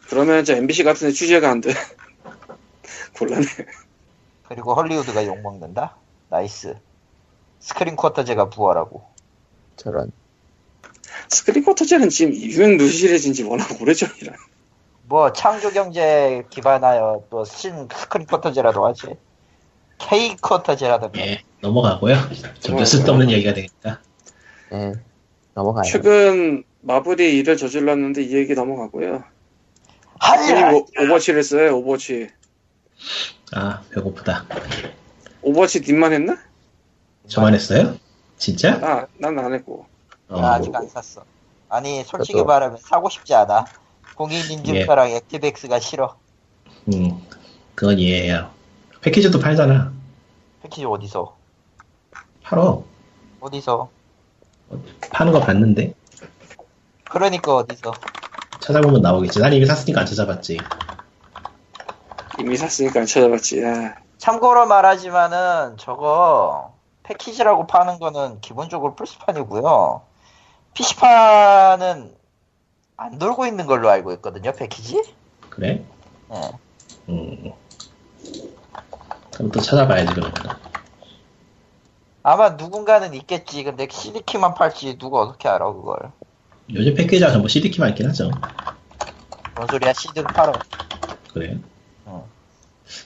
그러면 0.08 0.42
이제 0.42 0.56
MBC 0.56 0.84
같은 0.84 1.08
데 1.08 1.14
취재가 1.14 1.50
안 1.50 1.62
돼. 1.62 1.74
곤란해. 3.18 3.48
그리고 4.48 4.76
헐리우드가 4.76 5.26
욕먹는다? 5.26 5.96
Nice. 6.30 6.76
스크린 7.60 7.96
쿼터제가 7.96 8.52
부활하고. 8.52 9.04
저런. 9.78 10.12
스크린 11.28 11.66
쿼터제는 11.66 12.10
지금 12.10 12.36
유명무실해진 12.36 13.34
지 13.34 13.42
워낙 13.42 13.82
오래전이라. 13.82 14.36
뭐 15.14 15.32
창조 15.32 15.70
경제 15.70 16.44
기반하여 16.50 17.26
또 17.30 17.44
신 17.46 17.88
스크린 17.94 18.26
쿼터제라도 18.26 18.84
하지. 18.88 19.16
K 20.00 20.36
쿼터제라든가. 20.38 21.20
예, 21.20 21.44
넘어가고요. 21.62 22.16
점점 22.60 22.84
쓸데없는 22.84 23.30
얘기가 23.30 23.54
되니까. 23.54 24.00
예. 24.72 24.94
넘어가요. 25.54 25.84
최근 25.84 26.64
마블이 26.82 27.38
일을 27.38 27.58
저질렀는데 27.58 28.24
이 28.24 28.34
얘기 28.34 28.56
넘어가고요. 28.56 29.24
오- 30.74 31.04
오버워치를 31.04 31.38
했어요, 31.38 31.78
오버워치. 31.78 32.30
아, 33.56 33.84
배고프다. 33.94 34.46
오버워치 35.44 35.82
님만 35.82 36.12
했나? 36.14 36.40
저만 37.28 37.54
했어요? 37.54 37.98
진짜? 38.38 38.80
나, 38.80 39.06
난 39.20 39.40
안 39.40 39.54
했고. 39.54 39.86
어, 40.30 40.42
나 40.42 40.54
아직 40.56 40.74
안 40.76 40.88
샀어. 40.88 41.24
아니 41.70 42.04
솔직히 42.04 42.40
저도- 42.40 42.46
말하면 42.48 42.78
사고 42.78 43.10
싶지 43.10 43.36
않아. 43.36 43.66
공인인증서랑 44.16 45.12
예. 45.12 45.16
ActiveX가 45.18 45.80
싫어. 45.80 46.16
음, 46.94 47.22
그건 47.76 48.00
이해해요. 48.00 48.50
패키지도 49.02 49.40
팔잖아. 49.40 49.92
패키지 50.62 50.86
어디서? 50.86 51.36
팔어. 52.44 52.84
어디서? 53.40 53.90
파는 55.12 55.34
거 55.34 55.40
봤는데? 55.40 55.94
그러니까 57.10 57.56
어디서? 57.56 57.94
찾아보면 58.60 59.02
나오겠지. 59.02 59.40
난 59.40 59.54
이미 59.54 59.66
샀으니까 59.66 60.02
안 60.02 60.06
찾아봤지. 60.06 60.58
이미 62.40 62.58
샀으니까 62.58 63.02
안 63.02 63.06
찾아봤지. 63.06 63.66
아, 63.66 63.96
참고로 64.18 64.68
말하지만은 64.68 65.78
저거 65.78 66.74
패키지라고 67.04 67.68
파는 67.68 68.00
거는 68.00 68.40
기본적으로 68.40 68.96
플스판이고요. 68.96 70.02
PC판은 70.74 72.16
안 72.98 73.18
돌고 73.18 73.46
있는 73.46 73.66
걸로 73.66 73.90
알고 73.90 74.12
있거든요, 74.14 74.52
패키지? 74.54 75.02
그래? 75.50 75.84
예. 76.34 76.52
음. 77.10 77.52
그럼 79.34 79.52
또 79.52 79.60
찾아봐야지, 79.60 80.14
그러면. 80.14 80.34
아마 82.22 82.52
누군가는 82.52 83.14
있겠지. 83.14 83.64
근데 83.64 83.88
CD키만 83.90 84.54
팔지 84.54 84.98
누가 84.98 85.20
어떻게 85.22 85.50
알아, 85.50 85.74
그걸. 85.74 86.12
요즘 86.74 86.94
패키지가 86.96 87.32
전부 87.32 87.48
CD키만 87.48 87.90
있긴 87.90 88.08
하죠. 88.10 88.32
뭔 89.56 89.68
소리야, 89.68 89.94
CD 89.94 90.24
팔어. 90.24 90.54
그래. 91.34 91.58
어. 92.06 92.28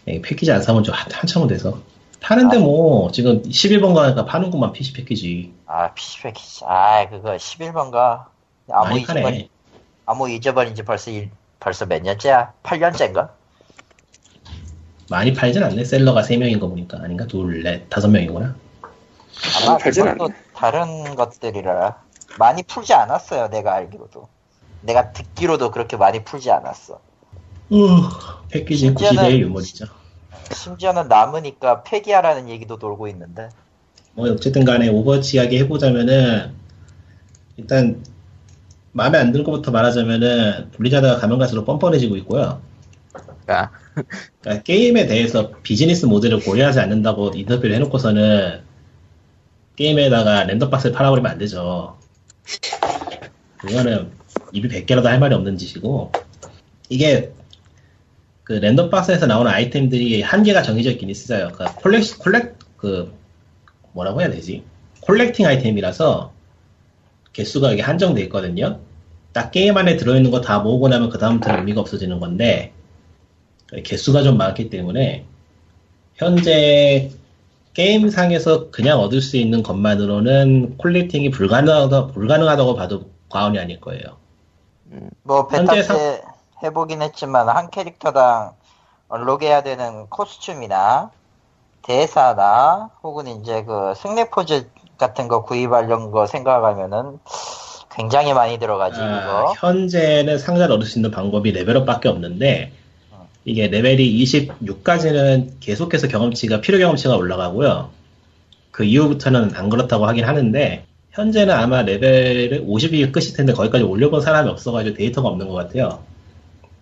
예, 0.07 0.21
패키지 0.21 0.51
안 0.51 0.61
사면 0.61 0.83
좀 0.83 0.93
한, 0.93 1.11
한참은 1.11 1.47
돼서. 1.47 1.79
파는데 2.19 2.57
아. 2.57 2.59
뭐, 2.59 3.09
지금 3.11 3.41
11번 3.43 3.95
가니까 3.95 4.25
파는구만, 4.25 4.73
PC 4.73 4.93
패키지. 4.93 5.53
아, 5.65 5.93
PC 5.93 6.21
패키지. 6.23 6.65
아, 6.65 7.07
그거 7.09 7.31
11번가. 7.31 8.25
아무 8.69 8.89
많이 8.89 9.05
파네. 9.05 9.49
아무 10.07 10.29
잊어버린 10.29 10.73
지 10.73 10.83
벌써, 10.83 11.11
일- 11.11 11.29
벌써 11.59 11.85
몇 11.85 12.01
년째야? 12.01 12.53
8년째인가? 12.63 13.29
많이 15.09 15.33
팔진 15.33 15.61
않네. 15.63 15.83
셀러가 15.83 16.21
3명인 16.21 16.59
거 16.59 16.67
보니까. 16.69 16.97
아닌가? 17.01 17.27
둘, 17.27 17.61
넷, 17.61 17.89
다섯 17.89 18.07
명이구나. 18.07 18.55
아마 19.61 19.77
팔진 19.77 20.05
그것도 20.05 20.23
않네. 20.25 20.33
다른 20.55 21.15
것들이라. 21.15 22.01
많이 22.39 22.63
풀지 22.63 22.93
않았어요, 22.93 23.49
내가 23.49 23.75
알기로도. 23.75 24.29
내가 24.81 25.11
듣기로도 25.11 25.71
그렇게 25.71 25.97
많이 25.97 26.23
풀지 26.23 26.51
않았어. 26.51 27.01
음, 27.73 27.87
패키지 28.49 28.93
90대의 28.93 29.39
유물이죠. 29.39 29.87
심지어는 30.53 31.09
남으니까 31.09 31.83
폐기하라는 31.83 32.47
얘기도 32.47 32.79
돌고 32.79 33.09
있는데. 33.09 33.49
뭐, 34.13 34.29
어쨌든 34.31 34.63
간에 34.63 34.87
오버워치 34.87 35.35
이야기 35.35 35.59
해보자면은, 35.59 36.53
일단, 37.57 38.01
마음에 38.97 39.19
안 39.19 39.31
드는 39.31 39.45
것부터 39.45 39.71
말하자면은, 39.71 40.71
블리자드가 40.71 41.17
가면 41.17 41.37
갈수록 41.37 41.65
뻔뻔해지고 41.65 42.17
있고요. 42.17 42.61
아, 43.45 43.69
그러니까 44.41 44.63
게임에 44.63 45.05
대해서 45.05 45.51
비즈니스 45.61 46.05
모델을 46.05 46.39
고려하지 46.39 46.79
않는다고 46.79 47.31
인터뷰를 47.35 47.75
해놓고서는 47.75 48.61
게임에다가 49.75 50.45
랜덤박스를 50.45 50.95
팔아버리면 50.95 51.31
안 51.31 51.37
되죠. 51.37 51.97
그거는 53.59 54.11
입이 54.51 54.67
100개라도 54.67 55.03
할 55.03 55.19
말이 55.19 55.35
없는 55.35 55.57
짓이고 55.57 56.11
이게 56.89 57.31
그 58.43 58.53
랜덤박스에서 58.53 59.27
나오는 59.27 59.51
아이템들이 59.51 60.23
한계가 60.23 60.63
정해져 60.63 60.89
있긴 60.91 61.09
있어요. 61.09 61.51
그러니까 61.53 61.73
collec- 61.81 62.17
collec- 62.19 62.55
그 62.77 63.13
뭐라고 63.93 64.21
해야 64.21 64.29
되지? 64.31 64.63
콜렉팅 65.01 65.45
아이템이라서 65.45 66.33
개수가 67.33 67.73
이게 67.73 67.81
한정돼 67.83 68.21
있거든요. 68.23 68.79
딱 69.37 69.51
게임 69.51 69.77
안에 69.77 69.97
들어있는 69.97 70.31
거 70.31 70.41
다 70.41 70.57
모으고 70.59 70.87
나면 70.87 71.09
그 71.11 71.19
다음부터는 71.19 71.59
의미가 71.59 71.81
없어지는 71.81 72.19
건데 72.19 72.73
개수가 73.83 74.23
좀 74.23 74.35
많기 74.37 74.69
때문에 74.71 75.25
현재 76.15 77.11
게임상에서 77.75 78.71
그냥 78.71 78.99
얻을 78.99 79.21
수 79.21 79.37
있는 79.37 79.61
것만으로는 79.61 80.77
콜렉팅이 80.77 81.29
불가능하다, 81.29 82.07
불가능하다고 82.07 82.75
봐도 82.75 83.11
과언이 83.29 83.59
아닐 83.59 83.79
거예요. 83.79 84.17
뭐 85.21 85.45
베타 85.47 85.73
때 85.73 85.83
상- 85.83 85.97
해보긴 86.63 87.03
했지만 87.03 87.47
한 87.49 87.69
캐릭터당 87.69 88.55
언록해야 89.09 89.61
되는 89.61 90.07
코스튬이나 90.09 91.11
대사나 91.83 92.89
혹은 93.03 93.27
이제 93.27 93.63
그 93.63 93.93
승리 93.95 94.27
포즈 94.31 94.69
같은 94.97 95.27
거 95.27 95.43
구입하려는 95.43 96.09
거 96.09 96.25
생각하면은 96.25 97.19
굉장히 97.97 98.31
많이 98.31 98.59
들어가지 98.59 98.99
아, 99.01 99.21
이거. 99.23 99.53
현재는 99.57 100.37
상자를 100.37 100.75
얻을 100.75 100.85
수 100.85 100.99
있는 100.99 101.09
방법이 101.09 101.51
레벨업밖에 101.51 102.07
없는데 102.07 102.71
어. 103.11 103.27
이게 103.43 103.67
레벨이 103.67 104.23
26까지는 104.23 105.53
계속해서 105.59 106.07
경험치가 106.07 106.61
필요 106.61 106.77
경험치가 106.77 107.15
올라가고요. 107.15 107.89
그 108.69 108.83
이후부터는 108.83 109.55
안 109.55 109.69
그렇다고 109.69 110.05
하긴 110.05 110.25
하는데 110.25 110.85
현재는 111.11 111.51
아마 111.51 111.81
레벨을 111.81 112.63
50이 112.67 113.11
끝일 113.11 113.33
텐데 113.33 113.53
거기까지 113.53 113.83
올려본 113.83 114.21
사람이 114.21 114.47
없어가지고 114.49 114.95
데이터가 114.95 115.27
없는 115.29 115.47
것 115.47 115.55
같아요. 115.55 116.03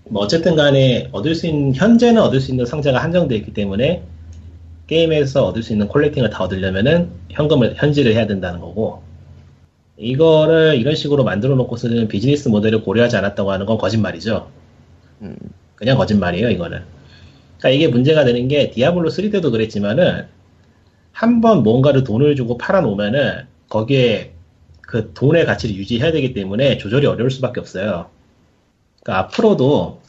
뭐 0.09 0.22
어쨌든 0.22 0.57
간에 0.57 1.07
얻을 1.13 1.34
수 1.34 1.47
있는 1.47 1.74
현재는 1.74 2.22
얻을 2.22 2.41
수 2.41 2.51
있는 2.51 2.66
상자가 2.66 3.01
한정되어 3.01 3.38
있기 3.38 3.53
때문에 3.53 4.03
게임에서 4.88 5.45
얻을 5.45 5.63
수 5.63 5.72
있는 5.72 5.88
콜렉팅을 5.88 6.30
다 6.30 6.43
얻으려면은 6.43 7.09
현금을 7.30 7.76
현질을 7.78 8.13
해야 8.13 8.28
된다는 8.28 8.59
거고 8.59 9.01
이거를 9.98 10.76
이런 10.80 10.96
식으로 10.96 11.24
만들어 11.24 11.56
놓고서는 11.56 12.08
비즈니스 12.10 12.50
모델을 12.50 12.82
고려하지 12.84 13.16
않았다고 13.18 13.52
하는 13.52 13.66
건 13.66 13.78
거짓말이죠. 13.78 14.52
음, 15.22 15.38
그냥 15.76 15.98
거짓말이에요, 15.98 16.50
이거는. 16.52 16.84
그러니까 17.60 17.70
이게 17.70 17.88
문제가 17.88 18.26
되는 18.26 18.48
게 18.48 18.72
디아블로 18.72 19.10
3 19.10 19.32
때도 19.32 19.52
그랬지만은 19.52 20.28
한 21.12 21.41
번 21.41 21.64
뭔가를 21.64 22.04
돈을 22.04 22.36
주고 22.36 22.58
팔아 22.58 22.82
놓으면은 22.82 23.48
거기에 23.70 24.34
그 24.82 25.14
돈의 25.14 25.46
가치를 25.46 25.76
유지해야 25.76 26.12
되기 26.12 26.34
때문에 26.34 26.78
조절이 26.78 27.08
어려울 27.08 27.32
수밖에 27.32 27.60
없어요. 27.62 28.10
그러니까 29.04 29.26
앞으로도 29.26 30.02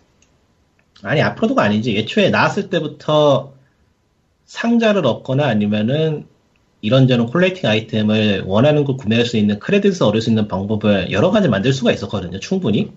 아니 1.03 1.23
앞으로도가 1.23 1.63
아니지 1.63 1.97
애초에 1.99 2.31
나왔을 2.31 2.71
때부터 2.71 3.55
상자를 4.47 5.07
얻거나 5.07 5.47
아니면은 5.47 6.27
이런저런 6.81 7.27
콜렉팅 7.27 7.69
아이템을 7.69 8.45
원하는 8.47 8.85
걸 8.85 8.97
구매할 8.97 9.25
수 9.25 9.37
있는 9.37 9.59
크레딧을 9.59 10.03
얻을 10.03 10.21
수 10.21 10.31
있는 10.31 10.47
방법을 10.49 11.11
여러 11.11 11.31
가지 11.31 11.49
만들 11.49 11.73
수가 11.73 11.93
있었거든요, 11.93 12.39
충분히. 12.39 12.93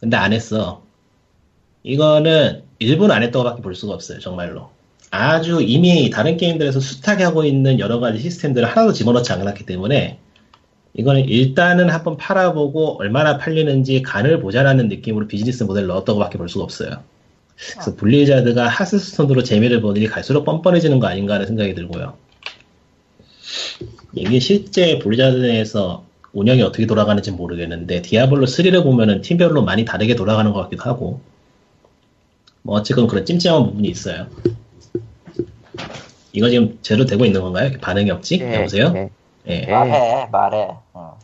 근데 0.00 0.16
안 0.16 0.32
했어. 0.32 0.82
이거는 1.82 2.62
일부는 2.78 3.14
안 3.14 3.22
했다고밖에 3.22 3.62
볼 3.62 3.74
수가 3.74 3.94
없어요, 3.94 4.20
정말로. 4.20 4.70
아주 5.10 5.60
이미 5.62 6.10
다른 6.10 6.36
게임들에서 6.36 6.80
숱하게 6.80 7.24
하고 7.24 7.44
있는 7.44 7.78
여러 7.78 7.98
가지 7.98 8.20
시스템들을 8.20 8.68
하나도 8.68 8.92
집어넣지 8.92 9.32
않았기 9.32 9.64
때문에 9.64 10.18
이거는 10.94 11.28
일단은 11.28 11.90
한번 11.90 12.16
팔아보고 12.16 12.98
얼마나 12.98 13.38
팔리는지 13.38 14.02
간을 14.02 14.40
보자라는 14.40 14.88
느낌으로 14.88 15.28
비즈니스 15.28 15.64
모델을 15.64 15.88
넣었다고밖에 15.88 16.38
볼 16.38 16.48
수가 16.48 16.64
없어요. 16.64 17.02
그래서 17.56 17.94
블리자드가 17.96 18.68
하스스톤으로 18.68 19.42
재미를 19.42 19.80
본 19.80 19.96
이래 19.96 20.06
갈수록 20.08 20.44
뻔뻔해지는 20.44 21.00
거 21.00 21.06
아닌가 21.06 21.34
하는 21.34 21.46
생각이 21.46 21.74
들고요. 21.74 22.14
이게 24.14 24.40
실제 24.40 24.98
블리자드 24.98 25.36
내에서 25.36 26.04
운영이 26.32 26.62
어떻게 26.62 26.86
돌아가는지 26.86 27.30
모르겠는데 27.30 28.02
디아블로 28.02 28.46
3를 28.46 28.82
보면은 28.82 29.22
팀별로 29.22 29.62
많이 29.62 29.84
다르게 29.84 30.14
돌아가는 30.14 30.52
것 30.52 30.62
같기도 30.62 30.84
하고 30.84 31.20
뭐 32.62 32.76
어쨌건 32.76 33.06
그런 33.06 33.24
찜찜한 33.24 33.64
부분이 33.64 33.88
있어요. 33.88 34.26
이거 36.32 36.50
지금 36.50 36.78
제대로 36.82 37.06
되고 37.06 37.24
있는 37.24 37.40
건가요? 37.40 37.72
반응이 37.80 38.10
없지? 38.10 38.40
예, 38.42 38.56
여보세요? 38.56 38.92
예. 38.94 39.10
예. 39.48 39.64
예. 39.66 39.72
말해 39.72 40.28
말해. 40.30 40.68
어. 40.92 41.18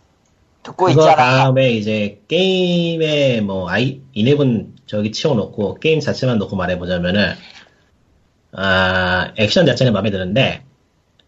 듣고 0.62 0.86
그거 0.86 0.90
있잖아. 0.90 1.16
다음에 1.16 1.72
이제 1.72 2.22
게임에 2.26 3.42
뭐 3.42 3.68
아이 3.68 4.00
in-app은 4.14 4.74
저기 4.86 5.12
치워놓고 5.12 5.74
게임 5.74 6.00
자체만 6.00 6.38
놓고 6.38 6.56
말해보자면은 6.56 7.34
아 8.52 9.32
액션 9.36 9.66
자체는 9.66 9.92
마음에 9.92 10.10
드는데 10.10 10.62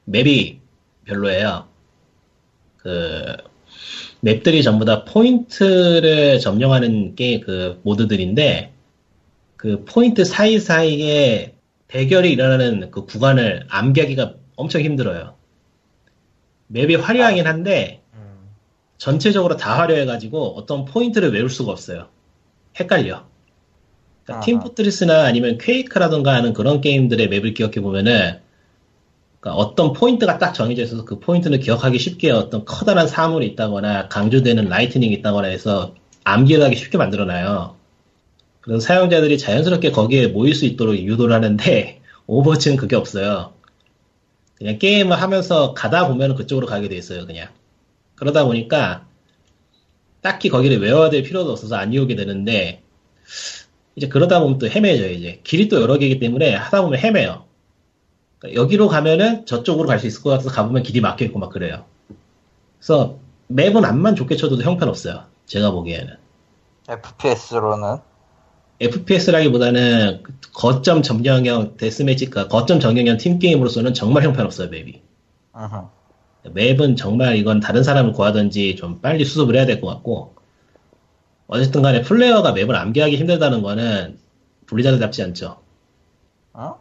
맵이 0.05 0.61
별로예요. 1.07 1.67
그 2.79 3.37
맵들이 4.21 4.63
전부 4.63 4.85
다 4.85 5.05
포인트를 5.05 6.39
점령하는 6.41 7.15
게임 7.15 7.41
그 7.41 7.81
모드들인데 7.83 8.73
그 9.57 9.85
포인트 9.85 10.25
사이사이에 10.25 11.55
대결이 11.89 12.33
일어나는 12.33 12.91
그 12.91 13.05
구간을 13.05 13.67
암기하기가 13.69 14.35
엄청 14.57 14.83
힘들어요. 14.83 15.35
맵이 16.69 16.97
화려하긴 16.97 17.47
한데 17.47 18.03
음. 18.15 18.49
전체적으로 18.99 19.57
다 19.57 19.79
화려해가지고 19.79 20.57
어떤 20.57 20.85
포인트를 20.85 21.33
외울 21.33 21.49
수가 21.49 21.73
없어요. 21.73 22.09
헷갈려. 22.79 23.27
그러니까. 24.25 24.45
팀포트리스나 24.45 25.25
아니면 25.25 25.59
퀘이크라던가 25.59 26.35
하는 26.35 26.53
그런 26.53 26.81
게임들의 26.81 27.29
맵을 27.29 27.55
기억해 27.55 27.81
보면은 27.81 28.41
그러니까 29.47 29.63
어떤 29.63 29.93
포인트가 29.93 30.39
딱 30.39 30.55
정해져 30.55 30.83
있어서 30.83 31.05
그 31.05 31.21
포인트는 31.21 31.61
기억하기 31.61 32.01
쉽게 32.01 32.33
어떤 32.33 32.65
커다란 32.65 33.07
사물이 33.07 33.47
있다거나 33.47 34.09
강조되는 34.09 34.69
lighting이 34.69 35.15
있다거나 35.15 35.47
해서 35.47 35.95
암기를 36.25 36.65
하기 36.65 36.75
쉽게 36.75 36.99
만들어놔요. 36.99 37.77
그래서 38.61 38.81
사용자들이 38.81 39.39
자연스럽게 39.39 39.93
거기에 39.93 40.27
모일 40.27 40.57
수 40.57 40.65
있도록 40.65 40.97
유도를 40.97 41.33
하는데 41.33 42.01
오버워치는 42.27 42.77
그게 42.77 42.97
없어요. 42.97 43.53
그냥 44.57 44.81
게임을 44.81 45.23
하면서 45.23 45.75
가다 45.75 46.09
보면 46.09 46.35
그쪽으로 46.35 46.67
가게 46.67 46.89
돼 46.89 46.97
있어요, 46.97 47.25
그냥. 47.25 47.49
그러다 48.17 48.47
보니까 48.47 49.07
딱히 50.23 50.49
거기를 50.49 50.81
외워야 50.81 51.09
될 51.09 51.23
필요도 51.23 51.53
없어서 51.53 51.77
안 51.77 51.93
외우게 51.93 52.17
되는데 52.17 52.83
이제 53.95 54.09
그러다 54.09 54.41
보면 54.41 54.59
또 54.59 54.69
헤매져요 54.69 55.13
이제 55.13 55.41
길이 55.45 55.69
또 55.69 55.81
여러 55.81 55.99
개이기 55.99 56.19
때문에 56.19 56.55
하다 56.55 56.83
보면 56.83 56.99
헤매요 56.99 57.46
여기로 58.55 58.89
가면은 58.89 59.47
저쪽으로 59.47 59.89
갈 59.89 59.99
수 59.99 60.07
있을 60.07 60.23
것 60.23 60.31
같아서 60.31 60.51
가보면 60.51 60.83
길이 60.83 61.01
막혀 61.01 61.25
있고 61.27 61.39
막 61.39 61.51
그래요 61.51 61.85
그래서 62.79 63.19
맵은 63.49 63.85
암만 63.85 64.17
좋게 64.17 64.37
쳐도 64.37 64.61
형편 64.63 64.89
없어요 64.89 65.25
제가 65.47 65.71
보기에는 65.71 66.15
FPS로는 66.89 67.99
FPS라기보다는 68.81 70.23
거점 70.55 71.03
점령형 71.03 71.77
데스매치가 71.77 72.49
거점 72.49 72.79
점령형 72.81 73.17
팀 73.17 73.39
게임으로서는 73.39 73.95
정말 73.95 74.23
형편없어요 74.25 74.69
맵이 74.69 75.03
음흠. 75.57 75.77
맵은 76.53 76.97
정말 76.97 77.37
이건 77.37 77.61
다른 77.61 77.83
사람을 77.83 78.13
구하든지 78.13 78.77
좀 78.77 79.01
빨리 79.01 79.25
수습을 79.25 79.57
해야 79.57 79.67
될 79.67 79.81
것 79.81 79.89
같고 79.89 80.35
어쨌든 81.49 81.83
간에 81.83 82.03
플레이어가 82.03 82.53
맵을 82.53 82.75
암기하기 82.77 83.17
힘들다는 83.17 83.63
거는 83.63 84.19
분리자드답지 84.67 85.23
않죠. 85.23 85.59
어? 86.53 86.79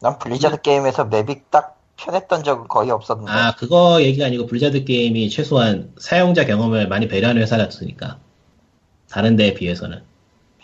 난 0.00 0.18
블리자드 0.18 0.62
게임에서 0.62 1.06
맵이 1.06 1.42
딱 1.50 1.76
편했던 1.96 2.44
적은 2.44 2.68
거의 2.68 2.90
없었는데. 2.90 3.30
아 3.32 3.54
그거 3.56 4.00
얘기가 4.02 4.26
아니고 4.26 4.46
블리자드 4.46 4.84
게임이 4.84 5.30
최소한 5.30 5.92
사용자 5.98 6.44
경험을 6.46 6.88
많이 6.88 7.08
배려하는 7.08 7.42
회사였으니까 7.42 8.18
다른 9.10 9.36
데에 9.36 9.54
비해서는. 9.54 10.02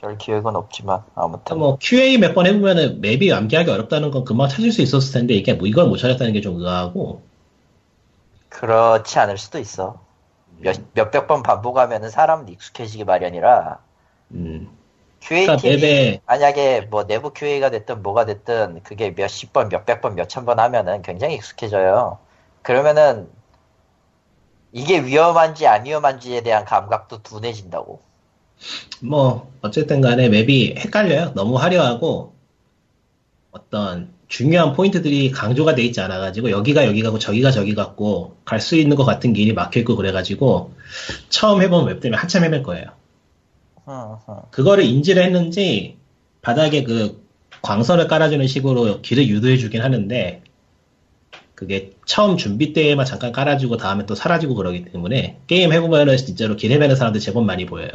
별 0.01 0.19
기획은 0.19 0.55
없지만 0.55 1.03
아무튼. 1.15 1.59
뭐 1.59 1.79
QA 1.81 2.19
몇 2.19 2.35
번 2.35 2.47
해보면은 2.47 3.01
맵이 3.01 3.33
암기하기 3.33 3.71
어렵다는 3.71 4.11
건 4.11 4.25
금방 4.25 4.49
찾을 4.49 4.71
수 4.71 4.83
있었을 4.83 5.13
텐데 5.13 5.35
이게 5.35 5.55
뭐 5.55 5.67
이걸 5.67 5.87
못 5.87 5.97
찾았다는 5.97 6.33
게 6.33 6.41
좀 6.41 6.57
의아하고. 6.61 7.23
그렇지 8.49 9.19
않을 9.19 9.39
수도 9.39 9.59
있어. 9.59 10.01
몇, 10.59 10.77
몇백 10.95 11.27
번 11.27 11.43
반복하면은 11.43 12.11
사람은 12.11 12.49
익숙해지기 12.49 13.05
마련이라. 13.05 13.79
음 14.33 14.69
QA 15.25 15.47
그러니까 15.47 15.57
팀이 15.57 15.77
맵에 15.77 16.21
만약에 16.27 16.83
뭐 16.91 17.07
내부 17.07 17.33
QA가 17.33 17.71
됐든 17.71 18.03
뭐가 18.03 18.27
됐든 18.27 18.83
그게 18.83 19.15
몇십 19.17 19.53
번, 19.53 19.69
몇백 19.71 20.03
번, 20.03 20.15
몇천 20.15 20.45
번 20.45 20.61
하면은 20.61 21.03
굉장히 21.03 21.35
익숙해져요. 21.37 22.19
그러면은 22.63 23.29
이게 24.73 25.03
위험한지 25.03 25.67
안 25.67 25.87
위험한지에 25.87 26.43
대한 26.43 26.65
감각도 26.65 27.23
둔해진다고. 27.23 28.03
뭐 29.01 29.51
어쨌든 29.63 30.01
간에 30.01 30.29
맵이 30.29 30.75
헷갈려요. 30.79 31.33
너무 31.35 31.57
화려하고 31.57 32.35
어떤 33.51 34.13
중요한 34.29 34.73
포인트들이 34.73 35.31
강조가 35.31 35.75
돼 35.75 35.83
있지 35.83 36.01
않아 36.01 36.19
가지고 36.19 36.51
여기가 36.51 36.87
여기 36.87 37.03
가고 37.03 37.19
저기가 37.19 37.51
저기 37.51 37.75
같고 37.75 38.37
갈 38.45 38.61
수 38.61 38.77
있는 38.77 38.97
것 38.97 39.05
같은 39.05 39.33
길이 39.33 39.53
막혀 39.53 39.81
있고 39.81 39.97
그래 39.97 40.13
가지고 40.13 40.75
처음 41.29 41.63
해본 41.63 41.87
map 41.87 42.01
때문에 42.01 42.19
한참 42.19 42.45
헤맬 42.45 42.63
거예요. 42.63 42.87
그거를 44.51 44.85
인지를 44.85 45.23
했는지 45.23 45.97
바닥에 46.43 46.85
그 46.85 47.23
광선을 47.63 48.09
깔아주는 48.09 48.47
식으로 48.47 49.01
길을 49.03 49.29
유도해 49.29 49.57
주긴 49.57 49.83
하는데 49.83 50.43
그게 51.55 51.93
처음 52.05 52.37
준비 52.37 52.73
때에만 52.73 53.07
잠깐 53.07 53.33
깔아주고 53.33 53.77
다음에 53.77 54.07
또 54.07 54.15
사라지고 54.15 54.55
그러기 54.55 54.87
때문에 54.87 55.39
게임 55.47 55.73
해보면은 55.73 56.17
진짜로 56.17 56.57
길 56.57 56.73
헤매는 56.73 56.97
사람들 56.97 57.21
제법 57.21 57.45
많이 57.45 57.65
보여요. 57.65 57.89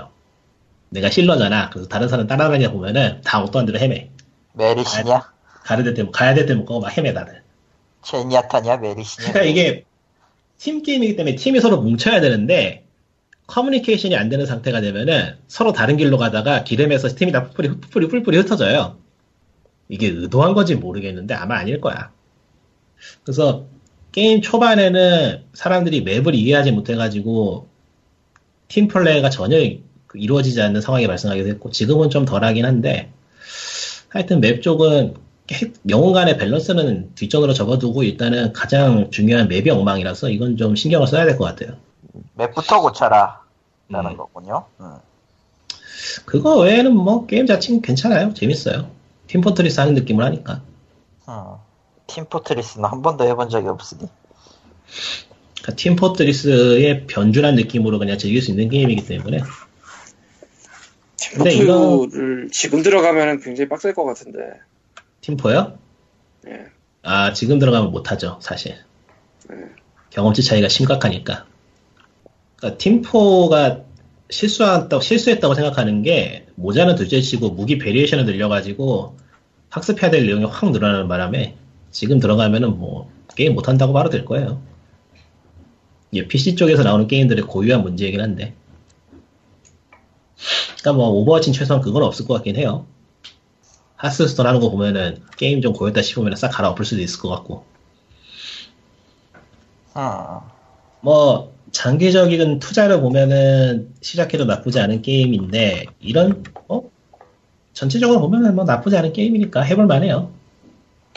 내가 0.90 1.10
healer잖아. 1.10 1.70
그래서 1.70 1.88
다른 1.88 2.08
사람 2.08 2.26
따라다니다 2.26 2.72
보면은 2.72 3.22
다 3.24 3.42
어떤 3.42 3.66
데로 3.66 3.80
헤매. 3.80 4.10
메르시냐? 4.54 5.32
가야 5.64 5.84
될 5.84 5.94
때, 5.94 6.06
가야 6.12 6.34
될때못 6.34 6.66
가고 6.66 6.80
막 6.80 6.98
헤매 6.98 7.14
다들. 7.14 7.44
젠야타냐? 8.04 8.78
메르시냐? 8.78 9.34
그러니까 9.34 9.44
이게 9.44 9.86
팀 10.58 10.82
게임이기 10.82 11.16
때문에 11.16 11.36
팀이 11.36 11.60
서로 11.60 11.82
뭉쳐야 11.82 12.22
되는데 12.22 12.86
커뮤니케이션이 13.50 14.16
안 14.16 14.30
되는 14.30 14.46
상태가 14.46 14.80
되면은 14.82 15.38
서로 15.48 15.74
다른 15.74 15.98
길로 15.98 16.18
가다가 16.18 16.64
기름에서 16.64 17.16
팀이 17.16 17.32
다 17.32 17.50
뿔뿔이 17.50 17.68
뿔뿔이 17.82 18.08
뿔뿔이 18.10 18.38
흩어져요. 18.38 18.98
이게 19.90 20.08
의도한 20.08 20.54
건지 20.54 20.76
모르겠는데 20.76 21.34
아마 21.34 21.58
아닐 21.58 21.82
거야. 21.82 22.12
그래서 23.24 23.66
게임 24.12 24.42
초반에는 24.42 25.44
사람들이 25.54 26.02
map을 26.04 26.36
이해하지 26.36 26.72
못해가지고 26.72 27.68
팀 28.68 28.88
플레이가 28.88 29.30
전혀 29.30 29.58
이루어지지 30.14 30.62
않는 30.62 30.82
상황이 30.82 31.08
발생하기도 31.08 31.50
했고 31.50 31.72
지금은 31.72 32.10
좀 32.12 32.26
덜하긴 32.26 32.66
한데 32.66 33.12
하여튼 34.10 34.42
map 34.42 34.62
쪽은 34.62 35.16
영웅 35.90 36.14
간의 36.14 36.38
밸런스는 36.38 37.16
뒷전으로 37.16 37.54
접어두고 37.54 38.04
일단은 38.04 38.54
가장 38.54 39.10
중요한 39.10 39.48
map이 39.48 39.70
엉망이라서 39.72 40.30
이건 40.30 40.58
좀 40.58 40.76
신경을 40.76 41.08
써야 41.08 41.26
될 41.26 41.38
것 41.38 41.46
같아요. 41.46 41.78
map부터 42.36 42.82
고쳐라. 42.82 43.42
라는 43.90 44.12
음. 44.12 44.18
거군요. 44.18 44.66
음. 44.80 44.98
그거 46.26 46.60
외에는 46.60 46.96
뭐 46.96 47.26
게임 47.26 47.46
자체는 47.46 47.82
괜찮아요. 47.82 48.34
재밌어요. 48.34 48.90
팀포트리스 49.28 49.80
하는 49.80 49.94
느낌을 49.96 50.24
하니까. 50.26 50.62
음. 51.28 51.34
팀포트리스는 52.08 52.90
한 52.90 53.02
번도 53.02 53.26
해본 53.26 53.50
적이 53.50 53.68
없으니. 53.68 54.08
그러니까 55.62 55.76
팀포트리스의 55.76 57.08
변주한 57.08 57.56
느낌으로 57.56 58.00
그냥 58.00 58.18
즐길 58.18 58.42
수 58.42 58.52
있는 58.52 58.70
게임이기 58.70 59.06
때문에 59.06 59.40
근데 61.34 61.50
팀포트를 61.52 62.50
지금 62.52 62.82
들어가면 62.82 63.42
굉장히 63.42 63.70
빡셀 63.70 63.94
것 63.94 64.06
같은데. 64.06 64.40
팀포요? 65.22 65.78
예. 66.48 66.66
아 67.04 67.34
지금 67.34 67.60
들어가면 67.60 67.92
못하죠 67.92 68.40
사실. 68.42 68.78
음. 69.52 69.76
경험치 70.10 70.44
차이가 70.44 70.68
심각하니까. 70.68 71.46
그러니까 72.60 72.78
팀포가 72.78 73.84
실수했다고, 74.30 75.02
실수했다고 75.02 75.54
생각하는 75.56 76.04
게 76.04 76.46
모자는 76.56 76.96
둘째치고 76.96 77.52
무기 77.52 77.78
variation을 77.78 78.26
늘려가지고 78.26 79.18
학습해야 79.70 80.12
될 80.12 80.26
내용이 80.26 80.46
확 80.46 80.72
늘어나는 80.72 81.08
바람에 81.08 81.56
지금 81.92 82.20
들어가면은 82.20 82.78
뭐 82.78 83.10
게임 83.36 83.56
못한다고 83.56 83.94
바로 83.94 84.10
될 84.10 84.26
거예요. 84.26 84.62
이게 86.12 86.28
PC 86.28 86.56
쪽에서 86.56 86.84
나오는 86.84 87.08
게임들의 87.08 87.46
고유한 87.46 87.82
문제이긴 87.82 88.20
한데. 88.20 88.54
그러니까 90.80 90.94
뭐 90.94 91.10
오버워치는 91.10 91.54
최소한 91.54 91.82
그건 91.82 92.04
없을 92.04 92.26
것 92.26 92.34
같긴 92.36 92.56
해요. 92.56 92.86
하스스톤 93.96 94.46
하는 94.46 94.60
거 94.60 94.70
보면은 94.70 95.22
게임 95.38 95.62
좀 95.62 95.74
고였다 95.74 96.02
싶으면 96.02 96.36
싹 96.36 96.50
갈아엎을 96.50 96.86
수도 96.86 97.02
있을 97.02 97.20
것 97.20 97.30
같고. 97.30 97.66
음. 99.96 100.59
뭐 101.02 101.54
장기적인 101.72 102.60
투자를 102.60 103.02
보면은 103.02 103.90
시작해도 104.02 104.46
나쁘지 104.46 104.80
않은 104.80 105.02
게임인데 105.02 105.86
이런 106.00 106.44
어 106.68 106.82
전체적으로 107.74 108.20
보면은 108.22 108.56
뭐 108.56 108.66
나쁘지 108.66 108.98
않은 108.98 109.14
게임이니까 109.14 109.62
해볼 109.62 109.86
만해요. 109.86 110.32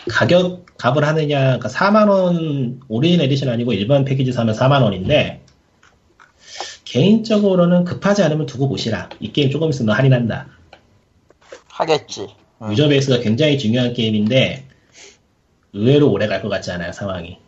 가격 0.09 0.67
값을 0.77 1.05
하느냐 1.05 1.59
그러니까 1.59 1.69
4만 1.69 2.09
원 2.09 2.81
오리진 2.89 3.21
에디션 3.21 3.49
아니고 3.49 3.73
일반 3.73 4.05
패키지 4.05 4.33
사면 4.33 4.55
4만 4.55 4.83
원인데 4.83 5.41
개인적으로는 6.85 7.85
급하지 7.85 8.23
않으면 8.23 8.47
두고 8.47 8.69
보시라. 8.69 9.09
이 9.21 9.33
게임 9.33 9.51
조금 9.51 9.71
있으면 9.71 9.97
할인한다. 9.97 10.49
하겠지. 11.69 12.29
음. 12.61 12.73
유저 12.73 12.89
베이스가 12.89 13.21
굉장히 13.21 13.59
중요한 13.59 13.95
게임인데 13.95 14.67
의외로 15.73 16.11
오래 16.13 16.27
갈 16.27 16.43
것 16.43 16.49
같지 16.51 16.71
않아요 16.71 16.93
상황이. 16.93 17.39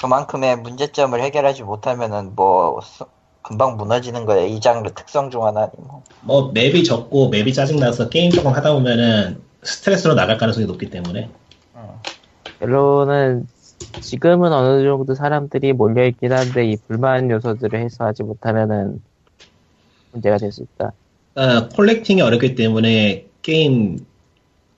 그만큼의 0.00 0.56
문제점을 0.58 1.20
해결하지 1.20 1.62
못하면은 1.64 2.34
뭐 2.34 2.80
수- 2.82 3.06
금방 3.42 3.76
무너지는 3.76 4.26
거야. 4.26 4.42
이 4.44 4.60
장르 4.60 4.90
특성 4.94 5.30
중 5.30 5.44
하나니 5.44 5.70
뭐. 5.78 6.02
뭐 6.22 6.52
맵이 6.52 6.84
적고 6.84 7.30
맵이 7.30 7.52
짜증나서 7.54 8.08
게임 8.08 8.30
조금 8.30 8.52
하다 8.52 8.74
보면은 8.74 9.40
스트레스로 9.62 10.14
나갈 10.14 10.36
가능성이 10.38 10.66
높기 10.66 10.90
때문에 10.90 11.28
음. 11.76 11.88
결론은 12.60 13.46
지금은 14.02 14.52
어느 14.52 14.82
정도 14.84 15.14
사람들이 15.14 15.72
몰려있긴 15.72 16.32
한데 16.32 16.66
이 16.66 16.76
불만 16.86 17.30
요소들을 17.30 17.80
해소하지 17.80 18.22
못하면은 18.24 19.02
문제가 20.12 20.36
될 20.38 20.52
수 20.52 20.62
있다. 20.62 20.92
아, 21.34 21.68
collecting이 21.68 22.20
어렵기 22.20 22.54
때문에 22.54 23.26
게임 23.42 24.04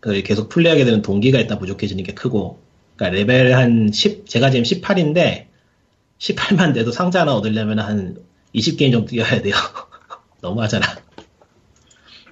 그 0.01 0.23
계속 0.23 0.49
플레이하게 0.49 0.85
되는 0.85 1.03
동기가 1.03 1.39
일단 1.39 1.59
부족해지는 1.59 2.05
게 2.05 2.15
크고 2.15 2.59
그러니까 3.01 3.17
레벨 3.17 3.57
한 3.57 3.91
10, 3.91 4.29
제가 4.29 4.51
지금 4.51 4.63
18인데 4.63 5.47
18만 6.19 6.75
돼도 6.75 6.93
상자 6.93 7.23
하나 7.23 7.35
얻으려면 7.35 7.79
한 7.79 8.19
20게임 8.55 8.93
정도 8.93 9.07
뛰어야 9.07 9.41
돼요. 9.41 9.55
너무하잖아. 10.43 10.87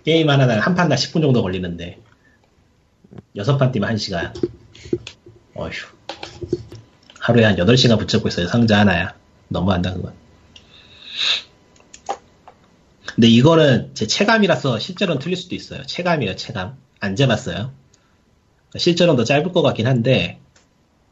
게임 0.04 0.28
하나당 0.28 0.60
한 0.60 0.74
판당 0.74 0.98
10분 0.98 1.22
정도 1.22 1.40
걸리는데 1.40 1.98
6판 3.34 3.72
뛰면 3.72 3.94
1시간. 3.94 4.34
어휴. 5.54 5.70
하루에 7.18 7.44
한 7.44 7.56
8시간 7.56 7.98
붙잡고 7.98 8.28
있어요. 8.28 8.46
상자 8.46 8.80
하나야. 8.80 9.14
너무한다 9.48 9.94
그건. 9.94 10.12
근데 13.14 13.26
이거는 13.26 13.92
제 13.94 14.06
체감이라서 14.06 14.78
실제로는 14.78 15.18
틀릴 15.18 15.38
수도 15.38 15.54
있어요. 15.54 15.82
체감이에요, 15.84 16.36
체감. 16.36 16.76
안 17.00 17.16
재봤어요. 17.16 17.72
실제로는 18.76 19.16
더 19.16 19.24
짧을 19.24 19.52
것 19.52 19.62
같긴 19.62 19.86
한데, 19.86 20.38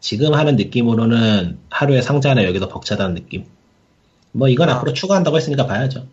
지금 0.07 0.35
하는 0.35 0.55
느낌으로는 0.55 1.59
하루에 1.69 2.01
상자 2.01 2.31
하나 2.31 2.45
여기도 2.45 2.69
벅차다는 2.69 3.17
느낌. 3.17 3.45
뭐 4.31 4.47
이건 4.47 4.69
아. 4.69 4.77
앞으로 4.77 4.93
추가한다고 4.93 5.37
했으니까 5.37 5.67
봐야죠. 5.67 6.07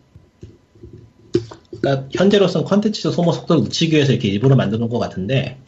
그러니까 1.80 2.10
현재로서는 2.12 2.66
컨텐츠 2.66 3.12
소모 3.12 3.32
속도를 3.32 3.66
늦추기 3.66 3.96
위해서 3.96 4.12
이렇게 4.12 4.30
일부러 4.30 4.56
만드는 4.56 4.90
것 4.90 4.98
같은데, 4.98 5.60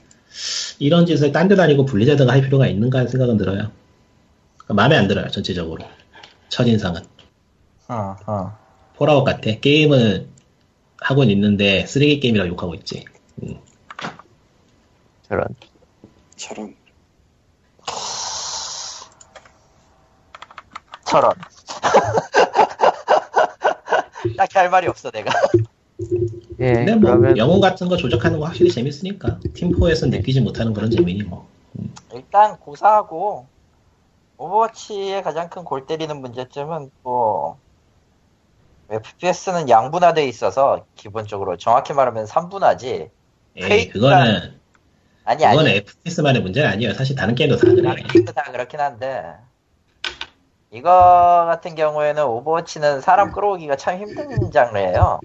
이런 0.80 1.06
짓을 1.06 1.32
딴 1.32 1.48
데 1.48 1.56
아니고 1.56 1.86
블리자드가 1.86 2.32
할 2.34 2.42
필요가 2.42 2.66
있는가 2.66 2.98
하는 2.98 3.12
생각은 3.12 3.38
들어요. 3.38 3.72
그러니까 4.58 4.74
마음에 4.74 4.96
안 4.96 5.08
들어요, 5.08 5.28
전체적으로. 5.28 5.86
첫인상은. 6.50 7.04
음, 7.92 7.96
음. 8.28 8.48
폴아웃 8.96 9.24
같아. 9.24 9.52
게임을 9.52 10.28
하고 11.00 11.24
있는데 11.26 11.86
쓰레기 11.86 12.20
게임이라고 12.20 12.50
욕하고 12.50 12.74
있지. 12.74 13.06
음. 13.44 13.60
저런. 15.30 15.46
저런. 16.38 16.74
저런. 21.16 21.32
딱히 24.38 24.58
할 24.58 24.70
말이 24.70 24.88
없어 24.88 25.12
내가. 25.12 25.32
예, 26.60 26.74
근데 26.74 26.96
뭐 26.96 27.12
그러면 27.12 27.38
영웅 27.38 27.62
같은 27.62 27.88
거 27.88 27.96
조작하는 27.96 28.40
거 28.40 28.46
확실히 28.46 28.70
재밌으니까 28.72 29.40
팀포에서 29.54 30.08
느끼지 30.08 30.42
못하는 30.42 30.74
그런 30.74 30.90
재미니 30.92 31.24
뭐. 31.24 31.48
일단 32.14 32.58
고사하고 32.60 33.46
오버워치의 34.38 35.24
가장 35.24 35.50
큰 35.50 35.64
골 35.64 35.86
때리는 35.86 36.20
문제점은 36.20 36.92
뭐 37.04 37.58
FPS는 38.90 39.70
양분화돼 39.70 40.28
있어서 40.28 40.86
기본적으로 40.96 41.56
정확히 41.58 41.94
말하면 41.94 42.26
3분화지. 42.26 43.10
에이, 43.58 43.90
그거는 43.90 44.60
아니 45.24 45.44
그거는 45.44 45.60
아니. 45.72 45.78
FPS만의 45.78 46.42
문제는 46.42 46.70
아니에요. 46.70 46.94
사실 46.94 47.16
다른 47.16 47.36
게임도 47.36 47.56
다 47.56 47.68
그래. 47.68 47.82
다른 47.84 48.04
게임도 48.08 48.34
다 48.34 48.44
그렇긴 48.52 48.80
한데 48.82 49.34
이거 50.76 51.46
같은 51.48 51.74
경우에는 51.76 52.22
오버워치는 52.26 53.00
사람 53.00 53.32
끌어오기가 53.32 53.78
참 53.78 53.98
힘든 53.98 54.52
장르예요. 54.52 55.22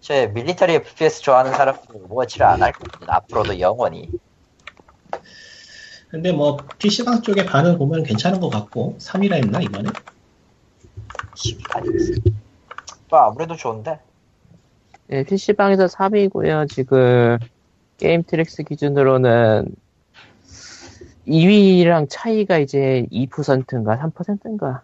저 0.00 0.28
military 0.28 0.74
FPS 0.76 1.20
좋아하는 1.20 1.52
사람들은 1.52 2.04
오버워치를 2.04 2.46
안 2.46 2.62
할 2.62 2.72
겁니다. 2.72 3.16
앞으로도 3.16 3.60
영원히. 3.60 4.08
근데 6.08 6.32
뭐 6.32 6.56
PC방 6.78 7.20
쪽에 7.20 7.44
반응 7.44 7.76
보면 7.76 8.02
괜찮은 8.02 8.40
것 8.40 8.48
같고 8.48 8.96
3위라 8.98 9.34
했나 9.34 9.60
이번에? 9.60 9.90
뭐 13.10 13.18
아무래도 13.18 13.56
좋은데 13.56 13.98
예, 15.10 15.22
PC방에서 15.24 15.86
3위고요. 15.86 16.66
지금 16.70 17.36
게임 17.98 18.22
트랙스 18.22 18.62
기준으로는 18.62 19.74
2위랑 21.26 22.06
차이가 22.10 22.58
이제 22.58 23.06
2%인가 23.12 23.98
3%인가. 23.98 24.82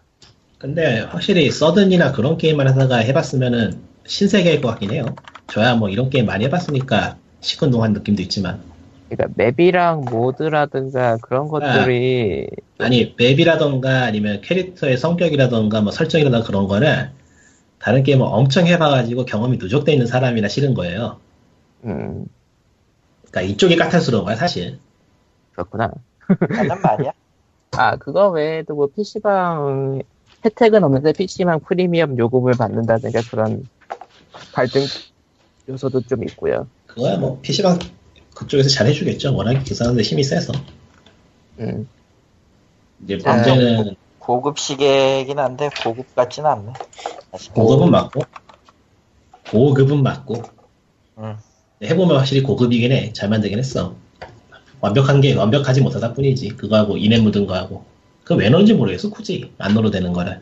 근데 0.57 1.01
확실히 1.01 1.49
서든이나 1.51 2.11
그런 2.11 2.37
게임만 2.37 2.67
하다가 2.67 2.97
해봤으면은 2.97 3.81
신세계일 4.05 4.61
것 4.61 4.69
같긴 4.69 4.91
해요. 4.91 5.05
저야 5.47 5.75
뭐 5.75 5.89
이런 5.89 6.09
게임 6.09 6.25
많이 6.25 6.45
해봤으니까 6.45 7.17
시큰둥한 7.41 7.93
느낌도 7.93 8.21
있지만 8.23 8.61
그러니까 9.09 9.33
map이랑 9.37 10.05
모드라든가 10.09 11.17
그런 11.17 11.47
것들이 11.47 12.47
아니 12.77 13.13
map이라던가 13.17 14.03
아니면 14.03 14.41
캐릭터의 14.41 14.97
성격이라던가 14.97 15.81
뭐 15.81 15.91
설정이라던가 15.91 16.45
그런 16.47 16.67
거는 16.67 17.09
다른 17.79 18.03
게임을 18.03 18.25
엄청 18.25 18.67
해봐가지고 18.67 19.25
경험이 19.25 19.57
누적돼 19.57 19.93
있는 19.93 20.05
사람이나 20.05 20.47
싫은 20.47 20.73
거예요. 20.75 21.19
음 21.85 22.25
그러니까 23.31 23.41
이쪽이 23.53 23.75
까탈스러운 23.77 24.25
거야 24.25 24.35
사실. 24.35 24.79
그렇구나. 25.53 25.91
맞는 26.37 26.81
말이야. 26.81 27.11
아 27.71 27.95
그거 27.97 28.29
외에도 28.29 28.75
뭐 28.75 28.87
PC방 28.95 30.01
혜택은 30.45 30.83
없는데 30.83 31.13
PC방 31.13 31.61
프리미엄 31.61 32.17
요금을 32.17 32.53
받는다든가 32.55 33.21
그런 33.29 33.69
갈등 34.53 34.81
요소도 35.67 36.01
좀 36.07 36.23
있고요. 36.23 36.67
그거야 36.87 37.17
뭐 37.17 37.39
PC방 37.41 37.79
그쪽에서 38.35 38.69
잘 38.69 38.87
해주겠죠. 38.87 39.35
워낙 39.35 39.63
그 39.67 39.73
사람들 39.75 40.03
힘이 40.03 40.23
세서. 40.23 40.53
음 41.59 41.87
이제 43.03 43.17
아, 43.25 43.35
문제는 43.35 43.95
고급 44.19 44.59
시계긴 44.59 45.39
한데 45.39 45.69
고급 45.83 46.13
같진 46.15 46.45
않네. 46.45 46.73
고급은 47.53 47.91
맞고 47.91 48.25
고급은 49.51 50.03
맞고 50.03 50.43
응. 51.19 51.37
해보면 51.83 52.17
확실히 52.17 52.43
고급이긴 52.43 52.91
해. 52.91 53.13
잘 53.13 53.29
만들긴 53.29 53.57
했어. 53.59 53.95
완벽한 54.81 55.21
게 55.21 55.35
완벽하지 55.35 55.81
못하다 55.81 56.13
뿐이지. 56.13 56.49
그거하고 56.49 56.97
인해 56.97 57.19
묻은 57.19 57.45
거하고. 57.45 57.83
그거 58.23 58.35
왜 58.35 58.49
넣는지 58.49 58.73
모르겠어. 58.73 59.09
굳이 59.09 59.51
안 59.57 59.73
넣어도 59.73 59.91
되는 59.91 60.13
거를. 60.13 60.41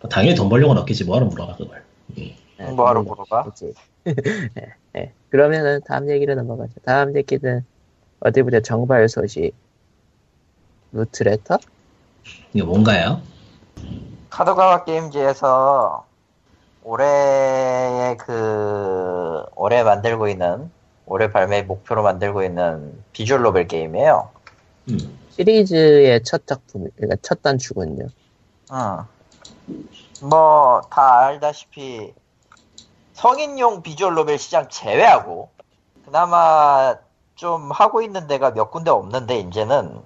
뭐 0.00 0.08
당연히 0.08 0.34
돈 0.34 0.48
벌려고 0.48 0.74
넣겠지. 0.74 1.04
뭐하러 1.04 1.26
물어봐 1.26 1.56
그걸. 1.56 1.82
음. 2.18 2.30
네, 2.58 2.70
뭐하러 2.72 3.00
그건 3.02 3.16
물어봐? 3.16 3.44
그치. 3.44 3.72
네, 4.04 4.72
네. 4.92 5.12
그러면은 5.30 5.80
다음 5.86 6.10
얘기로 6.10 6.34
넘어가죠. 6.34 6.74
다음 6.84 7.16
얘기는 7.16 7.64
어디 8.20 8.42
보자 8.42 8.60
정발 8.60 9.08
소식. 9.08 9.52
루트레터? 10.92 11.58
이게 12.52 12.62
뭔가요? 12.62 13.20
카도가와 14.30 14.84
게임즈에서 14.84 16.06
올해의 16.82 18.16
그 18.18 19.42
올해 19.56 19.82
만들고 19.82 20.28
있는 20.28 20.70
올해 21.06 21.30
발매 21.32 21.62
목표로 21.62 22.02
만들고 22.02 22.42
있는 22.42 23.02
비주얼 23.12 23.42
노벨 23.42 23.66
게임이에요. 23.68 24.30
음. 24.90 25.18
시리즈의 25.30 26.22
첫 26.24 26.46
작품, 26.46 26.88
그러니까 26.96 27.16
첫 27.22 27.42
단추군요. 27.42 28.06
뭐다 30.22 31.18
알다시피 31.26 32.12
성인용 33.14 33.82
비주얼 33.82 34.14
노벨 34.14 34.38
시장 34.38 34.68
제외하고 34.68 35.50
그나마 36.04 36.96
좀 37.34 37.70
하고 37.70 38.02
있는 38.02 38.26
데가 38.26 38.52
몇 38.52 38.70
군데 38.70 38.90
없는데 38.90 39.38
이제는 39.40 40.00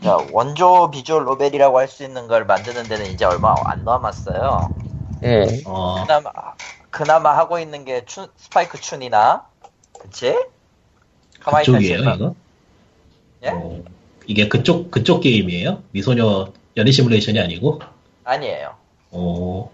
그러니까 0.00 0.28
원조 0.32 0.90
비주얼 0.90 1.24
노벨이라고 1.24 1.78
할 1.78 1.88
수 1.88 2.04
있는 2.04 2.28
걸 2.28 2.46
만드는 2.46 2.84
데는 2.84 3.06
이제 3.06 3.24
얼마 3.24 3.54
안 3.64 3.84
남았어요. 3.84 4.70
예. 5.24 5.62
어, 5.66 6.02
그나마 6.04 6.30
그나마 6.90 7.36
하고 7.36 7.58
있는 7.58 7.84
게 7.84 8.04
춘, 8.06 8.28
스파이크 8.36 8.80
춘이나 8.80 9.46
그치? 10.00 10.36
가만히 11.40 11.66
그쪽이에요 11.66 11.98
있다 12.00 12.14
이거? 12.14 12.34
예? 13.44 13.48
어, 13.50 13.82
이게 14.26 14.48
그쪽 14.48 14.90
그쪽 14.90 15.20
게임이에요? 15.20 15.82
미소녀 15.92 16.52
연애 16.76 16.90
시뮬레이션이 16.90 17.38
아니고? 17.40 17.80
아니에요. 18.24 18.74
어, 19.12 19.70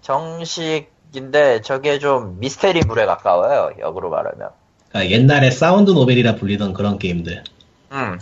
정식인데 0.00 1.60
저게 1.62 1.98
좀 1.98 2.38
미스테리 2.40 2.80
물에 2.86 3.06
가까워요. 3.06 3.72
역으로 3.78 4.10
말하면. 4.10 4.50
그러니까 4.88 5.10
옛날에 5.14 5.50
sound 5.50 5.90
novel이라 5.90 6.36
불리던 6.36 6.72
그런 6.72 6.98
게임들. 6.98 7.44
음. 7.92 8.18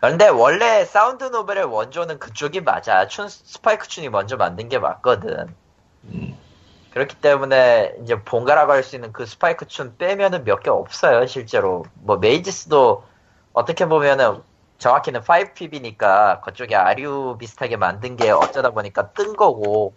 그런데 0.00 0.28
원래 0.28 0.84
sound 0.84 1.24
novel의 1.24 1.64
원조는 1.64 2.18
그쪽이 2.18 2.60
맞아. 2.60 3.08
춘 3.08 3.28
스파이크 3.28 3.88
춘이 3.88 4.08
먼저 4.08 4.36
만든 4.36 4.68
게 4.68 4.78
맞거든. 4.78 5.48
음. 6.04 6.36
그렇기 6.98 7.16
때문에 7.16 7.94
이제 8.02 8.20
본가라고 8.20 8.72
할 8.72 8.82
수 8.82 8.96
있는 8.96 9.12
그 9.12 9.24
스파이크 9.24 9.66
춘 9.68 9.96
빼면은 9.98 10.42
몇 10.44 10.62
개 10.62 10.70
없어요, 10.70 11.26
실제로. 11.26 11.84
뭐 11.94 12.16
메이지스도 12.16 13.04
어떻게 13.52 13.86
보면은 13.86 14.42
정확히는 14.78 15.20
5PB니까 15.20 16.40
그쪽에 16.42 16.74
아류 16.74 17.36
비슷하게 17.38 17.76
만든 17.76 18.16
게 18.16 18.30
어쩌다 18.30 18.70
보니까 18.70 19.10
뜬 19.12 19.36
거고 19.36 19.94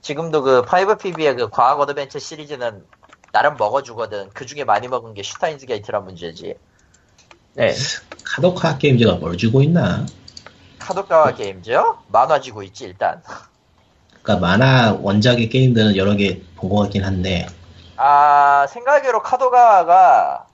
지금도 0.00 0.42
그 0.42 0.62
5PB의 0.62 1.36
그 1.36 1.48
과학 1.50 1.80
adventure 1.80 2.20
시리즈는 2.20 2.84
나름 3.32 3.56
먹어주거든. 3.58 4.30
그 4.32 4.46
중에 4.46 4.62
많이 4.64 4.86
먹은 4.86 5.14
게 5.14 5.22
슈타인즈 5.24 5.66
게이트란 5.66 6.04
문제지. 6.04 6.54
네. 7.54 7.74
카도카와 8.24 8.78
게임즈가 8.78 9.14
뭘 9.16 9.36
쥐고 9.36 9.60
있나? 9.62 10.06
카도카와 10.78 11.34
게임즈요? 11.34 11.98
만화 12.08 12.40
쥐고 12.40 12.62
있지 12.62 12.84
일단. 12.84 13.22
그러니까 14.28 14.46
만화 14.46 14.92
원작의 15.00 15.48
게임들은 15.48 15.96
여러 15.96 16.14
개 16.14 16.42
본 16.54 16.68
것 16.70 16.82
같긴 16.82 17.02
한데 17.04 17.46
아 17.96 18.66
생각으로 18.68 19.22
카도카와가 19.22 20.46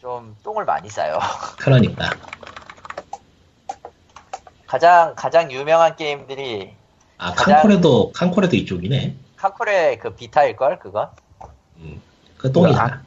좀 0.00 0.36
똥을 0.44 0.64
많이 0.64 0.88
싸요. 0.88 1.18
그러니까 1.58 2.10
가장 4.68 5.14
가장 5.16 5.50
유명한 5.50 5.96
게임들이 5.96 6.74
아 7.18 7.32
가장- 7.32 7.54
칸코레도 7.56 8.12
칸코레도 8.12 8.54
이쪽이네. 8.56 9.16
칸코레 9.36 9.98
그 9.98 10.14
비타일 10.14 10.54
걸 10.56 10.78
그거? 10.78 11.10
그 12.38 12.52
똥이잖아. 12.52 13.02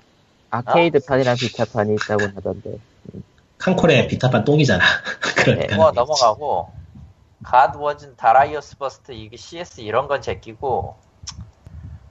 아케이드 0.51 0.99
판이랑 1.05 1.37
비타판이 1.37 1.93
있다고 1.93 2.23
하던데. 2.35 2.77
칸코레 3.59 4.07
비타판 4.07 4.43
똥이잖아. 4.43 4.83
그러니까 5.37 5.75
뭐 5.77 5.91
넘어가고 5.91 6.71
God 7.43 7.75
Wars는 7.75 8.15
Darius 8.15 8.77
Burst 8.77 9.11
이게 9.11 9.37
CS 9.37 9.81
이런 9.81 10.07
건 10.07 10.21
제끼고 10.21 10.97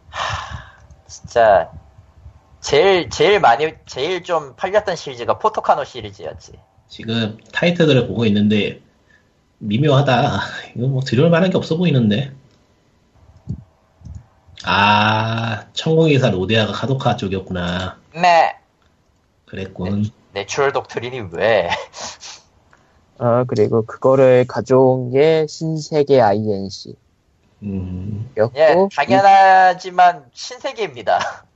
하, 0.09 0.73
진짜 1.07 1.71
제일 2.61 3.09
제일 3.11 3.41
많이 3.41 3.73
제일 3.87 4.23
좀 4.23 4.57
팔렸던 4.57 4.97
시리즈가 4.97 5.39
포토카노 5.39 5.85
시리즈였지. 5.85 6.53
지금 6.89 7.39
타이틀들을 7.53 8.09
보고 8.09 8.25
있는데 8.27 8.81
미묘하다. 9.59 10.41
이거 10.77 10.87
뭐 10.87 11.03
들여올 11.03 11.31
만한 11.31 11.51
게 11.51 11.57
없어 11.57 11.77
보이는데. 11.77 12.33
아, 14.65 15.67
천공의사 15.73 16.31
로데아가 16.31 16.73
카도카 16.73 17.17
쪽이었구나. 17.17 17.99
네. 18.15 18.57
그랬군. 19.47 20.11
Natural 20.33 20.73
Doctrine이 20.73 21.29
왜? 21.33 21.71
어, 23.19 23.45
그리고 23.47 23.85
그거를 23.85 24.45
가져온 24.47 25.11
게 25.11 25.47
신세계 25.49 26.21
INC. 26.21 26.95
음, 27.65 28.31
였고, 28.37 28.59
예, 28.59 28.75
당연하지만 28.95 30.25
신세계입니다. 30.33 31.19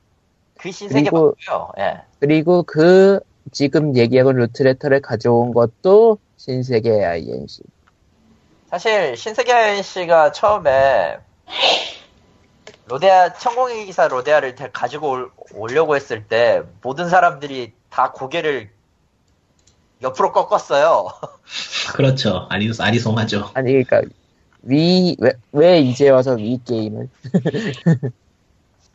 그 0.59 0.71
신세계 0.71 1.09
그리고- 1.09 1.35
맞고요. 1.47 1.71
예. 1.79 2.01
그리고 2.19 2.63
그 2.63 3.19
지금 3.51 3.95
얘기하고 3.95 4.33
루트레터를 4.33 5.01
가져온 5.01 5.53
것도 5.53 6.17
신세계 6.37 7.03
INC. 7.05 7.63
사실 8.69 9.15
신세계 9.15 9.81
씨가 9.81 10.31
처음에 10.31 11.17
로데아 12.87 13.33
천공의 13.33 13.85
기사 13.85 14.07
로데아를 14.07 14.55
다 14.55 14.67
가지고 14.73 15.09
올, 15.11 15.31
오려고 15.53 15.95
했을 15.95 16.25
때 16.27 16.63
모든 16.81 17.07
사람들이 17.07 17.71
다 17.89 18.11
고개를 18.11 18.69
옆으로 20.03 20.31
꺾었어요. 20.31 21.07
그렇죠. 21.95 22.47
아리, 22.49 22.71
아리송하죠. 22.77 23.51
아니, 23.53 23.71
그러니까 23.71 24.01
위, 24.63 25.15
왜, 25.19 25.33
왜 25.51 25.79
이제 25.81 26.09
와서 26.09 26.33
위 26.33 26.59
게임을? 26.63 27.09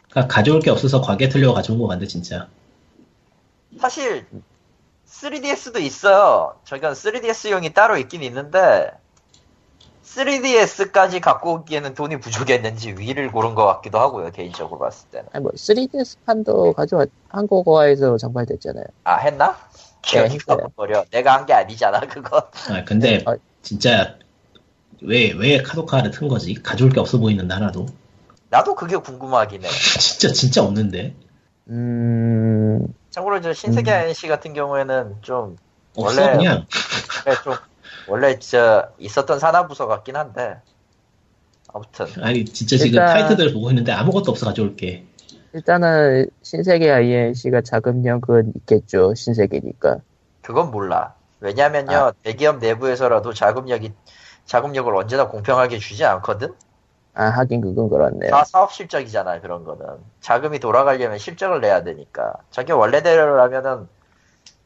그러니까 0.09 0.35
가져올 0.35 0.61
게 0.61 0.71
없어서 0.71 1.01
과계 1.01 1.29
틀려고 1.29 1.55
가져온 1.55 1.79
것 1.79 1.87
같네, 1.89 2.07
진짜. 2.07 2.49
사실 3.79 4.27
3DS도 5.07 5.81
있어요. 5.81 6.57
저건 6.65 6.93
3DS용이 6.93 7.75
따로 7.75 7.97
있긴 7.97 8.23
있는데 8.23 8.91
3DS까지 10.05 11.21
갖고 11.21 11.55
오기에는 11.55 11.95
돈이 11.95 12.19
부족했는지 12.19 12.95
위를 12.99 13.31
고른 13.31 13.55
것 13.55 13.67
같기도 13.67 13.99
하고요. 13.99 14.31
개인적으로 14.31 14.79
봤을 14.79 15.09
때는. 15.11 15.29
아니, 15.33 15.43
뭐, 15.43 15.53
3DS판도 15.53 16.75
가져왔, 16.75 17.11
한국어에서 17.29 18.17
정발됐잖아요. 18.17 18.85
아 19.05 19.17
했나? 19.17 19.57
기억이 20.03 20.35
했어요. 20.37 20.69
버려. 20.77 21.05
내가 21.11 21.35
한 21.35 21.47
게 21.47 21.53
아니잖아 21.53 22.01
그거. 22.01 22.51
아, 22.71 22.85
근데, 22.85 23.23
아. 23.27 23.37
진짜, 23.63 24.17
왜, 25.03 25.33
왜 25.33 25.63
카도카를 25.63 26.11
튼 26.11 26.29
거지? 26.29 26.55
가져올 26.55 26.91
게 26.91 27.01
없어 27.01 27.19
보이는데, 27.19 27.53
하나도. 27.55 27.87
나도 28.51 28.75
그게 28.75 28.97
궁금하긴 28.97 29.65
해. 29.65 29.69
진짜, 30.01 30.33
진짜 30.33 30.63
없는데. 30.63 31.15
음, 31.71 32.87
참고로 33.11 33.41
저 33.43 33.53
신세계 33.53 33.93
NC 33.93 34.29
같은 34.29 34.55
경우에는 34.55 35.17
좀 35.23 35.57
없어, 35.97 36.23
원래- 36.23 36.37
그냥. 36.37 36.67
그래, 37.25 37.35
좀 37.45 37.55
원래 38.07 38.39
저 38.39 38.89
있었던 38.99 39.39
산하부서 39.39 39.87
같긴 39.87 40.17
한데 40.17 40.57
아무튼 41.73 42.07
아니, 42.23 42.45
진짜 42.47 42.77
지금 42.79 42.93
일단- 42.95 43.09
타이틀들 43.19 43.53
보고 43.53 43.69
있는데 43.71 43.93
아무것도 43.93 44.31
없어 44.31 44.47
가져올 44.47 44.77
게. 44.77 45.05
일단은 45.53 46.29
신세계 46.43 46.91
INC가 46.91 47.63
자금력은 47.63 48.53
있겠죠. 48.57 49.15
신세계니까. 49.15 49.99
그건 50.43 50.71
몰라. 50.71 51.15
왜냐면요, 51.41 51.93
아. 51.93 52.13
대기업 52.23 52.59
내부에서라도 52.59 53.33
자금력이, 53.33 53.93
자금력을 54.45 54.95
언제나 54.95 55.29
공평하게 55.29 55.79
주지 55.79 56.05
않거든? 56.05 56.53
아 57.15 57.25
하긴 57.25 57.61
그건 57.63 57.89
그렇네요. 57.89 58.31
다 58.31 58.45
사업 58.45 58.73
실적이잖아, 58.73 59.41
그런 59.41 59.65
거는. 59.65 59.85
자금이 60.21 60.59
돌아가려면 60.59 61.19
실적을 61.19 61.61
내야 61.61 61.83
되니까. 61.83 62.35
저게 62.51 62.73
원래대로라면은, 62.73 63.89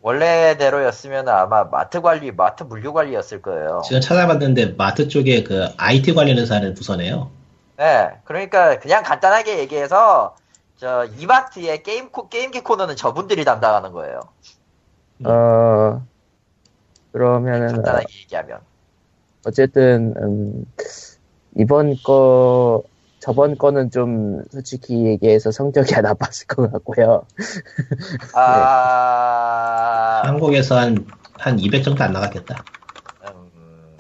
원래대로였으면 0.03 1.29
아마 1.29 1.65
마트 1.65 2.01
관리, 2.01 2.33
마트 2.33 2.65
물류 2.65 2.93
관리였을 2.93 3.41
거예요. 3.41 3.83
지금 3.85 4.01
찾아봤는데 4.01 4.75
마트 4.77 5.09
쪽에 5.09 5.45
그 5.45 5.69
IT 5.77 6.15
관련 6.15 6.39
회사는 6.39 6.75
부서네요. 6.75 7.31
네, 7.77 8.11
그러니까 8.25 8.79
그냥 8.79 9.03
간단하게 9.03 9.59
얘기해서, 9.61 10.35
저, 10.83 11.07
이마트의 11.17 11.85
게임, 11.85 12.11
코, 12.11 12.29
게임기 12.29 12.63
코너는 12.63 12.97
저분들이 12.97 13.45
담당하는 13.45 13.93
거예요. 13.93 14.19
어 15.23 16.05
그러면은 17.13 17.69
어, 17.69 17.73
간단하게 17.75 18.07
얘기하면. 18.23 18.59
어쨌든 19.47 20.13
음, 20.17 20.65
이번 21.55 21.95
거 22.03 22.83
저번 23.21 23.57
거는 23.57 23.93
좀 23.93 24.43
솔직히 24.51 25.07
얘기해서 25.07 25.53
성적이 25.53 25.95
안 25.95 26.03
나빴을 26.03 26.49
것 26.49 26.73
같고요. 26.73 27.27
아, 28.35 30.23
한국에서 30.27 30.77
한, 30.79 31.07
한200 31.39 31.85
정도 31.85 32.03
안 32.03 32.13
나갔겠다. 32.13 32.65
음, 33.29 33.97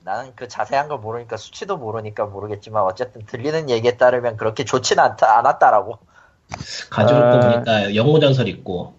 나는 0.00 0.32
그 0.36 0.48
자세한 0.48 0.88
걸 0.88 0.98
모르니까 0.98 1.38
수치도 1.38 1.78
모르니까 1.78 2.26
모르겠지만 2.26 2.82
어쨌든 2.82 3.24
들리는 3.24 3.70
얘기에 3.70 3.96
따르면 3.96 4.36
그렇게 4.36 4.66
좋진 4.66 4.98
않다, 4.98 5.38
않았다라고. 5.38 5.98
가져올 6.90 7.20
거 7.20 7.26
아. 7.28 7.40
보니까 7.50 7.94
영웅 7.94 8.20
전설 8.20 8.48
있고, 8.48 8.92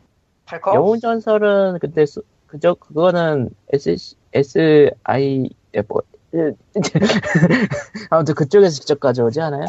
팔커? 0.45 0.75
영웅 0.75 0.99
전설은 0.99 1.79
근데 1.79 2.05
수- 2.05 2.23
그저 2.47 2.73
그거는 2.73 3.49
S 3.73 4.15
S 4.33 4.91
I 5.03 5.49
뭐 5.87 6.01
아무튼 8.09 8.35
그쪽에서 8.35 8.75
직접 8.75 8.99
가져오지 8.99 9.39
않아요? 9.41 9.65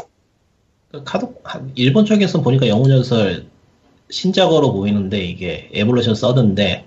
그 0.90 1.02
카도, 1.04 1.34
한- 1.44 1.70
일본 1.74 2.04
쪽에서 2.04 2.40
보니까 2.42 2.66
영웅 2.68 2.88
전설 2.88 3.46
신작으로 4.10 4.72
보이는데 4.72 5.18
이게 5.18 5.68
에볼루션 5.72 6.14
서드인데, 6.14 6.84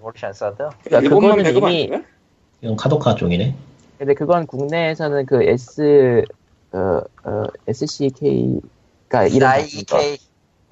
모르션 0.00 0.32
서드? 0.32 0.56
그러니까 0.84 1.00
일본만 1.00 1.42
배급 1.42 1.62
이미- 1.64 1.88
아니야? 1.92 2.02
이건 2.62 2.76
카도카 2.76 3.16
쪽이네. 3.16 3.54
근데 3.98 4.14
그건 4.14 4.46
국내에서는 4.46 5.26
그 5.26 5.42
S 5.42 6.22
어, 6.72 7.00
어, 7.24 7.44
SCK 7.66 8.60
바뀐 9.08 9.86
거. 9.86 9.96
IEK. 9.96 10.18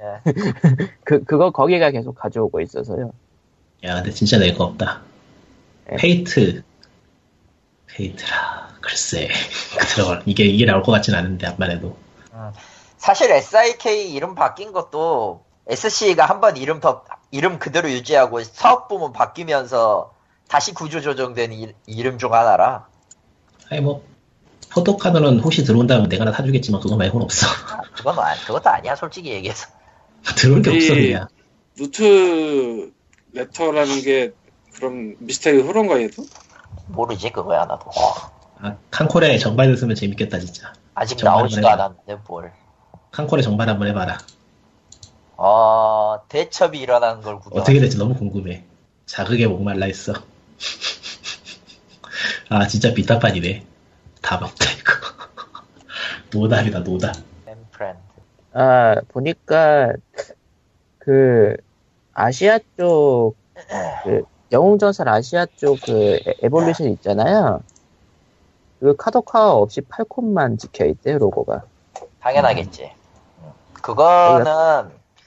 예. 0.01 0.23
그 1.05 1.25
그거 1.25 1.51
거기가 1.51 1.91
계속 1.91 2.15
가져오고 2.15 2.61
있어서요. 2.61 3.13
야, 3.85 3.95
근데 3.97 4.11
진짜 4.11 4.39
낼 4.39 4.55
거 4.57 4.65
없다. 4.65 5.03
네. 5.89 5.97
페이트. 5.97 6.63
페이트라. 7.87 8.69
글쎄. 8.81 9.29
들어가. 9.95 10.23
이게, 10.27 10.45
이게 10.45 10.65
나올 10.67 10.83
것 10.83 10.93
같진 10.93 11.15
않은데, 11.15 11.47
앞만 11.47 11.71
해도. 11.71 11.97
사실 12.97 13.31
SIK 13.31 14.13
이름 14.15 14.35
바뀐 14.35 14.73
것도 14.73 15.45
SC가 15.69 16.27
한 16.27 16.41
번 16.41 16.57
이름 16.57 16.81
더, 16.81 17.05
이름 17.31 17.59
그대로 17.59 17.91
유지하고 17.91 18.43
사업 18.43 18.89
부문 18.89 19.13
바뀌면서 19.13 20.13
다시 20.49 20.73
구조 20.75 21.01
조정된 21.01 21.53
이, 21.53 21.73
이름 21.87 22.19
중 22.19 22.33
하나라. 22.33 22.87
아니, 23.71 23.81
뭐, 23.81 24.03
포토카드는 24.75 25.41
혹시 25.41 25.65
들어온다면 25.65 26.09
내가 26.09 26.23
하나 26.23 26.33
사주겠지만, 26.37 26.81
그거 26.81 26.97
말고는 26.97 27.25
없어. 27.25 27.47
그건 27.95 28.19
아, 28.19 28.35
그것도 28.47 28.69
아니야, 28.71 28.97
솔직히 28.97 29.31
얘기해서. 29.31 29.69
들어올 30.37 30.63
게 30.63 30.71
없어, 30.71 30.95
이- 30.95 31.13
그냥. 31.13 31.29
루트 31.79 32.93
레터라는 33.33 34.03
게 34.03 34.33
그럼 34.75 35.15
미스테리 35.21 35.63
흐른가 35.63 36.01
얘도? 36.01 36.25
모르지, 36.89 37.31
그거야, 37.31 37.65
나도. 37.65 37.91
아, 38.61 38.77
칸콜에 38.91 39.39
정발됐으면 39.39 39.95
재밌겠다, 39.95 40.39
진짜. 40.41 40.73
아직 40.95 41.23
나오지도. 41.23 41.69
않았는데, 41.69 42.17
뭘. 42.29 42.53
칸콜에 43.13 43.43
정발 43.43 43.69
한번 43.69 43.89
해봐라. 43.89 44.19
어, 45.37 46.19
대첩이 46.29 46.79
일어나는 46.81 47.23
걸 47.23 47.39
구경. 47.41 47.61
어떻게 47.61 47.81
될지 47.81 47.97
너무 47.97 48.15
궁금해. 48.15 48.65
자극에 49.07 49.47
목말라 49.47 49.87
있어. 49.89 50.13
아, 52.49 52.67
진짜 52.67 52.95
비타판이네. 52.95 53.65
답 54.25 54.43
없다, 54.43 54.65
이거. 54.73 54.93
노답이다, 56.33 56.81
노답. 56.81 57.15
아 58.57 58.95
보니까 59.09 59.93
그 60.99 61.57
아시아 62.15 62.59
쪽 62.77 63.35
그 64.05 64.23
영웅전설 64.53 65.09
아시아 65.09 65.47
쪽 65.57 65.79
그 65.85 66.19
에볼루션 66.43 66.89
있잖아요. 66.93 67.61
그 68.81 68.95
카도카 68.97 69.53
없이 69.55 69.81
팔콘만 69.81 70.59
찍혀 70.59 70.87
있대요 70.87 71.19
로고가. 71.19 71.65
당연하겠지. 72.21 72.93
그거는 73.83 74.45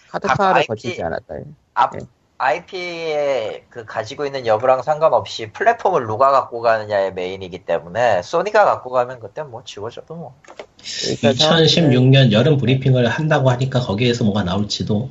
카도카를 0.10 0.56
IP 0.58 0.68
거치지 0.68 1.04
않았다. 1.04 1.36
앞 1.74 1.95
네. 1.95 2.00
IP에 2.40 3.66
그 3.70 3.86
가지고 3.86 4.26
있는 4.26 4.46
여부랑 4.46 4.84
상관없이 4.84 5.52
플랫폼을 5.52 6.06
누가 6.06 6.32
갖고 6.32 6.62
가느냐의 6.62 7.14
메인이기 7.14 7.66
때문에 7.66 8.22
소니가 8.22 8.64
갖고 8.64 8.92
가면 8.92 9.20
그때 9.20 9.42
뭐 9.42 9.64
지워져도 9.64 10.16
뭐. 10.16 10.36
그러니까 10.78 11.34
정확히는 11.34 11.90
2016년 11.90 12.32
여름 12.32 12.58
브리핑을 12.58 13.08
한다고 13.08 13.50
하니까 13.50 13.80
거기에서 13.80 14.24
뭐가 14.24 14.44
나올지도. 14.44 15.10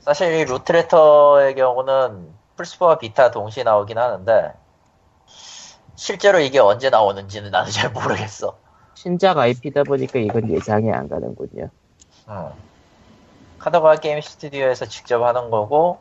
사실 0.00 0.32
이 0.32 0.44
루트레터의 0.44 1.54
경우는 1.54 2.28
플스4와 2.56 2.98
비타 2.98 3.30
동시에 3.30 3.62
나오긴 3.62 3.98
하는데 3.98 4.52
실제로 5.96 6.40
이게 6.40 6.58
언제 6.58 6.88
나오는지는 6.88 7.50
나는 7.50 7.70
잘 7.70 7.90
모르겠어. 7.90 8.56
신작 8.94 9.38
IP다 9.38 9.84
보니까 9.84 10.18
이건 10.18 10.50
예상이 10.50 10.90
안 10.90 11.08
가는군요. 11.08 11.68
음. 12.28 12.69
카더가 13.60 13.96
게임 13.96 14.20
스튜디오에서 14.20 14.86
직접 14.86 15.22
하는 15.22 15.50
거고 15.50 15.98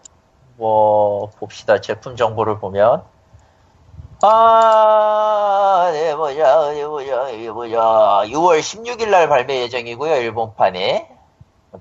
뭐 0.55 1.29
봅시다 1.37 1.79
제품 1.79 2.15
정보를 2.15 2.59
보면 2.59 3.03
아, 4.21 5.89
네, 5.93 6.13
보자, 6.13 6.71
네, 6.73 6.85
보자, 6.85 7.25
네, 7.27 7.49
보자. 7.49 7.77
6월 8.25 8.59
16일 8.59 9.09
날 9.11 9.29
발매 9.29 9.61
예정이고요, 9.61 10.15
일본판이. 10.15 11.05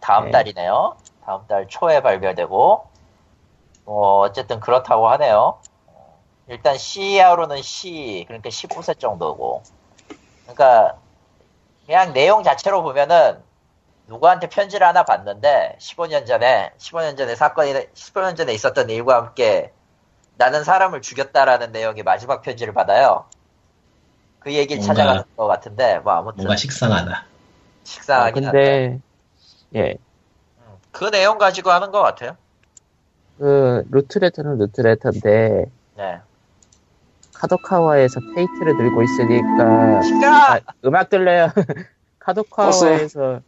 다음 0.01 0.26
네. 0.26 0.31
달이네요. 0.31 0.97
다음 1.24 1.45
달 1.49 1.66
초에 1.66 2.01
발매되고, 2.01 2.87
어, 3.87 4.20
어쨌든 4.20 4.61
그렇다고 4.61 5.09
하네요. 5.09 5.59
일단 6.47 6.79
CER로는 6.79 7.61
C, 7.61 8.22
그러니까 8.29 8.50
15세 8.50 9.00
정도고. 9.00 9.64
그러니까, 10.45 10.95
그냥 11.87 12.13
내용 12.13 12.45
자체로 12.45 12.84
보면은, 12.84 13.42
누구한테 14.09 14.49
편지를 14.49 14.87
하나 14.87 15.03
받는데, 15.05 15.76
15년 15.79 16.26
전에, 16.26 16.72
15년 16.79 17.17
전에 17.17 17.35
사건이, 17.37 17.72
15년 17.93 18.37
전에 18.37 18.55
있었던 18.55 18.89
일과 18.89 19.17
함께, 19.17 19.71
나는 20.39 20.64
사람을 20.64 21.03
죽였다라는 21.03 21.72
내용의 21.72 22.03
마지막 22.05 22.41
편지를 22.41 22.72
받아요. 22.72 23.26
그 24.41 24.53
얘기를 24.55 24.79
뭔가- 24.80 24.95
찾아가는 24.95 25.22
것 25.37 25.47
같은데, 25.47 25.99
뭐 25.99 26.14
아무튼 26.14 26.37
뭔가 26.39 26.57
식상하다. 26.57 27.13
아, 27.13 27.25
식상하긴 27.85 28.47
한데, 28.47 29.01
근데 29.71 29.79
예. 29.91 29.99
음, 30.59 30.76
그 30.91 31.11
내용 31.11 31.37
가지고 31.37 31.71
하는 31.71 31.91
것 31.91 32.01
같아요. 32.03 32.37
그 33.37 33.85
루트레터는 33.91 34.57
루트레터인데 34.59 35.67
네. 35.97 36.21
카도카와에서 37.35 38.21
Fate를 38.34 38.76
들고 38.76 39.03
있으니까! 39.03 40.01
아, 40.55 40.61
음악 40.85 41.09
들려요. 41.11 41.51
카도카와에서 42.21 43.41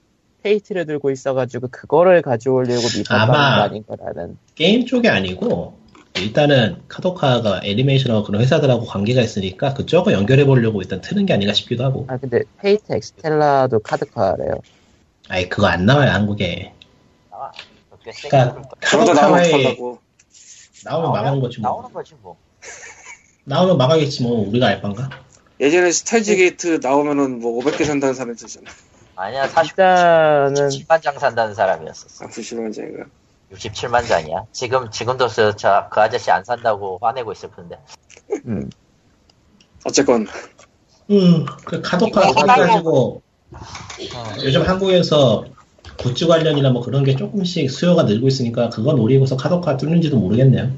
Fate를 0.43 0.87
들고 0.87 1.11
있어가지고 1.11 1.69
그거를 1.69 2.23
가져오려고 2.23 2.83
아마- 3.11 3.57
거 3.57 3.63
아닌가라는. 3.65 4.39
게임 4.55 4.87
쪽이 4.87 5.09
아니고, 5.09 5.79
일단은 6.17 6.83
카도카가 6.89 7.61
애니메이션하고 7.65 8.25
그런 8.25 8.41
회사들하고 8.43 8.85
관계가 8.85 9.21
있으니까 9.23 9.75
그쪽을 9.75 10.13
연결해 10.13 10.45
보려고 10.45 10.83
일단 10.83 11.01
트는 11.01 11.25
게 11.27 11.33
아닌가 11.35 11.53
싶기도 11.55 11.85
하고. 11.85 12.05
아 12.09 12.17
근데 12.17 12.43
Fate 12.59 12.93
Extella도 12.93 13.79
카도카래요. 13.81 14.61
아이, 15.29 15.49
그거 15.49 15.67
안 15.69 15.87
나와요, 15.87 16.11
한국에. 16.11 16.73
나와. 17.31 17.53
그러니까. 18.29 18.63
그러다 18.81 19.13
나오면 20.85 21.13
망하는 21.13 21.41
거지 21.41 21.61
뭐. 21.61 21.71
나오는 21.71 21.93
거지 21.93 22.15
뭐. 22.21 22.37
나오면 23.45 23.79
망하겠지 23.79 24.23
뭐, 24.25 24.49
우리가 24.49 24.67
알바인가? 24.67 25.09
예전에 25.61 25.93
Steins 25.93 26.37
Gate 26.37 26.81
나오면은 26.83 27.41
뭐 27.41 27.63
500개 27.63 27.85
산다는 27.85 28.15
사람 28.15 28.35
있었잖아. 28.35 28.69
아니야, 29.21 29.47
40, 29.47 29.73
일단은 29.73 30.55
67만 30.55 31.03
장 31.03 31.19
산다는 31.19 31.55
사람이었었어. 31.55 32.25
아, 32.25 32.29
부실한 32.29 32.73
장인가. 32.73 33.05
67만 33.53 34.09
장이야. 34.09 34.45
지금, 34.53 34.91
지금도 34.91 35.29
저, 35.29 35.55
저, 35.57 35.89
그 35.91 36.01
아저씨 36.01 36.31
안 36.31 36.43
산다고 36.43 36.99
화내고 37.03 37.33
있을 37.33 37.51
텐데. 37.55 37.77
음, 38.47 38.71
어쨌건 39.85 40.27
음, 41.11 41.45
그 41.65 41.83
카도카 41.83 42.31
어. 42.31 43.21
요즘 44.45 44.63
한국에서 44.63 45.45
굿즈 45.99 46.27
관련이나 46.27 46.71
뭐 46.71 46.83
그런 46.83 47.05
게 47.05 47.15
조금씩 47.15 47.71
수요가 47.71 48.05
늘고 48.05 48.29
있으니까 48.29 48.71
그거 48.71 48.95
노리고서 48.95 49.37
카도카 49.37 49.77
뚫는지도 49.77 50.19
모르겠네요. 50.19 50.71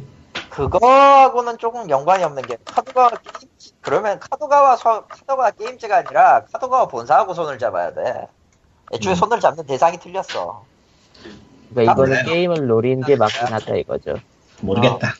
그거하고는 0.53 1.59
조금 1.59 1.89
연관이 1.89 2.23
없는 2.25 2.43
게 2.43 2.57
카도가와 2.65 3.09
게임 3.11 3.51
그러면 3.81 4.19
카도가와 4.19 4.77
서, 4.77 5.07
카도가와 5.07 5.51
게임즈가 5.53 5.97
아니라 5.99 6.45
카도가와 6.53 6.89
본사하고 6.89 7.35
손을 7.35 7.59
잡아야 7.59 7.93
돼. 7.95 8.27
애초에 8.93 9.15
음. 9.15 9.17
손을 9.17 9.41
잡는 9.41 9.65
대상이 9.67 9.99
틀렸어. 9.99 10.67
그러니까 11.71 11.93
이거는 11.93 12.17
아, 12.19 12.25
게임을 12.25 12.67
노리는 12.67 13.03
게 13.05 13.17
맞긴 13.17 13.47
하다 13.53 13.77
이거죠. 13.77 14.17
모르겠다. 14.61 15.15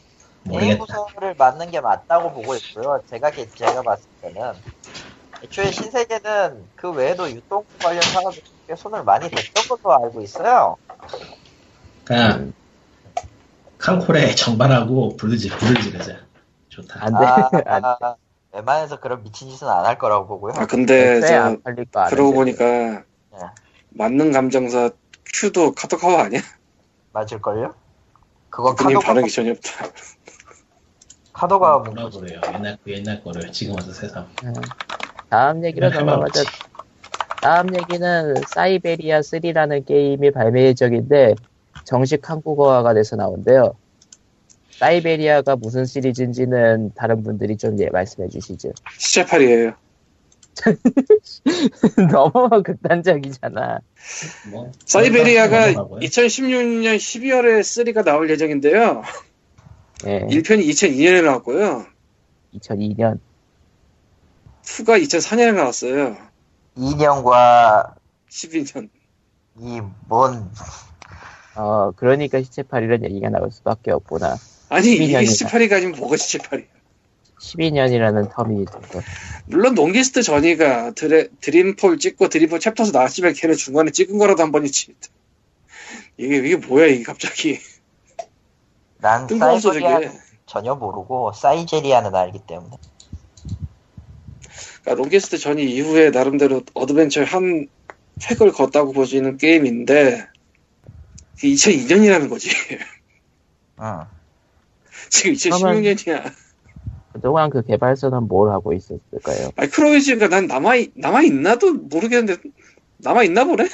게임 0.51 0.79
모르겠다. 0.79 0.79
구성을 0.79 1.35
맞는 1.37 1.71
게 1.71 1.81
맞다고 1.81 2.33
보고 2.33 2.55
있고요. 2.57 3.01
제가 3.07 3.31
게- 3.31 3.49
제가 3.49 3.83
봤을 3.83 4.05
때는 4.21 4.53
애초에 5.45 5.71
신세계는 5.71 6.71
그 6.77 6.93
외에도 6.93 7.31
유통 7.31 7.65
관련 7.83 8.03
사업에 8.03 8.37
꽤 8.69 8.77
손을 8.77 9.05
많이 9.05 9.29
댔던 9.31 9.65
걸로 9.69 9.95
알고 10.05 10.21
있어요. 10.23 10.77
그냥 12.05 12.41
음, 12.41 12.53
칸콜에 13.83 14.35
정발하고 14.35 15.17
불르지 15.17 15.49
불을 15.51 15.81
지르자. 15.83 16.17
좋다. 16.69 17.05
안 17.05 17.13
돼. 17.13 17.63
안 17.67 17.85
아, 17.85 17.97
아, 18.01 18.15
웬만해서 18.53 19.01
그런 19.01 19.23
미친 19.23 19.49
짓은 19.51 19.69
안 19.69 19.85
할 19.85 19.99
거라고 19.99 20.27
보고요. 20.29 20.53
아 20.57 20.67
근데 20.67 21.21
돼. 21.21 21.27
저안 21.27 21.63
팔릴 21.63 21.85
거 21.87 22.01
아는데. 22.01 22.15
그러고 22.17 22.33
보니까 22.35 22.65
예. 22.65 23.39
맞는 23.91 24.33
감정사 24.33 24.91
큐도 25.35 25.73
카토카와 25.75 26.25
아니야? 26.25 26.41
맞을걸요? 27.13 27.75
그건 28.51 28.77
그님 28.77 28.95
카도가, 28.99 29.07
반응이 29.07 29.31
전혀 29.31 29.51
없다. 29.53 29.87
카도가 31.33 31.79
뭐라. 31.79 32.09
그래요. 32.11 32.41
옛날 32.55 32.79
그 32.85 32.93
옛날 32.93 33.23
거를 33.25 33.51
지금 33.53 33.75
와서 33.75 33.93
세상. 33.93 34.29
음. 34.45 34.53
다음 35.29 35.65
얘기로 35.65 35.89
넘어가자. 35.91 36.43
다음 37.41 37.75
얘기는 37.75 38.35
사이베리아 38.49 39.21
3라는 39.21 39.85
게임이 39.87 40.31
발매 40.31 40.63
예정인데 40.67 41.35
정식 41.85 42.29
한국어화가 42.29 42.95
돼서 42.95 43.17
나온대요. 43.17 43.75
사이베리아가 44.79 45.57
무슨 45.57 45.85
시리즈인지는 45.85 46.93
다른 46.95 47.23
분들이 47.23 47.57
좀 47.57 47.79
예, 47.81 47.89
말씀해 47.91 48.29
주시죠. 48.29 48.73
시체팔이에요. 48.99 49.75
너무 52.11 52.63
극단적이잖아. 52.63 53.81
뭐 54.51 54.73
사이베리아가 54.85 55.73
넘어가고요. 55.73 56.01
2016년 56.01 56.97
12월에 56.97 57.61
3가 57.61 58.05
나올 58.05 58.29
예정인데요. 58.31 59.03
예, 60.07 60.21
1편이 60.21 60.67
2002년에 60.69 61.25
나왔고요. 61.25 61.87
2002년. 62.55 63.19
2가 64.63 65.03
2004년에 65.03 65.55
나왔어요. 65.55 66.17
2년과 66.77 67.95
12년. 68.29 68.89
이뭔 69.61 70.51
어, 71.55 71.93
그러니까 71.93 72.43
시체팔이라는 72.43 73.05
얘기가 73.11 73.31
나올 73.31 73.51
수밖에 73.53 73.93
없구나. 73.93 74.41
아니 74.71 74.95
이게 74.97 75.25
12년이다. 75.25 75.27
시체팔이가 75.27 75.77
아니면 75.77 75.99
뭐가 76.01 76.17
시체팔이야. 76.19 76.69
12년이라는 77.41 78.31
텀이 78.31 78.63
있고. 78.65 79.07
물론 79.47 79.75
Longest 79.75 80.23
Journey가 80.23 80.93
드레, 80.93 81.29
Dreamfall 81.41 81.99
찍고 81.99 82.29
Dreamfall 82.29 82.61
Chapters 82.61 82.93
나왔지만 82.93 83.35
걔는 83.35 83.57
중간에 83.57 83.91
찍은 83.93 84.19
거라도 84.19 84.43
한 84.43 84.53
번이지. 84.53 84.95
이게 86.19 86.39
이게 86.39 86.57
뭐야 86.57 86.87
이게 86.89 87.05
갑자기 87.05 87.61
난 88.99 89.29
뜬금없어 89.29 89.73
사이버리아 89.73 89.73
저게. 89.73 90.11
전혀 90.47 90.75
모르고 90.77 91.33
사이제리아는 91.33 92.15
알기 92.15 92.41
때문에 92.47 92.77
그러니까 94.83 94.95
Longest 95.03 95.39
Journey 95.39 95.65
이후에 95.65 96.11
나름대로 96.11 96.63
어드벤처 96.75 97.25
한 97.25 97.69
획을 98.31 98.53
그었다고 98.53 98.93
볼 98.93 99.07
수 99.07 99.17
있는 99.17 99.37
게임인데 99.39 100.27
2002년이라는 101.43 102.29
거지. 102.31 102.51
응. 103.81 104.01
지금 105.11 105.33
2016년이야. 105.35 106.33
그동안 107.13 107.51
그 107.51 107.63
개발사는 107.63 108.23
뭘 108.27 108.51
하고 108.51 108.73
있었을까요? 108.73 109.51
마이크로이즈가 109.57 110.29
난 110.29 110.47
남아 110.47 110.73
남아 110.95 111.23
있나도 111.23 111.75
모르겠는데 111.75 112.37
남아 112.99 113.25
있나 113.25 113.45
보네. 113.45 113.69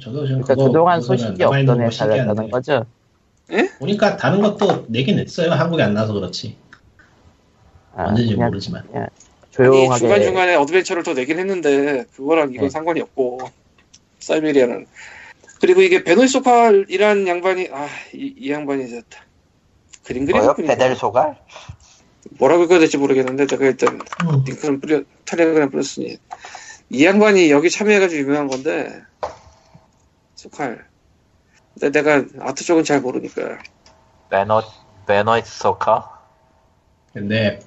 저도 0.00 0.26
지금 0.26 0.42
그러니까 0.42 0.54
그거 0.54 0.66
그동안 0.66 1.00
소식이 1.00 1.42
없던 1.42 1.66
거 1.66 1.82
회사였다는. 1.82 2.50
거죠? 2.50 2.86
보니까 3.78 4.16
다른 4.16 4.40
것도 4.40 4.86
내긴 4.88 5.16
냈어요. 5.16 5.50
한국에 5.52 5.82
안 5.82 5.94
나서 5.94 6.12
그렇지. 6.12 6.56
아, 7.94 8.04
언제인지 8.08 8.34
그냥 8.34 8.48
모르지만. 8.50 8.82
아니, 8.94 9.06
조용하게. 9.50 9.98
중간 9.98 10.22
중간에 10.22 10.54
어드벤처를 10.54 11.02
더 11.02 11.12
내긴 11.12 11.38
했는데 11.38 12.04
그거랑 12.14 12.52
이건 12.52 12.64
네. 12.64 12.70
상관이 12.70 13.00
없고 13.02 13.40
사이베리아는 14.20 14.86
그리고 15.62 15.80
이게 15.80 16.02
베노이 16.02 16.26
소팔이라는 16.26 17.28
양반이 17.28 17.68
아이 17.70 17.88
이 18.14 18.50
양반이 18.50 18.84
이제 18.84 19.00
그림? 20.02 20.26
그리는 20.26 20.54
베델 20.56 20.96
소갈? 20.96 21.38
뭐라고 22.30 22.64
읽어야 22.64 22.80
될지 22.80 22.98
모르겠는데 22.98 23.46
내가 23.46 23.66
일단 23.66 24.00
음. 24.24 24.42
링크는 24.44 24.80
뿌려 24.80 25.02
텔레그램 25.24 25.70
뿌렸으니 25.70 26.16
이 26.90 27.04
양반이 27.04 27.52
여기 27.52 27.70
참여해가지고 27.70 28.22
유명한 28.22 28.48
건데 28.48 29.02
소칼 30.34 30.84
근데 31.74 31.92
내가 31.92 32.24
아트 32.40 32.64
쪽은 32.64 32.82
잘 32.82 33.00
모르니까 33.00 33.60
베너 34.30 34.64
베너이트 35.06 35.48
소카? 35.48 36.10
근데 37.12 37.60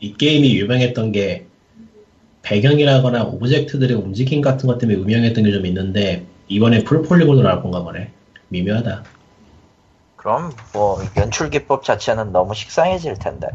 이 0.00 0.16
게임이 0.16 0.58
유명했던 0.58 1.12
게 1.12 1.46
배경이라거나 2.42 3.22
오브젝트들의 3.22 3.96
움직임 3.96 4.40
같은 4.40 4.66
것 4.66 4.78
때문에 4.78 4.98
유명했던 4.98 5.44
게 5.44 5.52
좀 5.52 5.64
있는데 5.64 6.26
이번에 6.48 6.84
풀폴리곤으로 6.84 7.46
나올 7.46 7.62
건가 7.62 7.82
보네. 7.82 8.10
미묘하다. 8.48 9.04
그럼 10.16 10.50
뭐 10.72 10.98
연출 11.16 11.50
기법 11.50 11.84
자체는 11.84 12.32
너무 12.32 12.54
식상해질 12.54 13.18
텐데. 13.18 13.48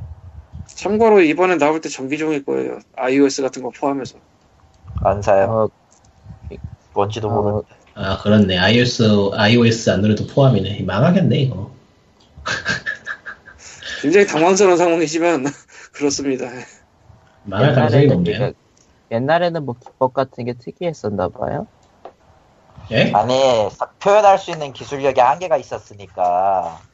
참고로 0.66 1.22
이번에 1.22 1.58
나올 1.58 1.82
때 1.82 1.90
전기종일 1.90 2.46
거예요 2.46 2.80
iOS 2.96 3.42
같은 3.42 3.62
거 3.62 3.70
포함해서 3.70 4.18
안 5.04 5.22
사요. 5.22 5.70
어, 6.52 6.56
뭔지도 6.94 7.30
어, 7.30 7.34
모르는데. 7.34 7.68
아 7.96 8.18
그렇네. 8.20 8.58
iOS, 8.58 9.32
iOS 9.34 9.90
안드로이드 9.90 10.28
포함이네. 10.34 10.84
망하겠네 10.84 11.38
이거. 11.40 11.72
굉장히 14.02 14.26
당황스러운 14.28 14.78
상황이지만 14.78 15.46
그렇습니다 15.94 16.46
망할 17.44 17.74
가능성이 17.74 18.04
옛날에는, 18.04 18.24
높네요. 18.24 18.54
옛날에는 19.12 19.66
뭐 19.66 19.76
기법 19.80 20.14
같은 20.14 20.46
게 20.46 20.54
특이했었나 20.54 21.30
봐요. 21.30 21.68
예? 22.94 23.14
아니 23.14 23.70
사- 23.72 23.92
표현할 24.00 24.38
수 24.40 24.52
있는 24.52 24.74
기술력에 24.74 25.22
한계가 25.22 25.58
있었으니까 25.58 26.86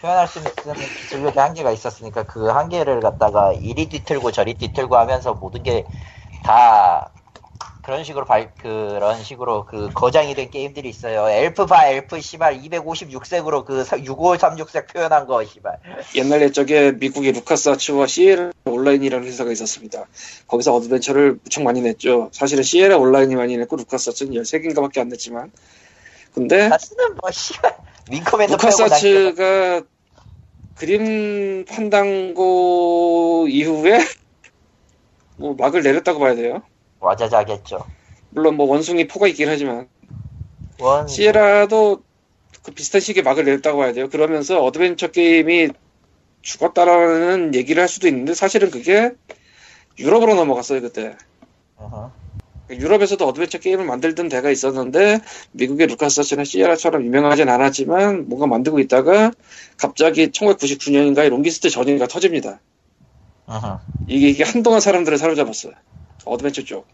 표현할 0.00 0.28
수 0.28 0.38
있는 0.40 0.94
기술력에 0.94 1.40
한계가 1.40 1.72
있었으니까 1.72 2.24
그 2.24 2.48
한계를 2.48 3.00
갖다가 3.00 3.52
이리 3.54 3.88
뒤틀고 3.88 4.32
저리 4.32 4.54
뒤틀고 4.54 4.96
하면서 4.96 5.34
모든 5.34 5.62
게 5.64 5.86
다 6.42 7.15
그런 7.86 8.02
식으로 8.02 8.24
발 8.24 8.52
그런 8.60 9.22
식으로 9.22 9.64
그 9.64 9.88
거장이 9.94 10.34
된 10.34 10.50
게임들이 10.50 10.88
있어요. 10.88 11.30
엘프바 11.30 11.86
엘프 11.86 12.20
시발 12.20 12.60
256색으로 12.60 13.64
그 13.64 13.84
6536색 13.84 14.92
표현한 14.92 15.28
거 15.28 15.44
시발. 15.44 15.78
옛날 16.16 16.42
옛적에 16.42 16.90
미국의 16.98 17.30
Lucas 17.30 17.68
Arts와 17.68 18.08
Sierra 18.08 18.50
Online이라는 18.64 19.24
회사가 19.24 19.52
있었습니다. 19.52 20.04
거기서 20.48 20.74
어드벤처를 20.74 21.38
무척 21.44 21.62
많이 21.62 21.80
냈죠. 21.80 22.28
사실은 22.32 22.64
Sierra 22.64 22.98
Online이 22.98 23.36
많이 23.36 23.56
냈고 23.56 23.76
루카스 23.76 24.10
아츠는 24.10 24.32
13개인가밖에 24.32 24.98
안 24.98 25.08
냈지만 25.08 25.52
근데 26.34 26.68
사실은 26.68 27.14
뭐 27.22 27.30
시발 27.30 27.76
윙커맨도 28.10 28.54
Lucas 28.54 28.82
Arts가 28.82 29.82
Grim 30.74 31.64
Fandango 31.66 33.46
이후에 33.48 34.00
뭐 35.36 35.54
막을 35.56 35.84
내렸다고 35.84 36.18
봐야 36.18 36.34
돼요. 36.34 36.62
와자자겠죠. 37.00 37.84
물론 38.30 38.56
뭐 38.56 38.66
원숭이 38.66 39.06
포가 39.06 39.28
있긴 39.28 39.48
하지만 39.48 39.88
원 40.78 41.06
Sierra도 41.08 42.02
그 42.62 42.72
비슷한 42.72 43.00
시기에 43.00 43.22
막을 43.22 43.44
내렸다고 43.44 43.78
봐야 43.78 43.92
돼요. 43.92 44.08
그러면서 44.08 44.62
어드벤처 44.62 45.08
게임이 45.08 45.70
죽었다라는 46.42 47.54
얘기를 47.54 47.80
할 47.80 47.88
수도 47.88 48.08
있는데 48.08 48.34
사실은 48.34 48.70
그게 48.70 49.12
유럽으로 49.98 50.34
넘어갔어요 50.34 50.80
그때. 50.80 51.16
어허. 51.76 52.10
유럽에서도 52.70 53.24
어드벤처 53.26 53.58
게임을 53.58 53.84
만들던 53.84 54.28
데가 54.28 54.50
있었는데 54.50 55.20
미국의 55.52 55.86
LucasArts나 55.86 56.44
Sierra처럼 56.44 57.04
유명하진 57.04 57.48
않았지만 57.48 58.28
뭔가 58.28 58.46
만들고 58.46 58.80
있다가 58.80 59.30
갑자기 59.76 60.30
1999년인가에 60.30 61.28
Longest 61.28 61.70
Journey가 61.70 62.08
터집니다. 62.08 62.60
어허. 63.46 63.80
이게, 64.08 64.28
이게 64.28 64.44
한동안 64.44 64.80
사람들을 64.80 65.16
사로잡았어요. 65.18 65.72
어드벤처 66.26 66.64
쪽. 66.64 66.86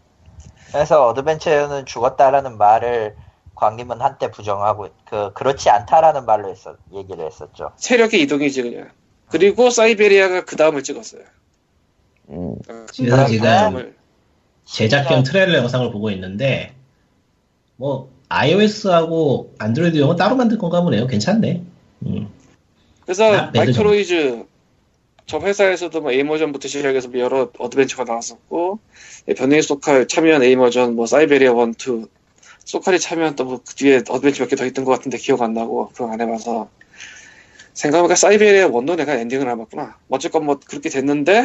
그래서 0.71 1.07
어드벤처는 1.07 1.85
죽었다라는 1.85 2.57
말을 2.57 3.15
광님은 3.55 4.01
한때 4.01 4.31
부정하고 4.31 4.89
그 5.05 5.33
그렇지 5.33 5.69
않다라는 5.69 6.25
말로 6.25 6.49
했었 6.49 6.77
얘기를 6.93 7.25
했었죠. 7.25 7.71
세력의 7.77 8.21
이동이지 8.21 8.63
그냥. 8.63 8.89
그리고 9.29 9.69
사이베리아가 9.69 10.45
그 10.45 10.55
다음을 10.55 10.83
찍었어요. 10.83 11.21
음, 12.29 12.55
지금 12.91 13.17
그 13.17 13.25
지금 13.27 13.43
다음을. 13.43 13.95
제작 14.65 15.03
겸 15.03 15.23
트레일러 15.23 15.57
영상을 15.57 15.91
보고 15.91 16.09
있는데 16.11 16.73
뭐 17.75 18.09
iOS하고 18.29 19.53
안드로이드 19.59 19.97
용은 19.97 20.15
따로 20.15 20.35
만들 20.35 20.57
건가 20.57 20.81
보네요. 20.81 21.05
괜찮네. 21.05 21.61
음. 22.05 22.29
그래서 23.01 23.33
아, 23.33 23.51
마이크로이즈 23.53 24.45
저 25.25 25.39
회사에서도 25.39 26.01
뭐 26.01 26.11
Amerzone부터 26.11 26.67
시작해서 26.67 27.07
뭐 27.09 27.19
여러 27.19 27.49
어드벤처가 27.57 28.03
나왔었고 28.03 28.79
예, 29.29 29.33
변형의 29.33 29.61
소칼 29.63 30.07
참여한 30.07 30.43
에이머전 30.43 30.95
뭐 30.95 31.05
사이베리아 31.05 31.51
1, 31.51 31.73
2 32.03 32.05
소칼이 32.65 32.99
참여한 32.99 33.35
또뭐그 33.35 33.75
뒤에 33.75 33.97
어드벤처 34.09 34.43
몇 34.43 34.49
개 34.49 34.55
더 34.55 34.65
있던 34.65 34.85
것 34.85 34.91
같은데 34.91 35.17
기억 35.17 35.41
안 35.41 35.53
나고 35.53 35.89
그거 35.89 36.11
안 36.11 36.19
해봐서 36.21 36.69
생각해보니까 37.73 38.15
사이베리아 38.15 38.67
1도 38.69 38.95
내가 38.95 39.15
엔딩을 39.15 39.47
안 39.49 39.57
봤구나. 39.57 39.97
어쨌건 40.09 40.45
뭐 40.45 40.59
그렇게 40.65 40.89
됐는데 40.89 41.43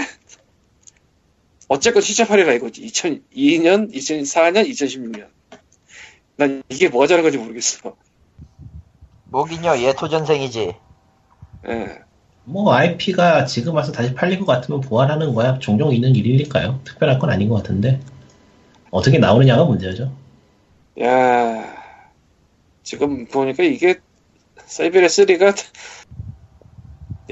어쨌건 1.68 2.02
시작하리라 2.02 2.52
이거지. 2.54 2.82
2002년, 2.82 3.92
2004년, 3.94 4.68
2016년. 4.68 5.28
난 6.36 6.62
이게 6.68 6.88
뭐가 6.88 7.06
자는 7.06 7.22
건지 7.22 7.38
모르겠어. 7.38 7.94
뭐긴요 9.26 9.78
예토전생이지. 9.78 10.74
예. 11.68 12.07
뭐 12.48 12.72
IP가 12.74 13.44
지금 13.44 13.74
와서 13.74 13.92
다시 13.92 14.14
팔릴 14.14 14.38
것 14.40 14.46
같으면 14.46 14.80
보완하는 14.80 15.34
거야. 15.34 15.58
종종 15.58 15.92
있는 15.94 16.14
일이니까요. 16.16 16.80
특별할 16.84 17.18
건 17.18 17.30
아닌 17.30 17.48
것 17.48 17.56
같은데 17.56 18.00
어떻게 18.90 19.18
나오느냐가 19.18 19.64
문제죠. 19.64 20.12
야 21.02 21.76
지금 22.82 23.26
보니까 23.26 23.62
이게 23.62 24.00
사이베리아 24.66 25.08
3가 25.08 25.54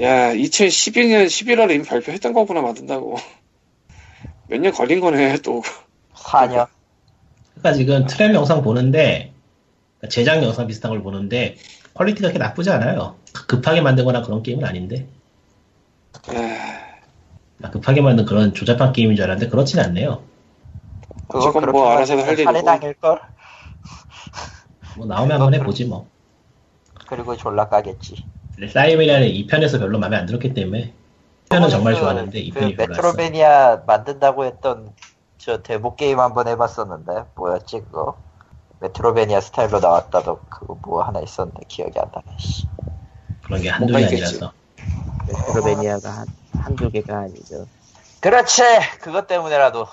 야 0.01 0.33
2012년 0.33 1.25
11월에 1.25 1.71
이미 1.75 1.83
발표했던 1.83 2.33
거구나 2.33 2.61
만든다고 2.61 3.17
몇 4.49 4.59
년 4.61 4.71
걸린 4.71 4.99
거네 4.99 5.37
또 5.41 5.63
4년 6.13 6.67
그러니까 7.55 7.73
지금 7.73 8.05
트램 8.05 8.33
영상 8.35 8.61
보는데 8.61 9.33
그러니까 9.99 10.09
제작 10.13 10.43
영상 10.43 10.67
비슷한 10.67 10.91
걸 10.91 11.01
보는데 11.01 11.55
quality가 11.97 12.27
그렇게 12.29 12.39
나쁘지 12.39 12.69
않아요. 12.69 13.15
급하게 13.47 13.81
만든 13.81 14.05
거나 14.05 14.21
그런 14.21 14.43
게임은 14.43 14.63
아닌데 14.63 15.07
야, 16.33 16.39
나 17.57 17.69
급하게 17.71 18.01
만든 18.01 18.25
그런 18.25 18.53
조잡한 18.53 18.93
게임인 18.93 19.15
줄 19.15 19.25
알았는데 19.25 19.49
그렇진 19.49 19.79
않네요. 19.79 20.21
그렇게 21.27 21.59
뭐 21.67 21.89
알아서 21.89 22.17
할 22.17 22.33
일이고. 22.33 22.43
살해당일걸? 22.51 23.19
뭐 24.97 25.05
나오면 25.07 25.41
한번 25.41 25.53
해보지 25.55 25.85
뭐. 25.85 26.07
그리고 27.07 27.35
졸라 27.35 27.67
까겠지 27.67 28.25
사이베리아는 28.71 29.27
2편에서 29.27 29.79
별로 29.79 29.97
마음에 29.97 30.17
안 30.17 30.25
들었기 30.25 30.53
때문에 30.53 30.93
1편은 31.49 31.69
정말 31.69 31.95
좋았는데 31.95 32.49
그 32.49 32.59
2편이 32.59 32.77
별로였어. 32.77 32.87
메트로베니아 32.87 33.83
만든다고 33.87 34.45
했던 34.45 34.91
저 35.37 35.61
데모 35.61 35.95
게임 35.95 36.19
한번 36.19 36.47
해봤었는데 36.47 37.25
뭐였지 37.35 37.81
그거 37.81 38.17
메트로베니아 38.79 39.41
스타일로 39.41 39.79
나왔다도 39.79 40.39
그거 40.49 40.77
뭐 40.83 41.03
하나 41.03 41.19
있었는데 41.19 41.61
기억이 41.67 41.97
안 41.99 42.09
나네 42.13 42.37
씨. 42.37 42.65
그런 43.45 43.61
게 43.61 43.69
한두 43.69 43.93
개. 43.93 44.05
아니라서. 44.05 44.53
메트로베니아가 45.27 46.09
한, 46.11 46.27
한두 46.51 46.91
개가 46.91 47.17
아니죠. 47.19 47.67
그렇지 48.21 48.61
그것 49.01 49.27
때문에라도 49.27 49.87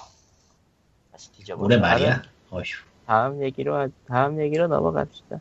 다시 1.12 1.32
뒤져보 1.32 1.64
올해 1.64 1.76
말이야. 1.76 2.22
어휴. 2.50 2.62
다음 3.06 3.42
얘기로, 3.42 3.76
하- 3.76 3.88
다음 4.06 4.40
얘기로 4.40 4.66
넘어갑시다. 4.68 5.40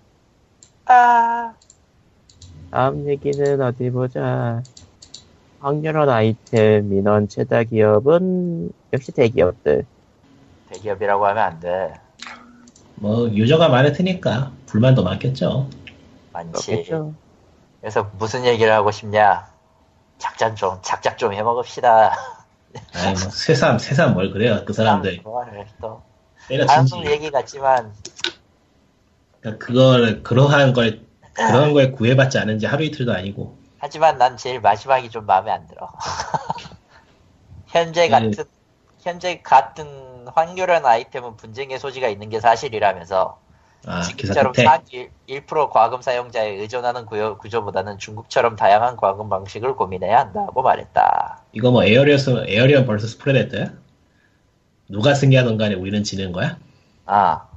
아 0.85 1.53
다음 2.71 3.07
얘기는 3.07 3.61
어디 3.61 3.89
보자. 3.89 4.63
확률원 5.59 6.09
아이템 6.09 6.89
민원 6.89 7.27
최다 7.29 7.63
기업은 7.63 8.71
역시 8.91 9.11
대기업들. 9.13 9.85
대기업이라고 10.69 11.25
하면 11.27 11.43
안 11.43 11.59
돼 11.61 11.93
뭐 12.95 13.29
유저가 13.29 13.69
많을 13.69 13.93
테니까 13.93 14.51
불만도 14.65 15.03
많겠죠. 15.03 15.69
많지 16.31 16.71
그렇겠죠. 16.71 17.13
그래서 17.81 18.09
무슨 18.17 18.45
얘기를 18.45 18.71
하고 18.71 18.91
싶냐 18.91 19.47
작전 20.17 20.55
좀 20.55 20.79
작작 20.81 21.17
좀 21.17 21.33
해먹읍시다 21.33 22.15
아니 22.93 23.07
뭐 23.07 23.15
새삼 23.15 23.79
새삼 23.79 24.13
뭘 24.13 24.31
그래요. 24.31 24.63
그 24.65 24.73
사람들 24.73 25.21
또. 25.81 26.01
다음 26.67 26.87
얘기 27.05 27.31
같지만 27.31 27.93
그러니까 29.39 29.65
그걸 29.65 30.23
그러한 30.23 30.73
걸 30.73 31.01
그런 31.33 31.73
걸 31.73 31.91
구애받지 31.91 32.37
않은 32.37 32.59
지 32.59 32.65
하루 32.65 32.83
이틀도 32.83 33.13
아니고 33.13 33.57
하지만 33.79 34.17
난 34.17 34.37
제일 34.37 34.61
마지막이 34.61 35.09
좀 35.09 35.25
마음에 35.25 35.51
안 35.51 35.67
들어. 35.67 35.91
현재 37.67 38.03
네. 38.03 38.09
같은 38.09 38.45
현재 39.03 39.41
같은 39.41 40.25
확률한 40.33 40.85
아이템은 40.85 41.35
분쟁의 41.35 41.77
소지가 41.77 42.07
있는 42.07 42.29
게 42.29 42.39
사실이라면서 42.39 43.37
아딱 43.85 44.93
1, 44.93 45.09
1% 45.27 45.69
과금 45.69 46.01
사용자에 46.01 46.51
의존하는 46.51 47.05
구조, 47.05 47.37
구조보다는 47.37 47.97
중국처럼 47.97 48.55
다양한 48.55 48.95
과금 48.95 49.29
방식을 49.29 49.75
고민해야 49.75 50.19
한다고 50.19 50.61
말했다. 50.61 51.41
이거 51.51 51.71
뭐 51.71 51.83
에어리어스 51.83 52.45
에어리언 52.47 52.85
버서스 52.85 53.07
프레데터야? 53.07 53.73
누가 54.87 55.13
승리하던 55.13 55.57
간에 55.57 55.75
우리는 55.75 56.01
지는 56.03 56.31
거야? 56.31 56.57
아, 57.05 57.47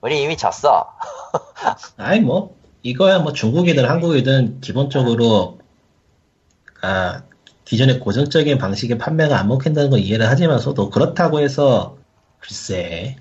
우리 0.00 0.22
이미 0.22 0.36
졌어. 0.38 0.94
아니 1.98 2.20
뭐 2.20 2.56
이거야 2.82 3.18
뭐 3.18 3.32
중국이든 3.32 3.84
한국이든 3.84 4.60
기본적으로 4.60 5.58
아 6.80 7.22
기존의 7.64 8.00
고정적인 8.00 8.58
방식의 8.58 8.98
판매가 8.98 9.38
안 9.38 9.48
먹힌다는 9.48 9.90
건 9.90 10.00
이해를 10.00 10.28
하지만서도 10.28 10.90
그렇다고 10.90 11.40
해서 11.40 11.96
글쎄 12.40 13.16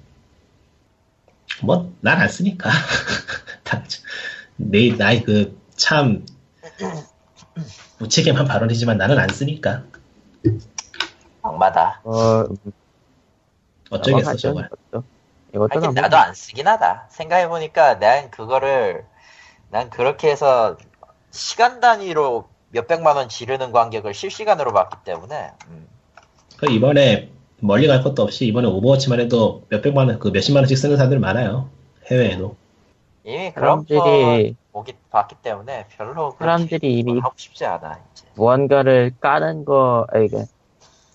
뭐 1.64 1.92
난 2.02 2.20
안 2.22 2.28
쓰니까 2.30 2.70
내 4.58 4.96
나이 4.98 5.24
그 5.24 5.62
참 5.76 6.26
무책임한 8.00 8.46
발언이지만 8.46 8.98
나는 8.98 9.18
안 9.20 9.30
쓰니까 9.30 9.84
악마다. 11.42 12.02
어, 12.04 12.46
어쩌겠어 13.90 14.36
저걸 14.36 14.70
하긴. 15.70 15.94
나도 15.96 16.18
안 16.18 16.34
쓰긴 16.34 16.68
하다. 16.68 17.08
생각해보니까 17.10 18.00
난 18.00 18.30
그거를, 18.32 19.06
난 19.70 19.90
그렇게 19.90 20.30
해서 20.32 20.78
시간 21.32 21.80
단위로 21.80 22.48
몇백만 22.72 23.18
원 23.18 23.30
지르는 23.30 23.72
관객을 23.72 24.14
실시간으로 24.14 24.74
봤기 24.74 24.98
때문에, 25.06 25.52
음, 25.70 25.88
그 26.58 26.70
이번에 26.72 27.30
멀리 27.60 27.88
갈 27.88 28.02
것도 28.02 28.24
없이 28.24 28.46
이번에 28.48 28.68
오버워치만 28.68 29.20
해도 29.20 29.64
몇백만 29.70 30.08
원, 30.08 30.20
그 30.20 30.30
몇십만 30.30 30.62
원씩 30.64 30.78
쓰는 30.78 30.98
사람들 30.98 31.20
많아요. 31.20 31.70
해외에도. 32.10 32.56
이미 33.24 33.52
그런 33.54 33.86
거 33.86 33.94
사람들이 33.94 34.56
보기 34.72 34.94
봤기 35.12 35.36
때문에 35.44 35.86
별로 35.96 36.36
사람들이 36.40 36.98
이미 36.98 37.20
하고 37.20 37.34
싶지 37.38 37.66
않아 37.66 38.00
이제. 38.14 38.26
무언가를 38.36 39.14
까는 39.20 39.66
거, 39.66 40.08
아니, 40.12 40.28
그 40.30 40.46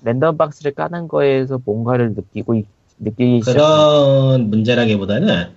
랜덤 0.03 0.37
박스를 0.37 0.73
까는 0.75 1.09
거에서 1.09 1.59
뭔가를 1.65 2.13
느끼고 2.15 2.55
있- 2.55 2.67
느끼기 2.99 3.41
시작. 3.41 3.53
그런 3.55 4.51
문제라기보다는 4.51 5.51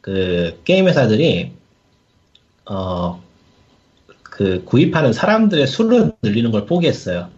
그 0.00 0.60
게임 0.64 0.88
회사들이 0.88 1.52
어 2.66 3.21
그 4.32 4.64
구입하는 4.64 5.12
사람들의 5.12 5.66
수를 5.66 6.12
늘리는 6.22 6.50
걸 6.50 6.64
포기했어요. 6.64 7.28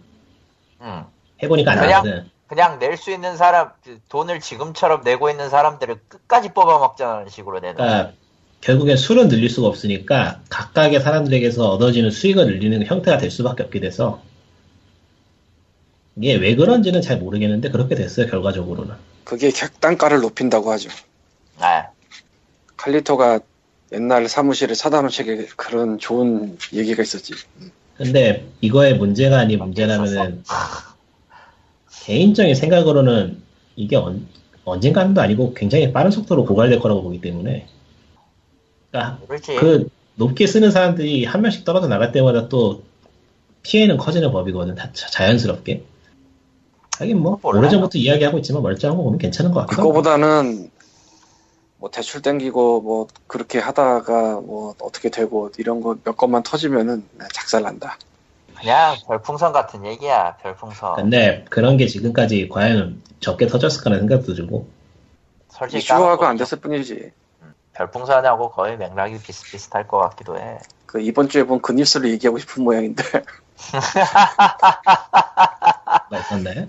음. 0.79 1.03
해보니까 1.43 1.73
안 1.73 1.79
그냥- 1.79 2.03
되거든. 2.03 2.29
그냥 2.47 2.79
낼 2.79 2.95
수 2.95 3.11
있는 3.11 3.35
사람 3.35 3.71
그 3.83 3.99
돈을 4.07 4.39
지금처럼 4.39 5.01
내고 5.03 5.29
있는 5.29 5.49
사람들을 5.49 5.99
끝까지 6.07 6.53
뽑아먹자는 6.53 7.27
식으로 7.27 7.59
내는. 7.59 7.75
그러니까 7.75 8.13
결국엔 8.61 8.95
수를 8.95 9.27
늘릴 9.27 9.49
수가 9.49 9.67
없으니까 9.67 10.39
각각의 10.49 11.01
사람들에게서 11.01 11.69
얻어지는 11.69 12.11
수익을 12.11 12.45
늘리는 12.45 12.85
형태가 12.85 13.17
될 13.17 13.29
수밖에 13.29 13.63
없게 13.63 13.81
돼서 13.81 14.21
이게 16.15 16.35
왜 16.35 16.55
그런지는 16.55 17.01
잘 17.01 17.17
모르겠는데 17.17 17.71
그렇게 17.71 17.95
됐어요 17.95 18.27
결과적으로는. 18.27 18.95
그게 19.25 19.51
객단가를 19.51 20.21
높인다고 20.21 20.71
하죠 20.71 20.89
아, 21.59 21.87
칼리토가 22.77 23.39
옛날 23.95 24.27
사무실에 24.27 24.73
사다놓은 24.73 25.09
책에 25.09 25.47
그런 25.55 25.97
좋은 25.97 26.57
얘기가 26.73 27.01
있었지. 27.01 27.33
근데 27.97 28.45
이거의 28.59 28.95
문제가 28.95 29.39
아닌 29.39 29.59
문제라면은 29.59 30.43
개인적인 32.03 32.53
생각으로는 32.55 33.41
이게 33.77 33.95
언, 33.95 34.27
언젠가도 34.65 35.19
아니고 35.21 35.53
굉장히 35.53 35.93
빠른 35.93 36.11
속도로 36.11 36.45
고갈될 36.45 36.79
거라고 36.79 37.01
보기 37.03 37.21
때문에. 37.21 37.67
그러니까. 38.91 39.19
그 39.59 39.89
높게 40.15 40.45
쓰는 40.45 40.71
사람들이 40.71 41.25
한 41.25 41.41
명씩 41.41 41.63
떨어져 41.63 41.87
나갈 41.87 42.11
때마다 42.11 42.49
또 42.49 42.83
피해는 43.63 43.97
커지는 43.97 44.31
법이거든 44.31 44.75
다 44.75 44.91
자- 44.93 45.07
자연스럽게. 45.07 45.83
하긴 46.99 47.19
뭐. 47.19 47.39
오래전부터 47.43 47.97
이야기하고 47.97 48.37
있지만 48.39 48.61
멀쩡한 48.61 48.97
거 48.97 49.03
보면 49.03 49.19
괜찮은 49.19 49.51
것 49.51 49.61
하고. 49.61 49.69
그거보다는 49.71 50.69
뭐 51.85 51.91
대출 51.91 52.23
땡기고 52.23 52.81
뭐 52.81 53.05
그렇게 53.27 53.59
하다가 53.59 54.41
뭐 54.41 54.73
어떻게 54.81 55.11
되고 55.11 55.51
이런 55.59 55.81
거 55.81 55.95
몇 56.03 56.17
건만 56.17 56.41
터지면은 56.41 57.07
작살난다. 57.31 57.99
그냥 58.59 58.95
별풍선 59.07 59.53
같은 59.53 59.85
얘기야. 59.85 60.37
별풍선. 60.37 60.95
근데 60.95 61.45
그런 61.51 61.77
게 61.77 61.85
지금까지 61.85 62.49
과연 62.49 63.03
적게 63.19 63.45
터졌을까라는 63.45 64.07
생각도 64.07 64.33
들고 64.33 64.67
솔직히 65.49 65.83
이슈화가 65.83 66.27
안 66.27 66.37
됐을 66.37 66.59
뿐이지. 66.59 67.11
별풍선하고 67.73 68.49
거의 68.49 68.77
맥락이 68.77 69.19
비슷비슷할 69.19 69.87
것 69.87 69.99
같기도 69.99 70.39
해. 70.39 70.57
그 70.87 70.99
이번 71.01 71.29
주에 71.29 71.43
본 71.43 71.61
그 71.61 71.71
뉴스를 71.73 72.09
얘기하고 72.09 72.39
싶은 72.39 72.63
모양인데 72.63 73.03
뭐 76.09 76.19
있었나요? 76.19 76.67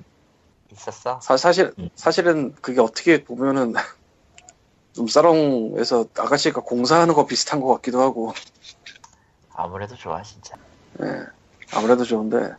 있었어? 0.72 1.20
사, 1.22 1.38
사실 1.38 1.72
음. 1.78 1.88
사실은 1.94 2.54
그게 2.60 2.82
어떻게 2.82 3.24
보면은 3.24 3.72
룸사롱에서 4.96 6.06
아가씨가 6.16 6.62
공사하는 6.62 7.14
거 7.14 7.26
비슷한 7.26 7.60
것 7.60 7.74
같기도 7.74 8.00
하고 8.00 8.32
아무래도 9.54 9.94
좋아 9.94 10.22
진짜. 10.22 10.54
예, 11.02 11.22
아무래도 11.72 12.04
좋은데 12.04 12.52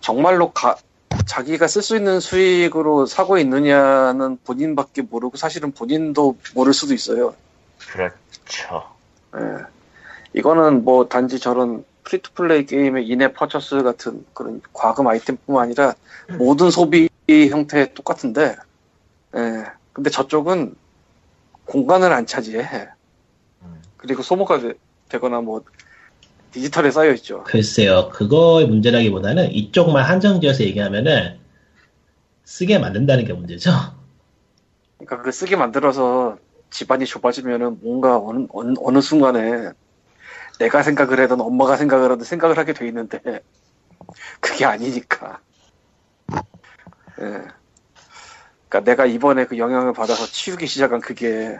정말로 0.00 0.52
가- 0.52 0.76
자기가 1.26 1.66
쓸 1.68 1.82
수 1.82 1.96
있는 1.96 2.20
수익으로 2.20 3.06
사고 3.06 3.38
있느냐는 3.38 4.38
본인밖에 4.44 5.02
모르고 5.02 5.36
사실은 5.36 5.72
본인도 5.72 6.36
모를 6.54 6.72
수도 6.72 6.94
있어요. 6.94 7.34
그렇죠. 7.78 8.88
예. 9.36 9.64
이거는 10.34 10.84
뭐 10.84 11.08
단지 11.08 11.38
저런 11.38 11.84
free-to-play 12.04 12.66
게임의 12.66 13.06
in-app 13.06 13.34
purchase 13.34 13.82
같은 13.82 14.24
그런 14.34 14.60
과금 14.72 15.06
아이템뿐만 15.06 15.62
아니라 15.64 15.94
모든 16.38 16.70
소비 16.70 17.08
형태 17.28 17.92
똑같은데, 17.94 18.56
예. 19.36 19.64
근데 19.92 20.10
저쪽은 20.10 20.74
공간을 21.66 22.12
안 22.12 22.26
차지해. 22.26 22.88
음. 23.62 23.82
그리고 23.96 24.22
소모가 24.22 24.60
되, 25.08 25.18
거나뭐 25.18 25.64
디지털에 26.50 26.90
쌓여 26.90 27.12
있죠. 27.12 27.44
글쎄요, 27.44 28.10
그거의 28.10 28.66
문제라기보다는 28.66 29.52
이쪽만 29.52 30.04
한정지어서 30.04 30.64
얘기하면은 30.64 31.38
쓰게 32.44 32.78
만든다는 32.78 33.24
게 33.24 33.32
문제죠. 33.32 33.70
그러니까 34.98 35.22
그 35.22 35.32
쓰게 35.32 35.56
만들어서 35.56 36.38
집안이 36.70 37.06
좁아지면은 37.06 37.80
뭔가 37.82 38.18
어느, 38.18 38.46
어느, 38.50 38.74
어느 38.80 39.00
순간에 39.00 39.70
내가 40.58 40.82
생각을 40.82 41.20
하든 41.20 41.40
엄마가 41.40 41.76
생각을 41.76 42.10
하든 42.12 42.24
생각을 42.24 42.58
하게 42.58 42.72
돼 42.72 42.86
있는데 42.88 43.20
그게 44.40 44.64
아니니까. 44.64 45.40
예. 47.20 47.61
그러니까 48.72 48.90
내가 48.90 49.04
이번에 49.04 49.44
그 49.44 49.58
영향을 49.58 49.92
받아서 49.92 50.24
치우기 50.24 50.66
시작한 50.66 51.02
그게 51.02 51.58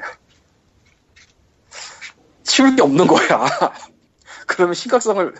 치울 2.42 2.74
게 2.74 2.80
없는 2.80 3.06
거야. 3.06 3.46
그러면 4.46 4.74
심각성을 4.74 5.34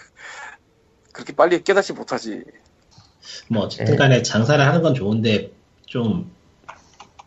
그렇게 1.13 1.35
빨리 1.35 1.65
깨닫지 1.65 1.95
못하지. 1.95 2.45
뭐 3.49 3.63
어쨌든 3.63 3.97
간에 3.97 4.21
장사를 4.21 4.65
하는 4.65 4.83
건 4.83 4.95
좋은데 4.95 5.51
좀, 5.87 6.31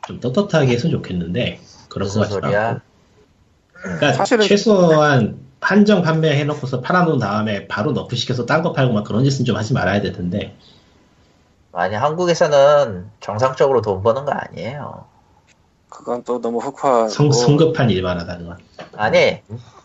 좀 0.08 0.20
떳떳하게 0.20 0.74
했으면 0.74 0.92
좋겠는데 0.92 1.60
그런 1.90 2.08
거 2.08 2.20
같지도 2.20 2.42
소리야? 2.42 2.68
않고. 2.70 2.82
그러니까 3.82 4.14
사실은- 4.14 4.48
최소한 4.48 5.40
한정 5.60 6.04
판매해놓고서 6.04 6.82
팔아놓은 6.82 7.18
다음에 7.18 7.68
바로 7.68 7.94
너프시켜서 7.94 8.46
딴 8.46 8.62
거 8.62 8.74
팔고 8.74 8.94
막 8.94 9.04
그런 9.06 9.24
짓은 9.24 9.46
좀 9.46 9.58
하지 9.58 9.74
말아야 9.74 10.02
될 10.02 10.14
텐데 10.14 10.56
아니 11.76 11.94
한국에서는 11.94 13.12
정상적으로 13.20 13.82
돈 13.82 14.02
버는 14.02 14.24
거 14.24 14.32
아니에요. 14.32 15.06
그건 15.90 16.24
또 16.24 16.40
너무 16.40 16.60
흑화고 16.60 17.10
성, 17.10 17.32
성급한 17.32 17.90
일만 17.90 18.18
하다 18.20 18.38
그건. 18.38 18.58
아니 18.96 19.42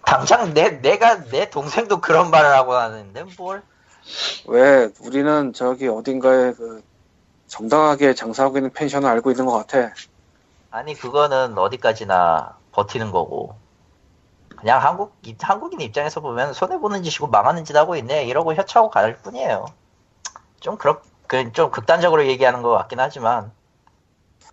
당장 0.06 0.54
내 0.54 0.80
내가 0.80 1.24
내 1.24 1.50
동생도 1.50 2.00
그런 2.00 2.30
말을 2.30 2.48
하고 2.50 2.74
하는데 2.74 3.24
뭘? 3.36 3.62
왜 4.46 4.88
우리는 5.00 5.52
저기 5.52 5.88
어딘가에 5.88 6.52
그 6.52 6.82
정당하게 7.48 8.14
장사하고 8.14 8.58
있는 8.58 8.72
펜션을 8.72 9.08
알고 9.08 9.32
있는 9.32 9.46
것 9.46 9.52
같아. 9.66 9.92
아니 10.70 10.94
그거는 10.94 11.58
어디까지나 11.58 12.56
버티는 12.70 13.10
거고 13.10 13.56
그냥 14.56 14.80
한국 14.80 15.16
이- 15.24 15.36
한국인 15.40 15.80
입장에서 15.80 16.20
보면 16.20 16.52
손해 16.52 16.78
보는 16.78 17.02
짓이고 17.02 17.26
망하는 17.26 17.64
짓 17.64 17.74
하고 17.74 17.96
있네 17.96 18.26
이러고 18.26 18.54
혀차고 18.54 18.90
갈 18.90 19.16
뿐이에요. 19.22 19.66
좀 20.60 20.76
그렇 20.76 21.00
그 21.30 21.52
좀 21.52 21.70
극단적으로 21.70 22.26
얘기하는 22.26 22.60
것 22.60 22.70
같긴 22.70 22.98
하지만 22.98 23.52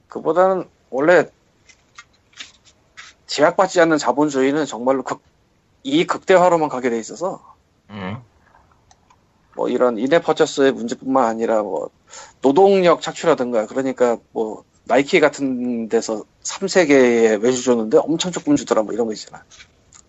그보다는 0.10 0.70
원래 0.92 1.28
제약받지 3.26 3.82
않는 3.82 3.98
자본주의는 3.98 4.66
정말로 4.66 5.02
극, 5.02 5.22
이익 5.84 6.06
극대화로만 6.06 6.70
가게 6.70 6.92
돼 6.92 7.00
있어서 7.00 7.42
음, 7.90 8.22
뭐 9.56 9.70
이런 9.70 9.98
인앱 9.98 10.24
퍼처스의 10.24 10.72
문제뿐만 10.72 11.26
아니라 11.26 11.64
뭐 11.64 11.90
노동력 12.44 13.02
착취라든가 13.02 13.66
그러니까 13.66 14.18
뭐 14.32 14.64
나이키 14.84 15.20
같은 15.20 15.90
데서 15.90 16.26
3세계에 16.44 17.42
외주 17.42 17.64
줬는데 17.64 17.98
엄청 17.98 18.32
조금 18.32 18.56
주더라 18.56 18.84
뭐 18.84 18.94
이런 18.94 19.08
거 19.08 19.14
있잖아. 19.14 19.44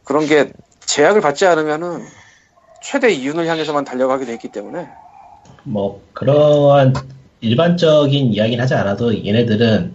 그런 0.05 0.27
게 0.27 0.53
제약을 0.81 1.23
받지 1.23 1.47
않으면은 1.47 2.05
최대 2.81 3.11
이윤을 3.11 3.47
향해서만 3.47 3.85
달려가게 3.85 4.27
돼 4.27 4.35
있기 4.35 4.49
때문에 4.49 4.87
뭐 5.65 6.03
그러한 6.13 6.95
일반적인 7.41 8.33
이야기는 8.33 8.63
하지 8.63 8.75
않아도 8.75 9.25
얘네들은 9.25 9.95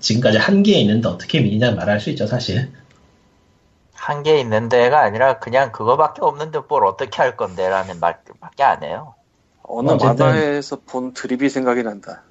지금까지 0.00 0.38
한계에 0.38 0.78
있는데 0.80 1.08
어떻게 1.08 1.40
미냐 1.40 1.72
말할 1.72 2.00
수 2.00 2.10
있죠 2.10 2.26
사실. 2.26 2.70
한개 3.94 4.38
있는 4.40 4.68
데가 4.68 5.00
아니라 5.00 5.38
그냥 5.38 5.70
그거밖에 5.72 6.20
없는데 6.22 6.60
뭘 6.68 6.86
어떻게 6.86 7.16
할 7.20 7.36
건데 7.36 7.68
라는 7.68 7.98
말밖에 8.00 8.62
안 8.62 8.82
해요. 8.82 9.14
어느 9.64 9.90
어쨌든- 9.90 10.24
만화에서 10.26 10.78
본 10.86 11.12
드립이 11.12 11.50
생각이 11.50 11.82
난다. 11.82 12.22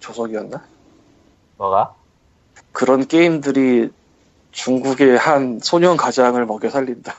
조석이었나? 0.00 0.62
뭐가? 1.58 1.94
그런 2.72 3.06
게임들이 3.06 3.90
중국의 4.52 5.18
한 5.18 5.58
소년 5.62 5.96
가장을 5.98 6.42
먹여 6.46 6.70
살린다. 6.70 7.14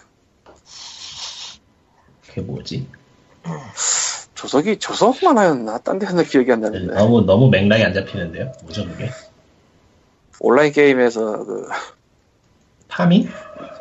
그게 2.27 2.41
뭐지? 2.41 2.88
조석이 4.38 4.78
조석 4.78 5.18
만화였나? 5.24 5.80
딴 5.80 5.98
데였나 5.98 6.22
기억이 6.22 6.52
안 6.52 6.62
나는데. 6.62 6.94
너무 6.94 7.22
너무 7.26 7.50
맥락이 7.50 7.84
안 7.84 7.92
잡히는데요. 7.94 8.52
뭐죠 8.64 8.86
그게? 8.88 9.10
온라인 10.40 10.72
게임에서 10.72 11.44
그 11.44 11.68
파밍? 12.88 13.28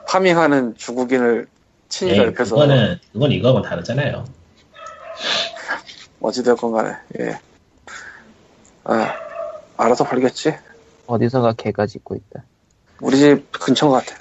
파밍하는 0.09 0.75
중국인을 0.77 1.47
친히 1.91 2.13
예, 2.13 2.17
가르쳐서 2.17 2.55
그거는 2.55 2.99
그건 3.13 3.33
이거하고 3.33 3.61
다르잖아요. 3.61 4.25
어찌되었건 6.21 6.73
간에 6.73 6.97
예. 7.21 7.39
아 8.85 9.15
알아서 9.77 10.05
벌겠지. 10.05 10.57
어디서가 11.07 11.53
개가 11.53 11.87
짖고 11.87 12.15
있다. 12.17 12.45
우리 13.03 13.19
집 13.19 13.53
근처인 13.53 13.93
것 13.93 14.07
같아. 14.07 14.19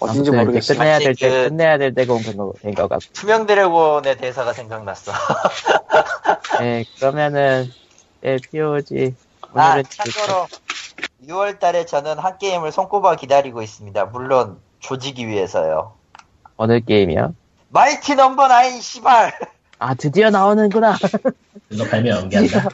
어딘지 0.00 0.30
모르겠어. 0.30 0.74
끝내야 0.74 0.98
될 0.98 1.14
때, 1.14 1.28
그- 1.28 1.48
끝내야 1.48 1.78
될 1.78 1.94
때가 1.94 2.12
온것 2.12 2.88
같고. 2.88 2.98
투명 3.12 3.46
드래곤의 3.46 4.16
대사가 4.18 4.52
생각났어. 4.52 5.12
네, 6.60 6.84
그러면은, 6.98 7.70
예, 8.24 8.36
POG. 8.36 9.14
아, 9.54 9.70
오늘은 9.72 9.84
참고로 9.88 10.46
6월 11.26 11.58
달에 11.58 11.84
저는 11.86 12.18
한 12.18 12.38
게임을 12.38 12.70
손꼽아 12.72 13.16
기다리고 13.16 13.62
있습니다. 13.62 14.04
물론 14.06 14.58
조지기 14.80 15.26
위해서요. 15.26 15.94
어느 16.56 16.80
게임이요? 16.80 17.34
마이티 17.70 18.14
넘버 18.14 18.48
나인 18.48 18.80
씨발. 18.80 19.32
아, 19.78 19.94
드디어 19.94 20.30
나오는구나. 20.30 20.96
이거 21.70 21.84
발매 21.84 22.10
연기한다. 22.10 22.68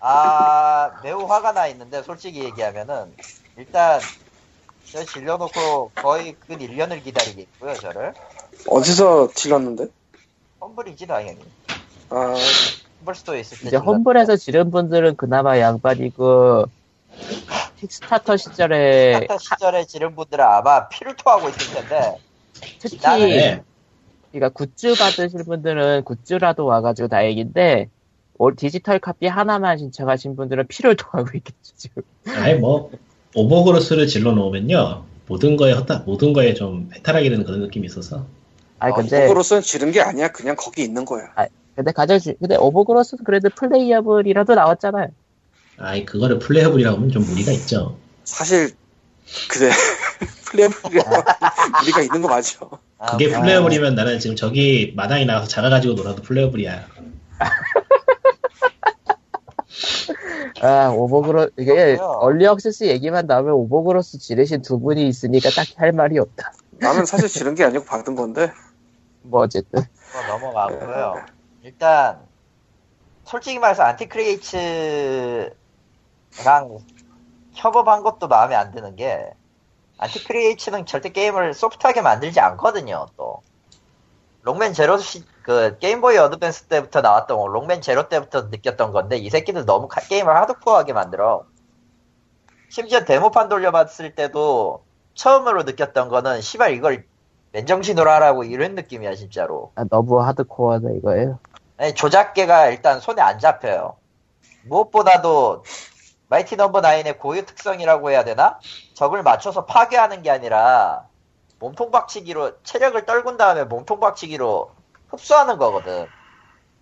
아, 0.00 0.90
매우 1.02 1.24
화가 1.24 1.52
나 1.52 1.66
있는데 1.68 2.02
솔직히 2.02 2.44
얘기하면은 2.44 3.14
일단 3.56 4.00
저 4.90 5.04
질러놓고 5.04 5.90
거의 5.96 6.34
근 6.46 6.58
1년을 6.58 7.02
기다리겠고요, 7.02 7.74
저를. 7.74 8.12
어디서 8.68 9.32
질렀는데? 9.32 9.88
험블이지 10.60 11.06
당연히. 11.06 11.38
아 12.10 12.34
험블 13.00 13.14
스토어에 13.14 13.40
있을 13.40 13.58
때 13.58 13.62
이제 13.62 13.70
질렀고. 13.70 13.90
험블에서 13.92 14.36
지른 14.36 14.70
분들은 14.70 15.16
그나마 15.16 15.58
양반이고, 15.58 16.66
킥스타터 17.76 18.36
시절에, 18.36 19.20
스타터 19.22 19.38
시절에 19.38 19.84
지른 19.86 20.14
분들은 20.14 20.44
아마 20.44 20.88
피를 20.88 21.16
토하고 21.16 21.48
있을 21.48 21.74
텐데 21.74 22.16
특히, 22.78 22.98
나는- 22.98 23.28
네. 23.28 23.62
그러니까 24.32 24.48
굿즈 24.50 24.94
받으실 24.96 25.44
분들은 25.44 26.04
굿즈라도 26.04 26.64
와가지고 26.66 27.08
다행인데, 27.08 27.88
올 28.38 28.56
digital 28.56 28.98
copy 28.98 29.26
하나만 29.26 29.78
신청하신 29.78 30.34
분들은 30.36 30.66
피를 30.68 30.96
토하고 30.96 31.30
있겠죠, 31.36 31.72
지금. 31.76 32.02
아니 32.26 32.54
뭐 32.54 32.90
오버그로스를 33.34 34.06
질러 34.06 34.32
놓으면요 34.32 35.04
모든 35.26 35.56
거에 35.56 35.72
헛다 35.72 36.02
모든 36.06 36.32
거에 36.32 36.54
좀 36.54 36.90
해탈하게 36.94 37.30
되는 37.30 37.44
그런 37.44 37.60
느낌이 37.60 37.86
있어서 37.86 38.26
아니, 38.78 38.92
어, 38.92 38.96
근데, 38.96 39.24
오버로스는 39.24 39.62
지른 39.62 39.92
게 39.92 40.00
아니야. 40.00 40.28
그냥 40.28 40.56
거기 40.58 40.82
있는 40.82 41.04
거야. 41.04 41.30
근데 41.74 41.90
가장 41.92 42.18
주, 42.18 42.34
근데 42.38 42.56
오버그로스는 42.56 43.24
그래도 43.24 43.48
playable이라도 43.50 44.54
나왔잖아요. 44.54 45.08
아이 45.78 46.04
그거를 46.04 46.38
playable이라고 46.38 46.96
하면 46.96 47.10
좀 47.10 47.24
무리가 47.24 47.50
있죠. 47.52 47.96
사실 48.24 48.74
그래 49.48 49.70
playable이랑 50.46 51.24
우리가 51.82 52.02
있는 52.02 52.22
거. 52.22 52.40
아, 52.98 53.12
그게 53.12 53.28
뭐, 53.28 53.40
playable이면 53.40 53.94
나는 53.94 54.20
지금 54.20 54.36
저기 54.36 54.92
마당에 54.94 55.24
나가서 55.24 55.48
작아가지고 55.48 55.94
놀아도 55.94 56.22
playable이야. 56.22 56.86
아, 60.62 60.88
오버그로, 60.88 61.50
이게. 61.56 61.96
early 62.00 62.46
access 62.46 62.84
얘기만 62.84 63.26
나오면 63.26 63.52
오버그로스 63.54 64.18
지르신 64.18 64.62
두 64.62 64.78
분이 64.78 65.06
있으니까 65.08 65.50
딱히 65.50 65.74
할 65.76 65.92
말이 65.92 66.18
없다. 66.18 66.52
나는 66.72 67.04
사실 67.06 67.28
지른 67.28 67.54
게 67.54 67.64
아니고 67.64 67.84
받은 67.84 68.14
건데. 68.14 68.52
뭐, 69.22 69.42
어쨌든. 69.42 69.82
그거 69.82 70.26
넘어가고요. 70.28 71.24
일단 71.62 72.20
솔직히 73.24 73.58
말해서 73.58 73.82
안티크리에이츠랑 73.84 75.50
협업한 77.54 78.02
것도 78.02 78.28
마음에 78.28 78.54
안 78.54 78.70
드는 78.70 78.96
게 78.96 79.32
안티크리에이츠는 79.98 80.86
절대 80.86 81.10
게임을 81.10 81.54
소프트하게 81.54 82.02
만들지 82.02 82.40
않거든요. 82.40 83.06
또 83.16 83.42
록맨 84.42 84.74
제로 84.74 84.98
시, 84.98 85.24
그 85.44 85.76
게임보이 85.78 86.16
어드밴스 86.16 86.64
때부터 86.64 87.02
나왔던 87.02 87.36
거, 87.36 87.46
록맨 87.46 87.82
제로 87.82 88.08
때부터 88.08 88.48
느꼈던 88.50 88.92
건데 88.92 89.18
이 89.18 89.28
새끼들 89.28 89.66
너무 89.66 89.88
카- 89.88 90.00
게임을 90.00 90.34
하드코어하게 90.34 90.94
만들어. 90.94 91.44
심지어 92.70 93.04
데모판 93.04 93.50
돌려봤을 93.50 94.14
때도 94.14 94.82
처음으로 95.14 95.64
느꼈던 95.64 96.08
거는 96.08 96.40
시발 96.40 96.72
이걸 96.72 97.04
맨정신으로 97.52 98.10
하라고 98.10 98.44
이런 98.44 98.74
느낌이야 98.74 99.14
진짜로. 99.16 99.70
아, 99.74 99.84
너무 99.84 100.18
하드코어다 100.22 100.88
이거예요. 100.96 101.38
아니, 101.76 101.94
조작계가 101.94 102.68
일단 102.68 102.98
손에 102.98 103.20
안 103.20 103.38
잡혀요. 103.38 103.96
무엇보다도 104.62 105.62
마이티 106.28 106.56
넘버 106.56 106.80
나인의 106.80 107.18
고유 107.18 107.44
특성이라고 107.44 108.10
해야 108.10 108.24
되나? 108.24 108.58
적을 108.94 109.22
맞춰서 109.22 109.66
파괴하는 109.66 110.22
게 110.22 110.30
아니라 110.30 111.06
몸통 111.58 111.90
박치기로 111.90 112.62
체력을 112.62 113.04
떨군 113.04 113.36
다음에 113.36 113.64
몸통 113.64 114.00
박치기로 114.00 114.70
흡수하는 115.08 115.58
거거든. 115.58 116.06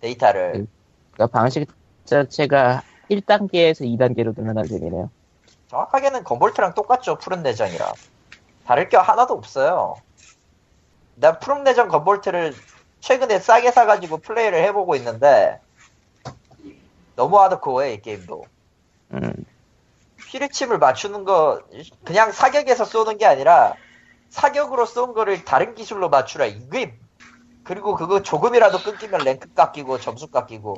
데이터를. 0.01 0.67
그러니까 1.13 1.39
방식 1.39 1.67
자체가 2.05 2.83
1단계에서 3.09 3.85
2단계로 3.85 4.35
늘어날 4.35 4.67
셈이네요. 4.67 5.09
정확하게는 5.67 6.23
건볼트랑 6.23 6.73
똑같죠. 6.73 7.17
푸른 7.17 7.41
내정이랑. 7.43 7.93
다를 8.65 8.89
게 8.89 8.97
하나도 8.97 9.33
없어요. 9.33 9.95
난 11.15 11.39
푸른 11.39 11.63
내정 11.63 11.87
건볼트를 11.89 12.53
최근에 13.01 13.39
싸게 13.39 13.71
사가지고 13.71 14.17
플레이를 14.17 14.63
해보고 14.63 14.95
있는데 14.95 15.59
너무 17.15 17.39
하드코어해 17.41 17.93
이 17.93 18.01
게임도. 18.01 18.45
음, 19.13 19.45
피리침을 20.29 20.79
맞추는 20.79 21.25
거 21.25 21.61
그냥 22.03 22.31
사격에서 22.31 22.85
쏘는 22.85 23.17
게 23.17 23.25
아니라 23.25 23.75
사격으로 24.29 24.85
쏜 24.85 25.13
거를 25.13 25.45
다른 25.45 25.75
기술로 25.75 26.09
맞추라 26.09 26.45
이게 26.45 26.97
그리고 27.63 27.95
그거 27.95 28.21
조금이라도 28.21 28.83
끊기면 28.83 29.23
랭크 29.23 29.53
깎이고 29.53 29.99
점수 29.99 30.27
깎이고 30.27 30.75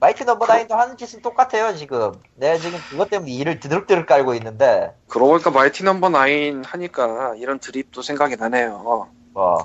마이티 0.00 0.22
넘버 0.22 0.46
나인도 0.46 0.74
하는 0.76 0.96
짓은 0.96 1.22
똑같아요 1.22 1.74
지금 1.74 2.12
내가 2.34 2.56
지금 2.58 2.78
그것 2.88 3.10
때문에 3.10 3.30
이를 3.32 3.58
드륵드륵 3.60 4.06
갈고 4.06 4.34
있는데 4.34 4.94
그러고 5.08 5.32
보니까 5.32 5.50
마이티 5.50 5.84
넘버 5.84 6.10
나인 6.10 6.64
하니까 6.64 7.34
이런 7.36 7.58
드립도 7.58 8.02
생각이 8.02 8.36
나네요. 8.36 9.08
뭐 9.34 9.58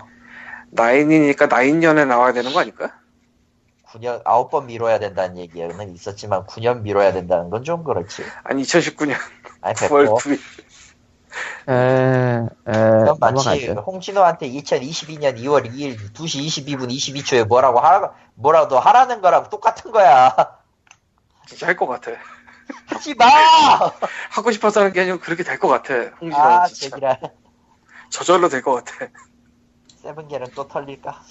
나인이니까 0.71 1.47
나인년에 1.47 2.05
나와야 2.05 2.33
되는 2.33 2.51
거 2.51 2.59
아닐까? 2.61 2.99
9년 3.87 4.21
아홉 4.25 4.49
번 4.49 4.65
미뤄야 4.65 4.97
된다는 4.99 5.37
얘기는 5.37 5.93
있었지만 5.93 6.45
9년 6.47 6.81
미뤄야 6.81 7.13
된다는 7.13 7.49
건 7.51 7.63
좀 7.63 7.83
그렇지 7.83 8.23
아니 8.43 8.63
2019년 8.63 9.15
아니 9.61 9.75
9월 9.75 10.05
됐고 10.09 10.17
9일. 10.17 10.39
에, 11.67 11.73
에, 11.73 12.47
그건 12.71 13.17
마치 13.19 13.67
넘어가죠. 13.67 13.81
홍진호한테 13.81 14.49
2022년 14.49 15.37
2월 15.39 15.65
2일 15.71 15.97
2시 16.13 16.45
22분 16.47 16.89
22초에 16.91 17.45
뭐라고 17.47 17.79
하라, 17.79 18.13
뭐라도 18.35 18.79
하라는 18.79 19.21
거랑 19.21 19.49
똑같은 19.49 19.91
거야. 19.91 20.35
진짜 21.47 21.67
할 21.67 21.75
것 21.75 21.87
같아. 21.87 22.11
하지 22.87 23.13
마! 23.15 23.25
하고 24.29 24.51
싶어서 24.51 24.81
하는 24.81 24.93
게 24.93 25.01
아니고 25.01 25.19
그렇게 25.19 25.43
될 25.43 25.59
것 25.59 25.67
같아. 25.67 25.93
홍진호 26.21 26.37
아, 26.37 26.67
진짜. 26.67 26.89
제기라. 26.95 27.17
저절로 28.09 28.47
될 28.49 28.61
것 28.61 28.83
같아. 28.83 29.07
세븐게는 30.01 30.47
또 30.55 30.67
털릴까? 30.67 31.21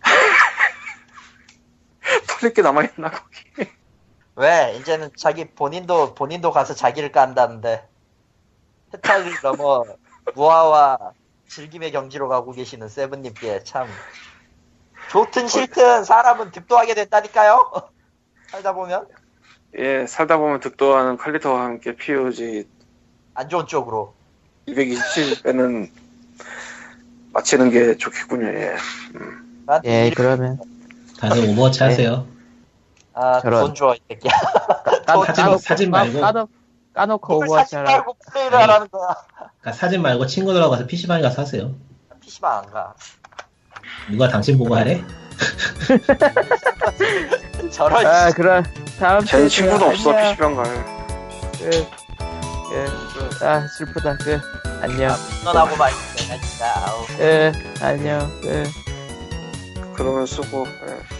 털릴 2.28 2.54
게 2.54 2.62
남아있나 2.62 3.10
거기. 3.10 3.70
왜? 4.36 4.76
이제는 4.78 5.10
자기 5.16 5.46
본인도, 5.48 6.14
본인도 6.14 6.50
가서 6.52 6.74
자기를 6.74 7.10
깐다는데. 7.12 7.86
해탈을 8.96 9.32
넘어 9.42 9.84
무화와 10.34 10.98
즐김의 11.48 11.92
경지로 11.92 12.28
가고 12.28 12.52
계시는 12.52 12.88
세븐님께 12.88 13.64
참. 13.64 13.86
좋든 15.10 15.46
싫든 15.48 16.04
사람은 16.04 16.50
득도하게 16.50 16.94
된다니까요? 16.94 17.70
살다 18.50 18.72
보면? 18.72 19.06
예, 19.78 20.06
살다 20.06 20.38
보면 20.38 20.60
득도하는 20.60 21.16
칼리터와 21.18 21.64
함께 21.64 21.94
POG 21.94 22.64
안 23.34 23.48
좋은 23.48 23.66
쪽으로. 23.66 24.14
227배는 24.68 25.90
마치는 27.32 27.70
게 27.70 27.96
좋겠군요. 27.96 28.46
예. 28.48 28.76
나한테 29.66 29.88
예, 29.90 30.06
일- 30.08 30.14
그러면 30.14 30.58
다들 31.20 31.50
오버워치 31.50 31.82
하세요. 31.82 32.26
아, 33.12 33.40
저런. 33.40 33.60
돈 33.66 33.74
줘, 33.74 33.94
이 33.94 34.00
새끼야. 34.08 34.32
까, 35.06 35.24
사진- 35.24 35.58
사진 35.58 35.90
까- 35.90 36.04
말고. 36.04 36.48
까놓고 36.96 37.36
오버워치 37.36 37.76
하라. 37.76 37.90
말고 37.90 38.16
플레이를 38.32 38.58
하라는 38.58 38.88
거야. 38.88 39.14
그러니까 39.36 39.72
사진 39.72 40.00
말고 40.00 40.24
친구들하고 40.26 40.70
가서 40.70 40.86
PC방에 40.86 41.20
가서 41.20 41.42
하세요. 41.42 41.74
PC방 42.22 42.56
안 42.58 42.70
가. 42.70 42.94
누가 44.10 44.28
당신 44.28 44.56
보고 44.56 44.74
하래? 44.74 45.04
저런, 47.70 48.06
아, 48.06 48.30
그럼 48.30 48.64
다음 48.98 49.22
주에 49.26 49.46
친구도 49.46 49.78
그, 49.78 49.84
없어, 49.90 50.10
안녕. 50.12 50.30
PC방 50.30 50.56
갈. 50.56 50.64
그, 51.58 51.86
그, 53.38 53.46
아, 53.46 53.68
슬프다. 53.68 54.16
그, 54.16 54.40
안녕. 54.80 55.14
너하고 55.44 55.76
말고 55.76 55.98
내가 56.16 56.40
진짜, 56.40 56.72
아우. 56.86 57.04
그, 57.18 57.52
안녕. 57.82 58.40
그. 58.40 58.64
그러면 59.94 60.24
쓰고, 60.24 60.66
예. 60.66 61.15